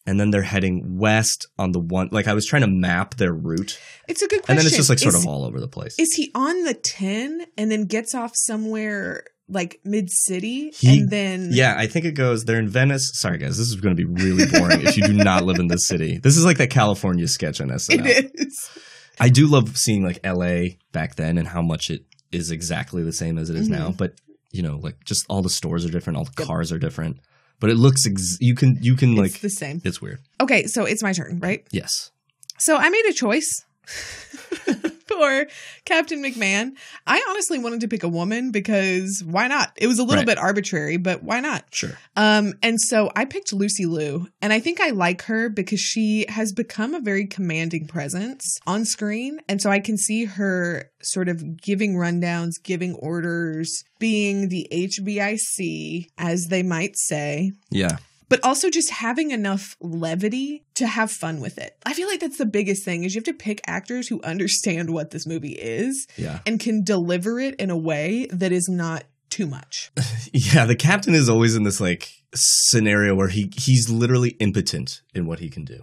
and 0.07 0.19
then 0.19 0.31
they're 0.31 0.43
heading 0.43 0.99
west 0.99 1.47
on 1.59 1.73
the 1.73 1.81
one. 1.81 2.09
Like 2.11 2.27
I 2.27 2.35
was 2.35 2.47
trying 2.47 2.63
to 2.63 2.69
map 2.69 3.17
their 3.17 3.33
route, 3.33 3.79
It's 4.09 4.23
a 4.23 4.27
good 4.29 4.41
question. 4.43 4.53
and 4.53 4.59
then 4.59 4.67
it's 4.67 4.77
just 4.77 4.89
like 4.89 4.99
sort 4.99 5.15
Is- 5.15 5.23
of 5.23 5.29
all 5.29 5.45
over 5.45 5.61
the 5.61 5.69
place. 5.69 5.95
Is 5.99 6.13
he 6.15 6.31
on 6.35 6.65
the 6.65 6.75
10 6.75 7.43
and 7.59 7.71
then 7.71 7.85
gets 7.85 8.15
off 8.15 8.33
somewhere 8.35 9.25
like 9.53 9.81
mid 9.85 10.09
city 10.11 10.73
and 10.87 11.11
then 11.11 11.49
yeah, 11.53 11.75
I 11.77 11.89
think 11.89 12.05
it 12.05 12.13
goes. 12.13 12.45
They're 12.45 12.61
in 12.61 12.69
Venice. 12.69 13.11
Sorry, 13.15 13.37
guys, 13.37 13.59
this 13.59 13.67
is 13.67 13.75
going 13.77 13.97
to 13.97 14.01
be 14.01 14.05
really 14.23 14.47
boring 14.47 14.81
if 14.83 14.97
you 14.97 15.05
do 15.09 15.13
not 15.13 15.45
live 15.45 15.59
in 15.59 15.67
this 15.67 15.89
city. 15.89 16.19
This 16.19 16.37
is 16.37 16.45
like 16.45 16.59
that 16.59 16.71
California 16.71 17.27
sketch 17.27 17.61
on 17.61 17.69
SNL. 17.69 18.07
it 18.07 18.31
is. 18.35 18.71
I 19.19 19.29
do 19.29 19.49
love 19.49 19.77
seeing 19.77 20.05
like 20.05 20.21
LA 20.25 20.77
back 20.93 21.17
then 21.17 21.37
and 21.37 21.49
how 21.49 21.63
much 21.63 21.91
it 21.91 22.05
is 22.31 22.53
exactly 22.53 23.03
the 23.03 23.13
same 23.13 23.39
as 23.39 23.51
it 23.51 23.57
is 23.57 23.69
Mhm. 23.69 23.73
now. 23.73 23.91
But 23.91 24.15
you 24.53 24.63
know, 24.63 24.77
like 24.83 25.05
just 25.05 25.25
all 25.29 25.43
the 25.43 25.51
stores 25.51 25.85
are 25.85 25.91
different, 25.91 26.17
all 26.17 26.25
the 26.25 26.45
cars 26.45 26.73
are 26.73 26.79
different. 26.79 27.19
But 27.61 27.71
it 27.71 27.77
looks 27.77 28.07
ex- 28.07 28.39
you 28.41 28.55
can 28.55 28.79
you 28.81 28.97
can 28.97 29.11
It's 29.11 29.19
like 29.19 29.41
the 29.41 29.51
same. 29.51 29.81
It's 29.85 30.01
weird. 30.01 30.21
Okay, 30.41 30.67
so 30.67 30.85
it's 30.85 31.03
my 31.03 31.13
turn, 31.13 31.39
right? 31.41 31.67
Yes. 31.73 32.11
So 32.59 32.77
I 32.77 32.89
made 32.89 33.05
a 33.09 33.13
choice 33.13 33.51
for 35.11 35.47
Captain 35.85 36.23
McMahon. 36.23 36.73
I 37.07 37.25
honestly 37.31 37.59
wanted 37.59 37.81
to 37.81 37.89
pick 37.89 38.03
a 38.03 38.09
woman 38.09 38.51
because 38.53 39.23
why 39.25 39.49
not? 39.49 39.73
It 39.77 39.87
was 39.87 39.99
a 39.99 40.03
little 40.05 40.17
Right. 40.21 40.27
bit 40.27 40.39
arbitrary, 40.39 40.97
but 40.97 41.23
why 41.23 41.41
not? 41.41 41.65
Sure. 41.73 41.97
Um, 42.17 42.55
and 42.63 42.81
so 42.81 43.11
I 43.17 43.25
picked 43.25 43.53
Lucy 43.53 43.87
Liu, 43.87 44.29
and 44.41 44.53
I 44.53 44.61
think 44.61 44.81
I 44.81 44.91
like 44.91 45.23
her 45.23 45.49
because 45.49 45.81
she 45.81 46.27
has 46.29 46.53
become 46.53 46.95
a 46.95 47.01
very 47.01 47.27
commanding 47.27 47.87
presence 47.87 48.59
on 48.67 48.85
screen. 48.85 49.41
And 49.49 49.61
so 49.61 49.71
I 49.71 49.81
can 49.81 49.97
see 49.97 50.27
her 50.27 50.91
sort 51.03 51.29
of 51.29 51.61
giving 51.61 51.95
rundowns, 51.95 52.53
giving 52.63 52.95
orders, 52.95 53.85
being 53.99 54.49
the 54.49 54.69
HBIC, 54.73 56.07
as 56.19 56.47
they 56.47 56.63
might 56.63 56.97
say 56.97 57.53
Yeah. 57.71 57.97
But 58.31 58.41
also 58.43 58.71
just 58.71 58.89
having 58.91 59.31
enough 59.33 59.77
levity 59.81 60.65
to 60.77 60.87
have 60.87 61.11
fun 61.11 61.41
with 61.41 61.59
it. 61.59 61.77
I 61.85 61.93
feel 61.93 62.09
like 62.09 62.21
that's 62.21 62.39
the 62.39 62.47
biggest 62.47 62.83
thing 62.85 63.05
is 63.05 63.15
you 63.15 63.19
have 63.19 63.25
to 63.27 63.35
pick 63.35 63.61
actors 63.67 64.09
who 64.09 64.23
understand 64.23 64.89
what 64.89 65.11
this 65.11 65.27
movie 65.27 65.53
is 65.53 66.07
Yeah. 66.17 66.39
and 66.47 66.59
can 66.59 66.83
deliver 66.83 67.39
it 67.39 67.57
in 67.57 67.69
a 67.69 67.77
way 67.77 68.27
that 68.33 68.53
is 68.53 68.69
not 68.71 69.05
too 69.29 69.47
much. 69.47 69.91
Yeah, 70.33 70.65
the 70.65 70.77
captain 70.77 71.15
is 71.15 71.29
always 71.29 71.57
in 71.57 71.65
this 71.65 71.81
like 71.81 72.09
scenario 72.35 73.15
where 73.17 73.29
he 73.29 73.53
he's 73.57 73.91
literally 73.91 74.31
impotent 74.39 75.03
in 75.15 75.27
what 75.27 75.41
he 75.41 75.51
can 75.51 75.65
do. 75.65 75.81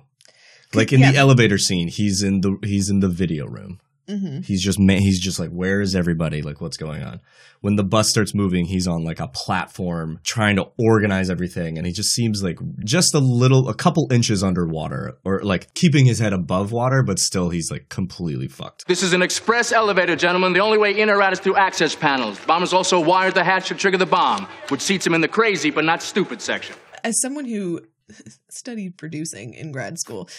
Like 0.74 0.92
in 0.94 1.02
the 1.02 1.16
elevator 1.16 1.58
scene, 1.58 1.88
he's 1.90 2.24
in 2.24 2.42
the 2.42 2.58
he's 2.64 2.90
in 2.90 3.00
the 3.02 3.10
video 3.10 3.46
room. 3.46 3.80
Mhm. 4.10 4.46
He's 4.46 4.64
just 4.64 4.80
ma- 4.80 4.94
he's 4.94 5.20
just 5.20 5.38
like 5.40 5.50
where 5.50 5.82
is 5.82 5.96
everybody? 5.96 6.42
Like 6.42 6.62
what's 6.62 6.78
going 6.78 7.04
on? 7.04 7.20
When 7.62 7.76
the 7.76 7.84
bus 7.84 8.10
starts 8.10 8.34
moving, 8.36 8.66
he's 8.66 8.88
on 8.88 9.04
like 9.04 9.20
a 9.20 9.28
platform 9.28 10.20
trying 10.24 10.56
to 10.58 10.68
organize 10.78 11.30
everything 11.30 11.78
and 11.78 11.86
he 11.86 11.92
just 11.92 12.12
seems 12.14 12.42
like 12.44 12.58
just 12.86 13.14
a 13.14 13.20
little 13.20 13.68
a 13.68 13.74
couple 13.74 14.08
inches 14.12 14.44
underwater 14.44 15.18
or 15.26 15.42
like 15.44 15.74
keeping 15.74 16.06
his 16.06 16.20
head 16.20 16.32
above 16.34 16.72
water 16.72 17.04
but 17.04 17.20
still 17.20 17.50
he's 17.50 17.70
like 17.72 17.90
completely 17.90 18.48
fucked. 18.48 18.88
This 18.88 19.04
is 19.04 19.12
an 19.14 19.22
express 19.22 19.72
elevator, 19.72 20.16
gentlemen. 20.16 20.54
The 20.54 20.60
only 20.62 20.78
way 20.78 20.98
in 21.00 21.10
or 21.10 21.22
out 21.22 21.34
is 21.34 21.40
through 21.40 21.58
access 21.58 21.96
panels. 21.96 22.40
The 22.40 22.46
bomber's 22.48 22.74
also 22.74 23.00
wired 23.00 23.34
the 23.34 23.44
hatch 23.44 23.68
to 23.70 23.76
trigger 23.76 23.98
the 23.98 24.06
bomb, 24.06 24.48
which 24.70 24.82
seats 24.82 25.06
him 25.06 25.14
in 25.14 25.22
the 25.22 25.28
crazy 25.28 25.70
but 25.72 25.84
not 25.84 26.02
stupid 26.02 26.42
section. 26.42 26.76
As 27.04 27.20
someone 27.22 27.46
who 27.46 27.82
studied 28.50 28.98
producing 28.98 29.54
in 29.54 29.72
grad 29.72 30.00
school, 30.00 30.30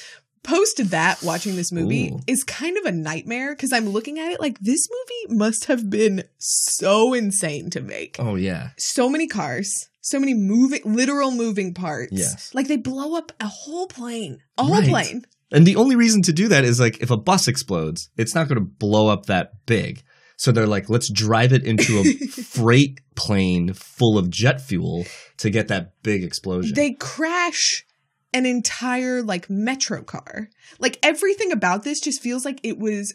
posted 0.49 0.87
that 0.89 1.23
watching 1.23 1.57
this 1.57 1.71
movie 1.71 2.09
Ooh. 2.09 2.21
is 2.27 2.43
kind 2.43 2.79
of 2.79 2.87
a 2.87 2.93
nightmare 2.93 3.55
because 3.55 3.73
I'm 3.73 3.89
looking 3.89 4.19
at 4.19 4.33
it 4.33 4.41
like 4.41 4.59
this 4.61 4.89
movie 4.91 5.37
must 5.39 5.67
have 5.67 5.91
been 5.91 6.25
so 6.39 7.13
insane 7.13 7.69
to 7.71 7.83
make. 7.83 8.17
Oh 8.19 8.35
yeah. 8.35 8.71
so 8.79 9.09
many 9.11 9.27
cars, 9.27 9.89
so 10.01 10.19
many 10.19 10.33
moving, 10.35 10.81
literal 10.85 11.31
moving 11.33 11.75
parts. 11.75 12.13
Yes. 12.13 12.55
Like 12.55 12.67
they 12.67 12.79
blow 12.79 13.15
up 13.17 13.31
a 13.41 13.47
whole 13.47 13.87
plane, 13.87 14.39
a 14.57 14.65
whole 14.65 14.77
Right. 14.81 14.89
plane. 14.89 15.23
And 15.53 15.67
the 15.67 15.77
only 15.77 15.97
reason 15.97 16.23
to 16.23 16.33
do 16.33 16.49
that 16.49 16.65
is 16.65 16.81
like 16.81 16.99
if 17.03 17.11
a 17.11 17.17
bus 17.17 17.47
explodes, 17.47 18.09
it's 18.17 18.35
not 18.35 18.49
going 18.49 18.59
to 18.59 18.65
blow 18.67 19.09
up 19.09 19.27
that 19.27 19.67
big. 19.67 20.03
So 20.39 20.53
they're 20.53 20.67
like, 20.67 20.89
let's 20.89 21.11
drive 21.13 21.53
it 21.53 21.65
into 21.65 21.99
a 21.99 22.27
freight 22.43 23.01
plane 23.17 23.73
full 23.75 24.17
of 24.17 24.31
jet 24.31 24.61
fuel 24.61 25.05
to 25.39 25.51
get 25.51 25.69
that 25.69 25.95
big 26.03 26.23
explosion. 26.23 26.75
They 26.75 26.93
crash 26.93 27.85
an 28.33 28.47
entire 28.47 29.23
like 29.23 29.49
metro 29.49 30.03
car. 30.03 30.49
Like 30.79 30.99
everything 31.03 31.53
about 31.53 31.83
this 31.85 32.01
just 32.01 32.21
feels 32.23 32.45
like 32.45 32.61
it 32.63 32.79
was 32.79 33.15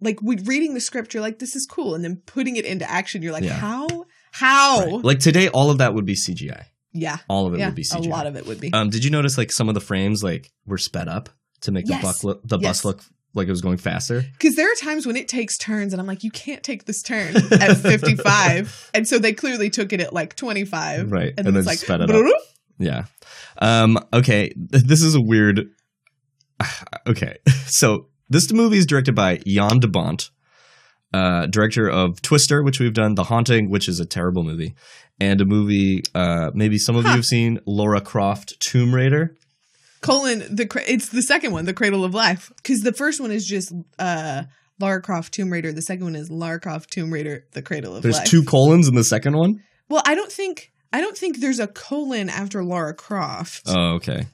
like 0.00 0.20
we 0.22 0.36
reading 0.44 0.74
the 0.74 0.80
script, 0.80 1.12
you're 1.14 1.22
like, 1.22 1.38
this 1.38 1.56
is 1.56 1.66
cool. 1.66 1.94
And 1.94 2.04
then 2.04 2.22
putting 2.26 2.56
it 2.56 2.64
into 2.64 2.88
action, 2.90 3.22
you're 3.22 3.32
like, 3.32 3.44
Yeah. 3.44 3.54
how? 3.54 3.86
How? 4.32 4.84
Right. 4.96 5.04
Like 5.04 5.18
today, 5.20 5.48
all 5.48 5.70
of 5.70 5.78
that 5.78 5.94
would 5.94 6.04
be 6.06 6.14
CGI. 6.14 6.64
Yeah. 6.92 7.18
All 7.28 7.46
of 7.46 7.54
it 7.54 7.58
Yeah, 7.60 7.66
would 7.66 7.74
be 7.74 7.82
CGI. 7.84 8.06
A 8.06 8.08
lot 8.08 8.26
of 8.26 8.36
it 8.36 8.46
would 8.46 8.60
be. 8.60 8.72
Um, 8.72 8.90
did 8.90 9.04
you 9.04 9.10
notice 9.10 9.36
like 9.36 9.50
some 9.52 9.68
of 9.68 9.74
the 9.74 9.80
frames 9.80 10.22
like 10.22 10.50
were 10.66 10.78
sped 10.78 11.08
up 11.08 11.28
to 11.62 11.72
make 11.72 11.86
Yes. 11.88 12.00
the 12.00 12.06
buck 12.06 12.24
look, 12.24 12.40
the 12.44 12.58
Yes. 12.58 12.78
bus 12.78 12.84
look 12.84 13.02
like 13.34 13.46
it 13.48 13.50
was 13.50 13.60
going 13.60 13.76
faster? 13.78 14.22
Because 14.32 14.54
there 14.56 14.70
are 14.70 14.74
times 14.76 15.06
when 15.06 15.16
it 15.16 15.28
takes 15.28 15.58
turns, 15.58 15.92
and 15.92 16.00
I'm 16.00 16.06
like, 16.06 16.24
you 16.24 16.30
can't 16.30 16.62
take 16.62 16.84
this 16.86 17.02
turn 17.02 17.34
at 17.36 17.76
55. 17.76 18.90
and 18.94 19.06
so 19.08 19.18
they 19.18 19.32
clearly 19.32 19.68
took 19.70 19.92
it 19.92 20.00
at 20.00 20.12
like 20.12 20.36
25. 20.36 21.10
Right. 21.12 21.34
And, 21.36 21.46
And 21.46 21.48
it's 21.48 21.54
then 21.56 21.64
like, 21.64 21.78
sped 21.78 22.00
it 22.00 22.10
up. 22.10 22.24
Yeah. 22.78 23.04
Um, 23.60 23.98
okay. 24.12 24.52
This 24.56 25.02
is 25.02 25.14
a 25.14 25.20
weird. 25.20 25.66
Okay. 27.06 27.36
So 27.66 28.06
this 28.30 28.50
movie 28.52 28.78
is 28.78 28.86
directed 28.86 29.14
by 29.14 29.40
Jan 29.46 29.78
de 29.78 29.88
Bont, 29.88 30.30
uh, 31.12 31.46
director 31.46 31.88
of 31.88 32.20
Twister, 32.22 32.62
which 32.62 32.80
we've 32.80 32.94
done, 32.94 33.14
The 33.14 33.24
Haunting, 33.24 33.70
which 33.70 33.88
is 33.88 34.00
a 34.00 34.06
terrible 34.06 34.42
movie, 34.42 34.74
and 35.20 35.40
a 35.40 35.44
movie 35.44 36.02
uh, 36.14 36.50
maybe 36.54 36.78
some 36.78 36.96
of 36.96 37.04
you 37.04 37.10
have 37.10 37.24
seen, 37.26 37.60
Lara 37.66 38.00
Croft, 38.00 38.58
Tomb 38.60 38.94
Raider. 38.94 39.36
colon 40.00 40.44
the 40.54 40.66
cra- 40.66 40.82
it's 40.88 41.08
the 41.10 41.22
second 41.22 41.52
one 41.52 41.64
the 41.66 41.74
cradle 41.74 42.04
of 42.04 42.14
life 42.14 42.50
because 42.56 42.80
the 42.80 42.92
first 42.92 43.20
one 43.20 43.30
is 43.32 43.44
just 43.44 43.72
uh 43.98 44.44
lara 44.80 45.02
croft 45.02 45.34
tomb 45.34 45.50
raider 45.52 45.72
the 45.72 45.82
second 45.82 46.04
one 46.04 46.14
is 46.14 46.30
lara 46.30 46.60
croft 46.60 46.88
tomb 46.92 47.12
raider 47.12 47.44
the 47.52 47.62
cradle 47.62 47.96
of 47.96 48.04
Life. 48.04 48.14
There's 48.14 48.30
two 48.30 48.44
colons 48.44 48.86
in 48.86 48.94
the 48.94 49.02
second 49.02 49.36
one. 49.36 49.56
well 49.88 50.02
i 50.06 50.14
don't 50.14 50.30
think 50.30 50.70
i 50.92 51.00
don't 51.00 51.16
think 51.16 51.40
there's 51.40 51.58
a 51.58 51.66
colon 51.66 52.28
after 52.28 52.62
lara 52.64 52.94
croft 52.94 53.62
Oh, 53.66 53.94
okay. 53.94 54.26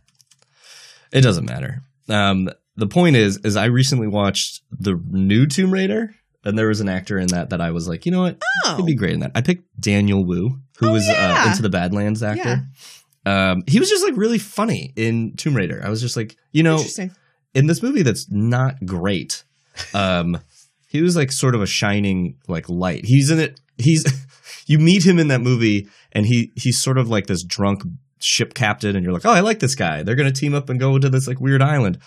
It 1.13 1.21
doesn't 1.21 1.45
matter. 1.45 1.81
Um, 2.09 2.49
the 2.77 2.89
point 2.89 3.15
is, 3.15 3.37
is 3.45 3.57
I 3.57 3.67
recently 3.67 4.09
watched 4.09 4.63
the 4.73 5.01
new 5.11 5.47
Tomb 5.47 5.73
Raider, 5.73 6.13
and 6.45 6.59
there 6.59 6.67
was 6.67 6.81
an 6.81 6.89
actor 6.89 7.19
in 7.21 7.29
that 7.29 7.51
that 7.51 7.61
I 7.61 7.71
was 7.71 7.87
like, 7.87 8.05
you 8.05 8.11
know 8.11 8.23
what, 8.23 8.43
Oh. 8.67 8.77
he'd 8.77 8.87
be 8.87 8.97
great 8.97 9.15
in 9.15 9.21
that. 9.21 9.31
I 9.35 9.41
picked 9.41 9.63
Daniel 9.81 10.25
Wu, 10.25 10.59
who 10.79 10.91
was 10.91 11.09
uh, 11.09 11.13
yeah. 11.13 11.51
into 11.51 11.63
the 11.63 11.69
Badlands 11.69 12.23
actor. 12.25 12.67
Um, 13.25 13.63
he 13.69 13.79
was 13.79 13.89
just 13.89 14.05
like 14.05 14.17
really 14.17 14.39
funny 14.41 14.93
in 14.97 15.37
Tomb 15.37 15.55
Raider. 15.57 15.81
I 15.85 15.89
was 15.89 16.01
just 16.01 16.17
like, 16.17 16.37
you 16.51 16.65
know, 16.65 16.83
in 17.55 17.69
this 17.69 17.81
movie 17.81 18.03
that's 18.03 18.29
not 18.29 18.85
great. 18.85 19.45
Um, 19.95 20.39
he 20.89 21.01
was 21.01 21.15
like 21.15 21.31
sort 21.31 21.55
of 21.55 21.63
a 21.63 21.67
shining 21.67 22.39
like 22.49 22.69
light. 22.69 23.05
He's 23.05 23.31
in 23.31 23.39
it. 23.39 23.61
He's 23.79 24.05
you 24.67 24.79
meet 24.79 25.05
him 25.05 25.19
in 25.19 25.29
that 25.29 25.41
movie, 25.41 25.89
and 26.13 26.27
he 26.27 26.53
he's 26.57 26.83
sort 26.83 26.99
of 26.99 27.09
like 27.09 27.27
this 27.27 27.43
drunk 27.45 27.83
ship 28.21 28.55
captain, 28.55 28.97
and 28.97 29.05
you're 29.05 29.13
like, 29.15 29.27
oh, 29.27 29.31
I 29.33 29.41
like 29.41 29.59
this 29.61 29.75
guy. 29.75 30.03
They're 30.03 30.15
gonna 30.15 30.33
team 30.33 30.55
up 30.55 30.69
and 30.71 30.79
go 30.81 30.99
to 30.99 31.09
this 31.09 31.27
like 31.29 31.41
weird 31.41 31.63
island. 31.63 31.99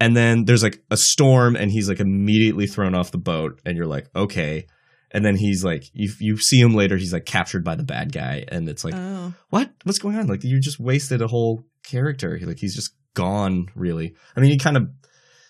And 0.00 0.16
then 0.16 0.46
there's 0.46 0.62
like 0.62 0.82
a 0.90 0.96
storm, 0.96 1.54
and 1.54 1.70
he's 1.70 1.88
like 1.88 2.00
immediately 2.00 2.66
thrown 2.66 2.94
off 2.94 3.10
the 3.12 3.18
boat, 3.18 3.60
and 3.64 3.76
you're 3.76 3.86
like, 3.86 4.08
okay. 4.16 4.66
And 5.14 5.24
then 5.24 5.36
he's 5.36 5.62
like, 5.62 5.84
you 5.92 6.10
you 6.20 6.38
see 6.38 6.58
him 6.58 6.74
later. 6.74 6.96
He's 6.96 7.12
like 7.12 7.26
captured 7.26 7.62
by 7.64 7.74
the 7.74 7.84
bad 7.84 8.12
guy, 8.12 8.44
and 8.48 8.68
it's 8.68 8.84
like, 8.84 8.94
oh 8.96 9.34
what? 9.50 9.70
What's 9.84 9.98
going 9.98 10.16
on? 10.16 10.26
Like 10.26 10.42
you 10.44 10.58
just 10.60 10.80
wasted 10.80 11.20
a 11.22 11.26
whole 11.28 11.64
character. 11.84 12.36
He- 12.36 12.46
Like 12.46 12.58
he's 12.58 12.74
just 12.74 12.92
gone. 13.14 13.66
Really. 13.74 14.14
I 14.34 14.40
mean, 14.40 14.50
he 14.50 14.58
kind 14.58 14.76
of 14.78 14.88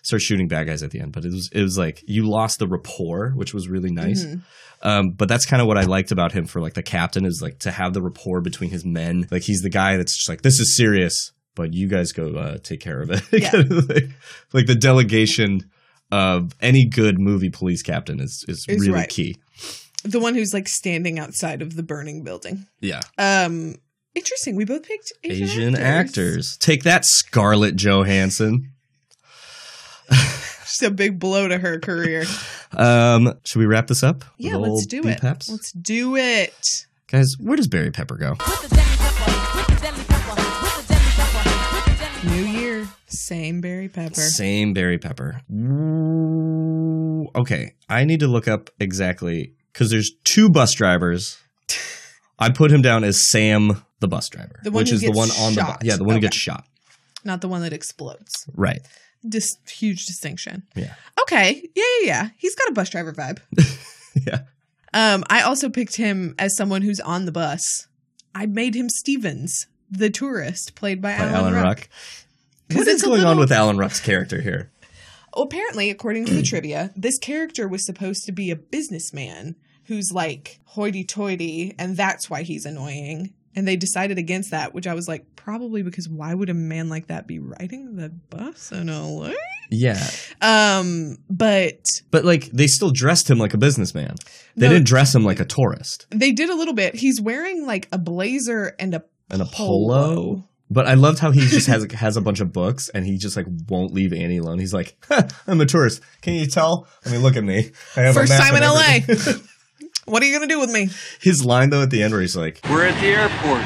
starts 0.03 0.23
shooting 0.23 0.47
bad 0.47 0.67
guys 0.67 0.83
at 0.83 0.91
the 0.91 0.99
end, 0.99 1.11
but 1.11 1.25
it 1.25 1.31
was 1.31 1.49
it 1.51 1.61
was 1.61 1.77
like 1.77 2.03
you 2.07 2.29
lost 2.29 2.59
the 2.59 2.67
rapport, 2.67 3.31
which 3.35 3.53
was 3.53 3.67
really 3.67 3.91
nice. 3.91 4.23
Mhm. 4.23 4.41
Um, 4.83 5.09
but 5.11 5.27
that's 5.29 5.45
kind 5.45 5.61
of 5.61 5.67
what 5.67 5.77
I 5.77 5.83
liked 5.83 6.11
about 6.11 6.31
him 6.33 6.45
for 6.45 6.59
like 6.61 6.73
the 6.75 6.83
captain 6.83 7.25
is 7.25 7.39
like 7.41 7.59
to 7.59 7.71
have 7.71 7.93
the 7.93 8.01
rapport 8.01 8.41
between 8.41 8.69
his 8.69 8.83
men. 8.85 9.25
Like 9.31 9.41
he's 9.43 9.61
the 9.61 9.69
guy 9.69 9.97
that's 9.97 10.15
just 10.15 10.29
like 10.29 10.41
this 10.43 10.59
is 10.59 10.75
serious, 10.77 11.31
but 11.55 11.73
you 11.73 11.87
guys 11.87 12.11
go 12.11 12.35
uh, 12.35 12.57
take 12.61 12.81
care 12.81 13.01
of 13.01 13.09
it. 13.09 13.21
Yeah. 13.31 13.51
Like, 13.53 14.09
like 14.53 14.65
the 14.67 14.75
delegation 14.75 15.61
of 16.11 16.53
any 16.61 16.85
good 16.85 17.17
movie 17.19 17.49
police 17.49 17.81
captain 17.81 18.19
is 18.19 18.45
is 18.47 18.65
Is 18.67 18.81
really 18.81 18.91
right. 18.99 19.09
key. 19.09 19.37
the 20.03 20.19
one 20.19 20.35
who's 20.35 20.53
like 20.53 20.67
standing 20.67 21.17
outside 21.17 21.61
of 21.61 21.75
the 21.77 21.81
burning 21.83 22.23
building 22.23 22.65
Yeah. 22.81 23.01
um 23.17 23.75
interesting 24.13 24.55
we 24.57 24.65
both 24.65 24.83
picked 24.83 25.13
asian, 25.23 25.43
Asian 25.43 25.75
actors. 25.75 26.09
actors. 26.09 26.57
Take 26.57 26.83
that, 26.83 27.05
Scarlett 27.05 27.77
Johansson. 27.77 28.72
just 30.09 30.81
a 30.83 30.91
big 30.91 31.19
blow 31.19 31.47
to 31.47 31.57
her 31.57 31.79
career 31.79 32.23
Um, 32.75 33.33
should 33.45 33.59
we 33.59 33.65
wrap 33.65 33.87
this 33.87 34.03
up? 34.03 34.23
yeah 34.37 34.55
let's 34.55 34.85
do 34.85 35.07
it 35.07 35.19
Peps? 35.21 35.49
let's 35.49 35.71
do 35.71 36.15
it 36.15 36.55
Guys, 37.07 37.35
where 37.39 37.55
does 37.57 37.67
Barry 37.67 37.91
Pepper 37.91 38.15
go? 38.17 38.35
new 42.25 42.43
year 42.45 42.87
same 43.07 43.61
Barry 43.61 43.89
pepper 43.89 44.15
Same 44.15 44.73
Barry 44.73 44.97
Pepper. 44.97 45.41
Ooh, 45.53 47.27
Okay, 47.35 47.73
I 47.89 48.03
need 48.05 48.19
to 48.21 48.27
look 48.27 48.47
up 48.47 48.69
exactly 48.79 49.53
because 49.71 49.89
there's 49.91 50.11
two 50.23 50.49
bus 50.49 50.73
drivers. 50.73 51.37
I 52.39 52.49
put 52.49 52.71
him 52.71 52.81
down 52.81 53.03
as 53.03 53.29
Sam, 53.29 53.83
the 53.99 54.07
bus 54.07 54.29
driver, 54.29 54.59
The 54.63 54.71
one 54.71 54.81
which 54.81 54.89
who 54.89 54.95
is 54.95 55.01
the 55.01 55.11
one 55.11 55.29
on 55.31 55.53
the 55.55 55.61
bus. 55.61 55.77
yeah, 55.83 55.95
the 55.97 56.03
one 56.03 56.15
who 56.15 56.21
gets 56.21 56.35
shot. 56.37 56.65
not 57.23 57.41
the 57.41 57.47
one 57.47 57.61
that 57.61 57.73
explodes 57.73 58.45
Right. 58.53 58.81
Dis- 59.27 59.57
huge 59.67 60.05
distinction 60.05 60.63
Yeah. 60.75 60.93
okay 61.21 61.61
yeah 61.75 61.83
yeah 62.01 62.05
yeah 62.07 62.29
he's 62.37 62.55
got 62.55 62.69
a 62.69 62.73
bus 62.73 62.89
driver 62.89 63.13
vibe 63.13 63.39
Yeah. 64.27 64.39
um 64.93 65.23
i 65.29 65.41
also 65.41 65.69
picked 65.69 65.95
him 65.95 66.35
as 66.37 66.55
someone 66.57 66.81
who's 66.81 66.99
on 66.99 67.25
the 67.25 67.31
bus 67.31 67.87
i 68.35 68.45
made 68.45 68.75
him 68.75 68.89
stevens 68.89 69.67
the 69.89 70.09
tourist 70.09 70.75
played 70.75 71.01
by, 71.01 71.17
By 71.17 71.23
alan, 71.25 71.33
Alan 71.35 71.53
ruck, 71.53 71.63
Ruck. 71.63 71.89
What 72.73 72.87
is 72.87 73.01
going 73.03 73.23
on 73.23 73.37
with 73.37 73.51
Alan 73.51 73.77
Ruck's 73.77 73.99
character 73.99 74.41
here? 74.41 74.71
Well, 75.35 75.45
apparently, 75.45 75.91
according 75.91 76.25
to 76.25 76.33
the 76.33 76.41
trivia, 76.51 76.91
this 76.95 77.19
character 77.19 77.67
was 77.67 77.85
supposed 77.85 78.23
to 78.25 78.31
be 78.31 78.49
a 78.49 78.55
businessman 78.55 79.55
who's 79.85 80.11
like 80.11 80.59
hoity 80.65 81.03
toity, 81.03 81.75
and 81.77 81.95
that's 81.95 82.29
why 82.31 82.41
he's 82.41 82.65
annoying. 82.65 83.33
And 83.55 83.67
they 83.67 83.75
decided 83.75 84.17
against 84.17 84.51
that, 84.51 84.73
which 84.73 84.87
I 84.87 84.93
was 84.95 85.07
like, 85.07 85.35
probably 85.35 85.83
because 85.83 86.09
why 86.09 86.33
would 86.33 86.49
a 86.49 86.53
man 86.55 86.89
like 86.89 87.07
that 87.07 87.27
be 87.27 87.39
riding 87.39 87.95
the 87.95 88.09
bus 88.09 88.71
in 88.71 88.87
LA? 88.87 89.31
Yeah. 89.69 90.03
Um, 90.41 91.17
but 91.29 91.85
But 92.11 92.25
like 92.25 92.45
they 92.51 92.67
still 92.67 92.91
dressed 92.91 93.29
him 93.29 93.37
like 93.37 93.53
a 93.53 93.57
businessman. 93.57 94.15
They 94.55 94.67
No. 94.67 94.73
didn't 94.73 94.87
dress 94.87 95.13
him 95.15 95.23
like 95.23 95.39
a 95.39 95.45
tourist. 95.45 96.07
they 96.11 96.31
did 96.31 96.49
a 96.49 96.55
little 96.55 96.73
bit. 96.73 96.95
He's 96.95 97.21
wearing 97.21 97.65
like 97.65 97.87
a 97.91 97.97
blazer 97.97 98.75
and 98.79 98.93
a 98.95 99.03
And 99.29 99.41
a 99.41 99.45
polo. 99.45 100.47
But 100.69 100.87
I 100.87 100.95
loved 100.95 101.19
how 101.19 101.29
he 101.31 101.41
just 101.41 101.67
has 101.67 101.85
has 101.91 102.17
a 102.17 102.21
bunch 102.21 102.39
of 102.39 102.51
books 102.51 102.89
and 102.89 103.05
he 103.05 103.17
just 103.17 103.37
like 103.37 103.45
won't 103.69 103.93
leave 103.93 104.11
Annie 104.13 104.37
alone. 104.37 104.57
He's 104.57 104.73
like, 104.73 104.95
"Huh, 105.07 105.27
I'm 105.45 105.61
a 105.61 105.65
tourist. 105.67 106.01
Can 106.21 106.33
you 106.33 106.47
tell? 106.47 106.87
I 107.05 107.11
mean, 107.11 107.21
look 107.21 107.35
at 107.35 107.43
me. 107.43 107.71
I 107.95 108.01
have 108.01 108.15
a 108.17 108.19
First 108.21 108.33
time 108.33 108.55
in 108.55 108.63
LA. 108.63 108.99
everything." 110.05 110.13
what 110.13 110.23
are 110.23 110.25
you 110.25 110.33
gonna 110.33 110.47
do 110.47 110.59
with 110.59 110.71
me? 110.71 110.89
His 111.21 111.43
line 111.45 111.69
though 111.69 111.81
at 111.81 111.89
the 111.89 112.01
end 112.03 112.11
where 112.11 112.21
he's 112.21 112.35
like, 112.37 112.59
We're 112.69 112.85
at 112.85 112.99
the 113.01 113.07
airport. 113.07 113.61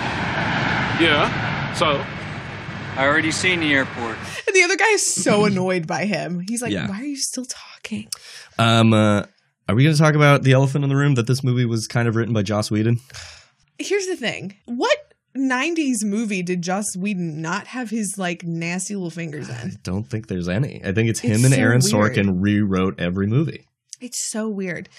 Yeah. 1.02 1.74
So? 1.74 2.04
I 3.00 3.06
already 3.06 3.30
seen 3.32 3.60
the 3.60 3.72
airport. 3.74 4.18
And 4.48 4.56
the 4.56 4.64
other 4.64 4.76
guy 4.76 4.90
is 4.90 5.06
so 5.06 5.46
annoyed 5.50 5.86
by 5.86 6.06
him. 6.06 6.44
He's 6.48 6.62
like, 6.64 6.72
Yeah. 6.72 6.90
why 6.90 7.00
are 7.02 7.06
you 7.06 7.18
still 7.18 7.46
talking? 7.46 8.08
um, 8.58 8.92
uh, 8.94 9.24
are 9.70 9.76
we 9.76 9.84
going 9.84 9.96
to 9.96 10.02
talk 10.02 10.16
about 10.16 10.42
the 10.44 10.54
elephant 10.54 10.84
in 10.84 10.90
the 10.90 10.96
room 10.96 11.14
that 11.16 11.28
this 11.28 11.44
movie 11.44 11.66
was 11.66 11.88
kind 11.88 12.08
of 12.08 12.16
written 12.16 12.34
by 12.34 12.42
Joss 12.42 12.72
Whedon? 12.72 13.00
here's 13.80 14.08
the 14.08 14.16
thing 14.16 14.56
what 14.66 14.98
90s 15.38 16.04
movie 16.04 16.42
did 16.42 16.64
joss 16.64 16.96
whedon 16.98 17.40
not 17.44 17.68
have 17.68 17.92
his 17.92 18.16
like 18.18 18.42
nasty 18.44 18.96
little 18.96 19.12
fingers 19.12 19.48
in 19.50 19.78
Don't 19.84 20.10
think 20.10 20.26
there's 20.28 20.50
any. 20.50 20.82
I 20.84 20.92
think 20.94 21.10
it's 21.10 21.20
him 21.20 21.34
It's 21.34 21.44
and 21.46 21.54
so 21.54 21.60
Aaron 21.62 21.82
weird. 21.84 22.16
Sorkin 22.16 22.42
rewrote 22.42 23.00
every 23.00 23.28
movie. 23.28 23.68
it's 24.02 24.28
so 24.32 24.50
weird 24.50 24.90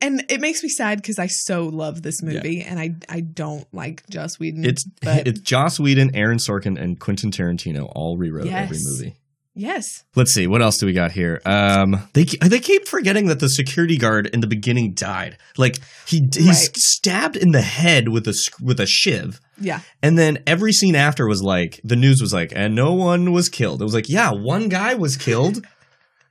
and 0.00 0.24
it 0.28 0.40
makes 0.40 0.62
me 0.62 0.68
sad 0.68 1.00
because 1.00 1.18
i 1.18 1.26
so 1.26 1.64
love 1.66 2.02
this 2.02 2.22
movie 2.22 2.62
and 2.62 2.78
i 2.78 2.90
i 3.08 3.20
don't 3.20 3.66
like 3.72 4.06
joss 4.10 4.38
whedon 4.38 4.64
It's 4.64 4.84
but 5.02 5.26
it's 5.26 5.40
Joss 5.40 5.78
Whedon, 5.80 6.14
Aaron 6.14 6.38
Sorkin, 6.38 6.80
and 6.80 6.98
Quentin 7.00 7.30
Tarantino 7.30 7.90
all 7.94 8.16
rewrote 8.18 8.46
every 8.46 8.78
movie. 8.84 9.14
yes 9.54 10.04
Let's 10.14 10.32
see 10.32 10.46
what 10.46 10.60
else 10.62 10.78
do 10.78 10.86
we 10.86 10.92
got 10.92 11.12
here. 11.12 11.40
Um, 11.44 12.08
they 12.14 12.24
they 12.24 12.58
keep 12.60 12.86
forgetting 12.88 13.26
that 13.26 13.40
the 13.40 13.48
security 13.48 13.96
guard 13.98 14.26
in 14.26 14.40
the 14.40 14.46
beginning 14.46 14.92
died. 14.94 15.36
Like 15.56 15.78
he 16.06 16.26
he's 16.34 16.46
Right. 16.68 16.76
stabbed 16.76 17.36
in 17.36 17.52
the 17.52 17.60
head 17.62 18.08
with 18.08 18.26
a 18.28 18.34
with 18.62 18.80
a 18.80 18.86
shiv, 18.86 19.40
yeah 19.60 19.80
and 20.02 20.18
then 20.18 20.42
every 20.46 20.72
scene 20.72 20.94
after 20.94 21.26
was 21.26 21.42
like 21.42 21.80
the 21.84 21.96
news 21.96 22.20
was 22.20 22.32
like, 22.32 22.52
and 22.56 22.74
no 22.74 22.92
one 22.94 23.32
was 23.32 23.48
killed. 23.48 23.80
It 23.80 23.84
was 23.84 23.94
like, 23.94 24.08
yeah, 24.08 24.30
one 24.32 24.68
guy 24.68 24.94
was 24.94 25.16
killed. 25.16 25.64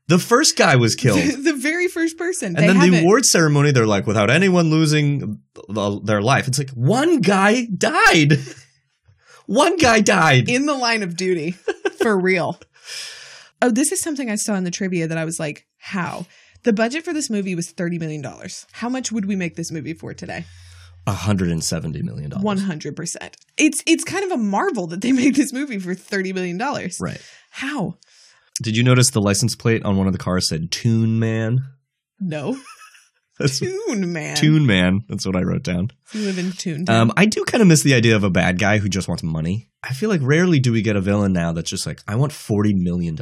The 0.08 0.20
first 0.20 0.56
guy 0.58 0.76
was 0.76 0.96
killed. 1.04 1.20
the 1.20 1.54
very 1.58 1.88
first 1.88 2.18
person 2.18 2.48
And 2.50 2.58
they 2.58 2.68
then 2.68 2.78
the 2.80 2.86
haven't- 2.86 3.00
award 3.04 3.26
ceremony, 3.26 3.72
they're 3.72 3.88
like, 3.88 4.06
without 4.06 4.30
anyone 4.30 4.70
losing 4.70 5.40
their 5.70 6.22
life. 6.22 6.48
It's 6.48 6.60
like 6.60 6.70
one 6.72 7.22
guy 7.22 7.66
died. 7.66 8.34
one 9.48 9.78
guy 9.78 10.02
died. 10.02 10.50
in 10.50 10.66
the 10.66 10.74
line 10.74 11.04
of 11.04 11.16
duty 11.16 11.52
for 12.00 12.18
real 12.18 12.60
oh 13.62 13.70
this 13.70 13.92
is 13.92 14.02
something 14.02 14.28
i 14.30 14.34
saw 14.36 14.56
in 14.56 14.64
the 14.64 14.72
trivia 14.72 15.08
that 15.08 15.20
i 15.20 15.24
was 15.26 15.40
like 15.40 15.68
how 15.78 16.26
the 16.64 16.74
budget 16.74 17.06
for 17.06 17.14
this 17.14 17.30
movie 17.30 17.54
was 17.54 17.72
$30 17.72 18.00
million 18.00 18.26
how 18.72 18.90
much 18.90 19.12
would 19.12 19.26
we 19.26 19.36
make 19.36 19.56
this 19.56 19.72
movie 19.72 19.94
for 19.94 20.14
today 20.16 20.46
170 21.06 22.02
million 22.02 22.32
dollars. 22.32 22.44
One 22.44 22.58
hundred 22.58 22.96
percent. 22.96 23.38
It's 23.58 23.84
it's 23.86 24.04
kind 24.04 24.26
of 24.26 24.32
a 24.32 24.38
marvel 24.42 24.88
that 24.88 25.02
they 25.02 25.12
made 25.12 25.36
this 25.36 25.54
movie 25.54 25.78
for 25.78 25.94
thirty 25.94 26.34
million 26.34 26.58
dollars. 26.58 26.98
Right. 27.00 27.22
How? 27.52 27.98
Did 28.62 28.78
you 28.78 28.84
notice 28.84 29.12
the 29.12 29.22
license 29.22 29.56
plate 29.56 29.84
on 29.84 29.98
one 29.98 30.08
of 30.08 30.14
the 30.14 30.20
cars 30.20 30.48
said 30.48 30.72
Tune 30.72 31.20
Man? 31.20 31.60
No. 32.20 32.58
That's 33.40 33.60
Toon 33.60 34.14
Man. 34.14 34.38
Tune 34.38 34.66
Man. 34.66 35.02
That's 35.10 35.26
what 35.26 35.36
I 35.36 35.42
wrote 35.42 35.64
down. 35.64 35.92
You 36.14 36.22
live 36.22 36.38
in 36.38 36.54
Toon. 36.54 36.90
Um, 36.90 37.12
I 37.18 37.26
do 37.26 37.44
kind 37.44 37.62
of 37.62 37.68
miss 37.68 37.84
the 37.84 37.94
idea 37.94 38.16
of 38.16 38.24
a 38.24 38.30
bad 38.30 38.60
guy 38.60 38.78
who 38.78 38.88
just 38.88 39.10
wants 39.10 39.24
money. 39.24 39.70
I 39.84 39.94
feel 39.94 40.10
like 40.10 40.22
rarely 40.24 40.60
do 40.60 40.72
we 40.72 40.82
get 40.82 40.96
a 40.96 41.02
villain 41.02 41.34
now 41.34 41.52
that's 41.52 41.70
just 41.70 41.86
like, 41.86 42.02
I 42.08 42.16
want 42.16 42.32
$40 42.32 42.74
million. 42.76 43.18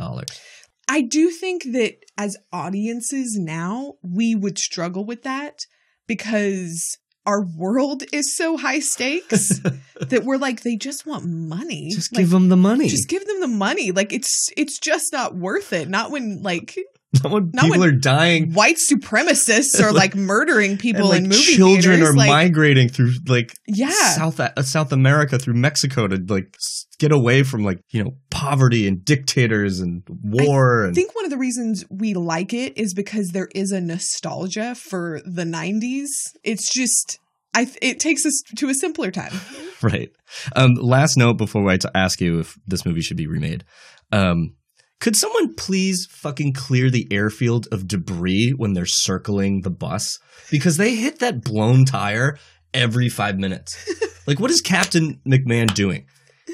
I 0.88 1.02
do 1.02 1.32
think 1.32 1.64
that 1.72 1.96
as 2.16 2.38
audiences 2.52 3.38
now, 3.40 3.94
we 4.04 4.36
would 4.36 4.60
struggle 4.60 5.04
with 5.04 5.24
that 5.24 5.66
because 6.06 7.00
our 7.26 7.42
world 7.42 8.04
is 8.12 8.36
so 8.36 8.58
high 8.58 8.80
stakes 8.80 9.60
that 10.02 10.24
we're 10.24 10.38
like 10.38 10.62
they 10.62 10.76
just 10.76 11.06
want 11.06 11.26
money. 11.26 11.92
Just 11.92 12.12
Like, 12.14 12.20
give 12.20 12.30
them 12.32 12.50
the 12.50 12.58
money. 12.58 12.90
Just 12.90 13.10
give 13.10 13.26
them 13.26 13.40
the 13.40 13.48
money. 13.48 13.92
Like 13.92 14.12
it's 14.12 14.50
it's 14.58 14.80
just 14.80 15.14
not 15.14 15.36
worth 15.36 15.74
it. 15.74 15.90
Not 15.90 16.12
when 16.12 16.42
like 16.42 16.78
Not 17.24 17.32
when 17.32 17.52
not 17.54 17.66
people 17.66 17.80
when 17.82 17.90
are 17.90 17.92
dying. 17.92 18.54
white 18.54 18.78
supremacists 18.92 19.80
are 19.82 19.92
like, 20.02 20.16
murdering 20.16 20.78
people 20.78 21.12
and, 21.12 21.26
in 21.26 21.30
like, 21.32 21.38
movie 21.38 21.56
children 21.56 21.98
theaters. 22.00 22.10
are 22.10 22.14
like, 22.16 22.28
migrating 22.30 22.90
through 22.90 23.12
like 23.28 23.54
Yeah. 23.68 23.92
South 23.92 24.40
uh, 24.40 24.62
South 24.64 24.92
America 24.92 25.38
through 25.38 25.54
Mexico 25.54 26.08
to 26.08 26.18
like 26.28 26.56
get 27.00 27.12
away 27.12 27.44
from 27.44 27.64
like 27.64 27.80
you 27.92 28.04
know 28.04 28.12
poverty 28.32 28.88
and 28.88 29.06
dictators 29.06 29.80
and 29.80 30.02
war 30.24 30.84
I 30.84 30.88
and 30.88 30.96
think 30.96 31.14
one 31.16 31.26
of 31.26 31.32
the 31.32 31.38
reasons 31.38 31.86
we 31.90 32.14
like 32.16 32.54
it 32.54 32.78
is 32.78 32.94
because 32.96 33.30
there 33.30 33.50
is 33.54 33.72
a 33.72 33.80
nostalgia 33.82 34.74
for 34.76 35.22
the 35.26 35.44
90s. 35.44 36.08
It's 36.44 36.74
just 36.74 37.20
I 37.54 37.68
it 37.82 38.00
takes 38.00 38.26
us 38.26 38.42
to 38.58 38.70
a 38.70 38.74
simpler 38.74 39.12
time. 39.12 39.34
right. 39.84 40.10
Um, 40.56 40.74
last 40.76 41.16
note 41.18 41.36
before 41.36 41.70
I 41.70 41.78
t- 41.78 41.88
ask 41.94 42.20
you 42.22 42.40
if 42.40 42.58
this 42.66 42.86
movie 42.88 43.02
should 43.02 43.18
be 43.18 43.28
remade. 43.28 43.64
Um, 44.12 44.56
could 45.04 45.18
someone 45.18 45.54
please 45.56 46.08
fucking 46.10 46.54
clear 46.54 46.90
the 46.90 47.06
airfield 47.12 47.68
of 47.74 47.90
debris 47.90 48.52
when 48.56 48.72
they're 48.72 48.86
circling 48.86 49.60
the 49.60 49.70
bus? 49.70 50.18
Because 50.50 50.78
they 50.78 50.96
hit 50.96 51.20
that 51.20 51.44
blown 51.44 51.84
tire 51.84 52.40
every 52.74 53.10
five 53.10 53.38
minutes. 53.38 53.76
like, 54.28 54.40
what 54.40 54.50
is 54.50 54.62
Captain 54.62 55.20
McMahon 55.28 55.74
doing? 55.74 56.06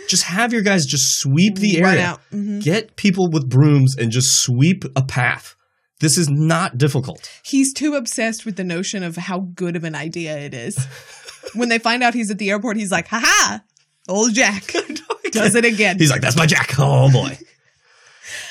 Just 0.07 0.23
have 0.23 0.51
your 0.51 0.63
guys 0.63 0.87
just 0.87 1.19
sweep 1.19 1.57
the 1.57 1.79
area. 1.79 2.01
out. 2.03 2.21
Mhm. 2.31 2.63
Get 2.63 2.95
people 2.95 3.29
with 3.29 3.47
brooms 3.47 3.95
and 3.95 4.09
just 4.11 4.41
sweep 4.41 4.83
a 4.95 5.03
path. 5.03 5.55
This 5.99 6.17
is 6.17 6.27
not 6.27 6.75
difficult. 6.75 7.29
He's 7.45 7.71
too 7.71 7.93
obsessed 7.93 8.47
with 8.47 8.55
the 8.55 8.63
notion 8.63 9.03
of 9.03 9.15
how 9.15 9.41
good 9.53 9.75
of 9.75 9.83
an 9.83 9.93
idea 9.93 10.35
it 10.39 10.55
is. 10.55 10.75
when 11.53 11.69
they 11.69 11.77
find 11.77 12.01
out 12.01 12.15
he's 12.15 12.31
at 12.31 12.39
the 12.39 12.49
airport, 12.49 12.77
he's 12.77 12.91
like, 12.91 13.09
haha, 13.09 13.59
old 14.07 14.33
Jack 14.33 14.73
does 15.31 15.53
it 15.53 15.65
again. 15.65 15.99
He's 15.99 16.09
like, 16.09 16.21
that's 16.21 16.35
my 16.35 16.47
Jack. 16.47 16.73
Oh 16.79 17.11
boy. 17.11 17.37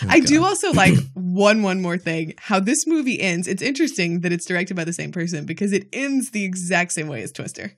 I 0.09 0.21
do 0.21 0.45
also 0.45 0.73
like 0.73 0.95
one 1.15 1.63
one 1.63 1.81
more 1.81 1.99
thing. 1.99 2.35
How 2.39 2.61
this 2.61 2.87
movie 2.87 3.21
ends. 3.21 3.49
It's 3.49 3.63
interesting 3.63 4.21
that 4.21 4.33
it's 4.33 4.45
directed 4.47 4.77
by 4.77 4.85
the 4.85 4.93
same 4.93 5.13
person 5.13 5.47
because 5.47 5.73
it 5.73 5.89
ends 5.93 6.31
the 6.31 6.45
exact 6.45 6.93
same 6.93 7.09
way 7.09 7.23
as 7.23 7.33
Twister. 7.33 7.73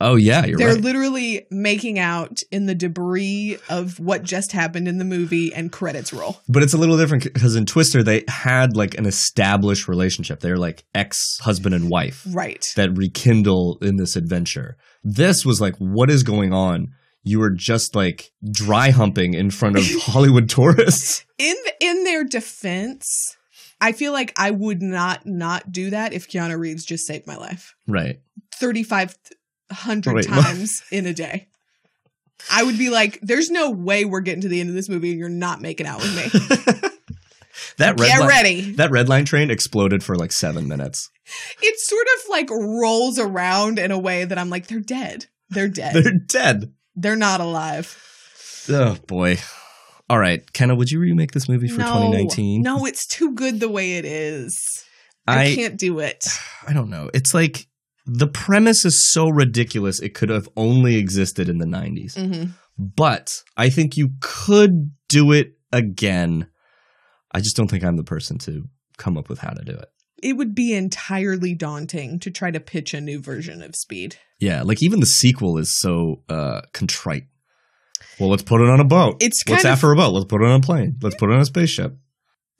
Oh 0.00 0.16
yeah, 0.16 0.44
you're 0.44 0.58
They're 0.58 0.74
right. 0.74 0.80
literally 0.80 1.46
making 1.52 2.00
out 2.00 2.42
in 2.50 2.66
the 2.66 2.74
debris 2.74 3.58
of 3.68 4.00
what 4.00 4.24
just 4.24 4.50
happened 4.50 4.88
in 4.88 4.98
the 4.98 5.04
movie, 5.04 5.54
and 5.54 5.70
credits 5.70 6.12
roll. 6.12 6.40
But 6.48 6.64
it's 6.64 6.74
a 6.74 6.78
little 6.78 6.96
different 6.98 7.22
because 7.32 7.54
in 7.54 7.64
Twister 7.64 8.02
they 8.02 8.24
had 8.26 8.76
like 8.76 8.98
an 8.98 9.06
established 9.06 9.86
relationship. 9.86 10.40
They're 10.40 10.56
like 10.56 10.84
ex 10.96 11.38
husband 11.42 11.76
and 11.76 11.88
wife 11.90 12.26
Right. 12.28 12.66
that 12.74 12.90
rekindle 12.96 13.78
in 13.82 13.96
this 13.96 14.16
adventure. 14.16 14.76
This 15.04 15.44
was 15.44 15.60
like, 15.60 15.76
what 15.76 16.10
is 16.10 16.24
going 16.24 16.52
on? 16.52 16.88
You 17.24 17.38
were 17.40 17.50
just 17.50 17.94
like 17.96 18.30
dry 18.52 18.90
humping 18.90 19.34
in 19.34 19.50
front 19.50 19.76
of 19.78 19.84
Hollywood 20.02 20.48
tourists. 20.48 21.24
In 21.38 21.56
in 21.80 22.04
their 22.04 22.22
defense, 22.24 23.36
I 23.80 23.92
feel 23.92 24.12
like 24.12 24.32
I 24.38 24.50
would 24.50 24.82
not 24.82 25.24
not 25.26 25.72
do 25.72 25.90
that 25.90 26.12
if 26.12 26.28
Keanu 26.28 26.58
Reeves 26.58 26.84
just 26.84 27.06
saved 27.06 27.26
my 27.26 27.36
life 27.36 27.74
Right. 27.88 28.20
thirty 28.54 28.82
five 28.82 29.16
hundred 29.72 30.14
Wait, 30.16 30.30
what? 30.30 30.44
times 30.44 30.82
in 30.92 31.06
a 31.06 31.14
day. 31.14 31.48
I 32.52 32.62
would 32.62 32.76
be 32.76 32.90
like, 32.90 33.18
"There's 33.22 33.50
no 33.50 33.70
way 33.70 34.04
we're 34.04 34.20
getting 34.20 34.42
to 34.42 34.48
the 34.48 34.60
end 34.60 34.68
of 34.68 34.74
this 34.74 34.90
movie 34.90 35.10
and 35.10 35.18
you're 35.18 35.28
not 35.30 35.62
making 35.62 35.86
out 35.86 36.00
with 36.02 36.14
me." 36.14 36.90
That 37.78 37.98
red 37.98 38.06
Get 38.08 38.20
line, 38.20 38.28
ready. 38.28 38.60
That 38.72 38.90
red 38.92 39.08
line 39.08 39.24
train 39.24 39.50
exploded 39.50 40.04
for 40.04 40.14
like 40.16 40.30
seven 40.32 40.68
minutes. 40.68 41.10
it 41.62 41.78
sort 41.80 42.06
of 42.18 42.30
like 42.30 42.50
rolls 42.50 43.18
around 43.18 43.78
in 43.80 43.90
a 43.90 43.98
way 43.98 44.24
that 44.24 44.38
I'm 44.38 44.50
like, 44.50 44.66
"They're 44.68 44.78
dead. 44.80 45.26
They're 45.50 45.68
dead. 45.68 45.94
They're 46.04 46.12
dead. 46.12 46.72
They're 46.96 47.16
not 47.16 47.40
alive." 47.40 47.96
Oh 48.68 48.96
boy. 49.06 49.38
All 50.10 50.18
right, 50.18 50.40
Kenna, 50.52 50.74
would 50.74 50.90
you 50.90 51.00
remake 51.00 51.32
this 51.32 51.48
movie 51.48 51.68
for 51.68 51.80
no, 51.80 51.86
2019? 51.86 52.62
No, 52.62 52.84
it's 52.84 53.06
too 53.06 53.32
good 53.34 53.58
the 53.60 53.68
way 53.70 53.96
it 53.96 54.04
is. 54.04 54.84
I, 55.26 55.44
I- 55.44 55.54
can't 55.54 55.78
do 55.78 55.98
it. 55.98 56.26
I 56.66 56.72
don't 56.72 56.90
know. 56.90 57.10
It's 57.14 57.32
like 57.34 57.66
the 58.06 58.26
premise 58.28 58.84
is 58.84 59.10
so 59.10 59.28
ridiculous 59.30 60.00
it 60.00 60.12
could 60.14 60.28
have 60.28 60.48
only 60.56 60.96
existed 60.96 61.48
in 61.48 61.56
the 61.58 61.64
90s. 61.66 62.16
hmm 62.18 62.50
But 62.78 63.42
I 63.56 63.70
think 63.70 63.96
you 63.96 64.10
could 64.20 64.90
do 65.08 65.32
it 65.32 65.52
again. 65.72 66.48
I 67.32 67.40
just 67.40 67.56
don't 67.56 67.68
think 67.70 67.82
I'm 67.82 67.96
the 67.96 68.04
person 68.04 68.36
to 68.40 68.64
come 68.98 69.16
up 69.16 69.28
with 69.30 69.38
how 69.38 69.50
to 69.50 69.64
do 69.64 69.72
it. 69.72 69.88
It 70.24 70.38
would 70.38 70.54
be 70.54 70.72
entirely 70.72 71.54
daunting 71.54 72.18
to 72.20 72.30
try 72.30 72.50
to 72.50 72.58
pitch 72.58 72.94
a 72.94 73.00
new 73.00 73.20
version 73.20 73.62
of 73.62 73.76
Speed. 73.76 74.16
Yeah, 74.40 74.62
like 74.62 74.82
even 74.82 75.00
the 75.00 75.06
sequel 75.06 75.58
is 75.58 75.78
so 75.78 76.22
uh 76.28 76.62
contrite. 76.72 77.24
Well, 78.18 78.30
let's 78.30 78.42
put 78.42 78.60
it 78.60 78.68
on 78.70 78.80
a 78.80 78.84
boat. 78.84 79.16
It's 79.20 79.42
What's 79.46 79.64
after 79.64 79.92
a 79.92 79.96
boat? 79.96 80.12
Let's 80.14 80.26
put 80.26 80.40
it 80.40 80.46
on 80.46 80.60
a 80.60 80.62
plane. 80.62 80.96
Let's 81.02 81.16
put 81.16 81.30
it 81.30 81.34
on 81.34 81.40
a 81.40 81.44
spaceship. 81.44 81.96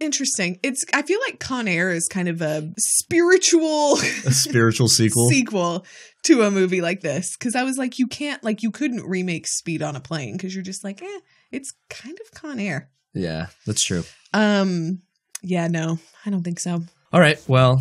Interesting. 0.01 0.59
It's 0.63 0.85
I 0.93 1.03
feel 1.03 1.21
like 1.27 1.39
Con 1.41 1.69
Air 1.69 1.91
is 1.91 2.07
kind 2.09 2.29
of 2.29 2.43
a 2.43 2.73
spiritual 2.79 3.95
A 4.27 4.33
spiritual 4.33 4.89
sequel. 4.89 5.29
sequel 5.29 5.87
to 6.25 6.43
a 6.43 6.51
movie 6.51 6.81
like 6.81 7.01
this 7.01 7.37
cuz 7.37 7.55
I 7.55 7.63
was 7.63 7.79
like 7.79 7.99
you 7.99 8.07
can't 8.09 8.43
like 8.45 8.63
you 8.63 8.71
couldn't 8.71 9.05
remake 9.09 9.47
Speed 9.47 9.83
on 9.83 9.97
a 9.97 10.01
plane 10.01 10.37
cuz 10.37 10.55
you're 10.55 10.65
just 10.65 10.85
like, 10.85 11.01
"Eh, 11.03 11.21
it's 11.53 11.73
kind 11.89 12.19
of 12.21 12.31
Con 12.41 12.59
Air." 12.59 12.91
Yeah, 13.15 13.47
that's 13.67 13.85
true. 13.85 14.05
Um 14.33 15.03
yeah, 15.43 15.69
no. 15.69 15.99
I 16.27 16.31
don't 16.31 16.43
think 16.43 16.59
so. 16.59 16.83
All 17.15 17.21
right, 17.21 17.41
well, 17.47 17.81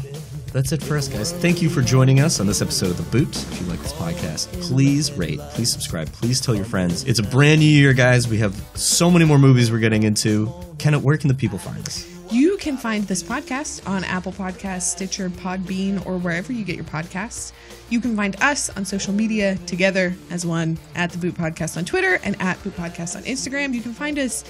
that's 0.52 0.72
it 0.74 0.84
for 0.84 0.96
us, 0.96 1.08
guys. 1.08 1.34
Thank 1.34 1.60
you 1.60 1.68
for 1.68 1.82
joining 1.82 2.20
us 2.20 2.40
on 2.40 2.46
this 2.46 2.62
episode 2.62 2.92
of 2.92 2.98
The 2.98 3.18
Boot. 3.18 3.36
If 3.36 3.62
you 3.62 3.66
like 3.66 3.80
this 3.80 3.94
podcast, 3.94 4.62
please 4.62 5.12
rate, 5.14 5.40
please 5.54 5.72
subscribe, 5.72 6.08
please 6.12 6.40
tell 6.40 6.54
your 6.54 6.66
friends. 6.66 7.04
It's 7.06 7.18
a 7.18 7.24
brand 7.24 7.60
new 7.60 7.66
year, 7.66 7.94
guys. 7.94 8.28
We 8.28 8.38
have 8.38 8.54
so 8.76 9.10
many 9.10 9.26
more 9.26 9.40
movies 9.40 9.72
we're 9.72 9.80
getting 9.80 10.04
into. 10.04 10.54
Kenneth, 10.78 11.02
where 11.02 11.18
can 11.18 11.30
the 11.30 11.34
people 11.34 11.58
find 11.58 11.80
us? 11.80 12.08
You 12.32 12.58
can 12.58 12.78
find 12.78 13.06
this 13.06 13.24
podcast 13.24 13.90
on 13.90 14.04
Apple 14.04 14.34
Podcasts, 14.34 14.84
Stitcher, 14.84 15.32
Podbean, 15.32 16.06
or 16.06 16.20
wherever 16.20 16.54
you 16.54 16.64
get 16.64 16.76
your 16.76 16.86
podcasts. 16.86 17.54
You 17.90 18.02
can 18.02 18.16
find 18.16 18.40
us 18.40 18.70
on 18.78 18.86
social 18.86 19.14
media 19.14 19.56
together 19.66 20.16
as 20.30 20.46
one 20.46 20.78
at 20.94 21.10
the 21.10 21.18
Boot 21.18 21.34
Podcast 21.34 21.76
on 21.76 21.86
Twitter 21.86 22.20
and 22.24 22.40
at 22.40 22.64
Boot 22.64 22.78
Podcast 22.78 23.16
on 23.16 23.24
Instagram. 23.24 23.74
You 23.74 23.82
can 23.82 23.94
find 23.94 24.20
us 24.20 24.44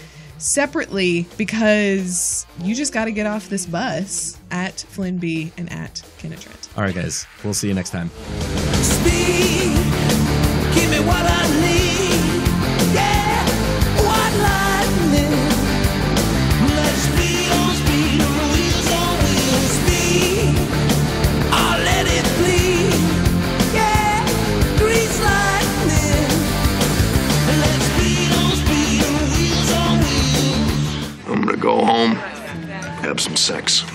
separately 0.44 1.26
because 1.38 2.46
you 2.60 2.76
just 2.76 2.94
got 2.94 3.06
to 3.06 3.12
get 3.12 3.26
off 3.26 3.50
this 3.50 3.66
bus 3.66 4.38
at 4.52 4.82
Flynn 4.82 5.18
B 5.18 5.52
and 5.58 5.72
at 5.72 6.02
Kenna 6.18 6.36
Trent. 6.36 6.70
All 6.76 6.84
right, 6.84 6.94
guys. 6.94 7.26
We'll 7.44 7.54
see 7.54 7.68
you 7.68 7.74
next 7.74 7.92
time. 7.92 8.10
Speed, 8.82 9.74
go 31.64 31.78
home, 31.78 32.16
have 33.06 33.22
some 33.22 33.38
sex. 33.38 33.86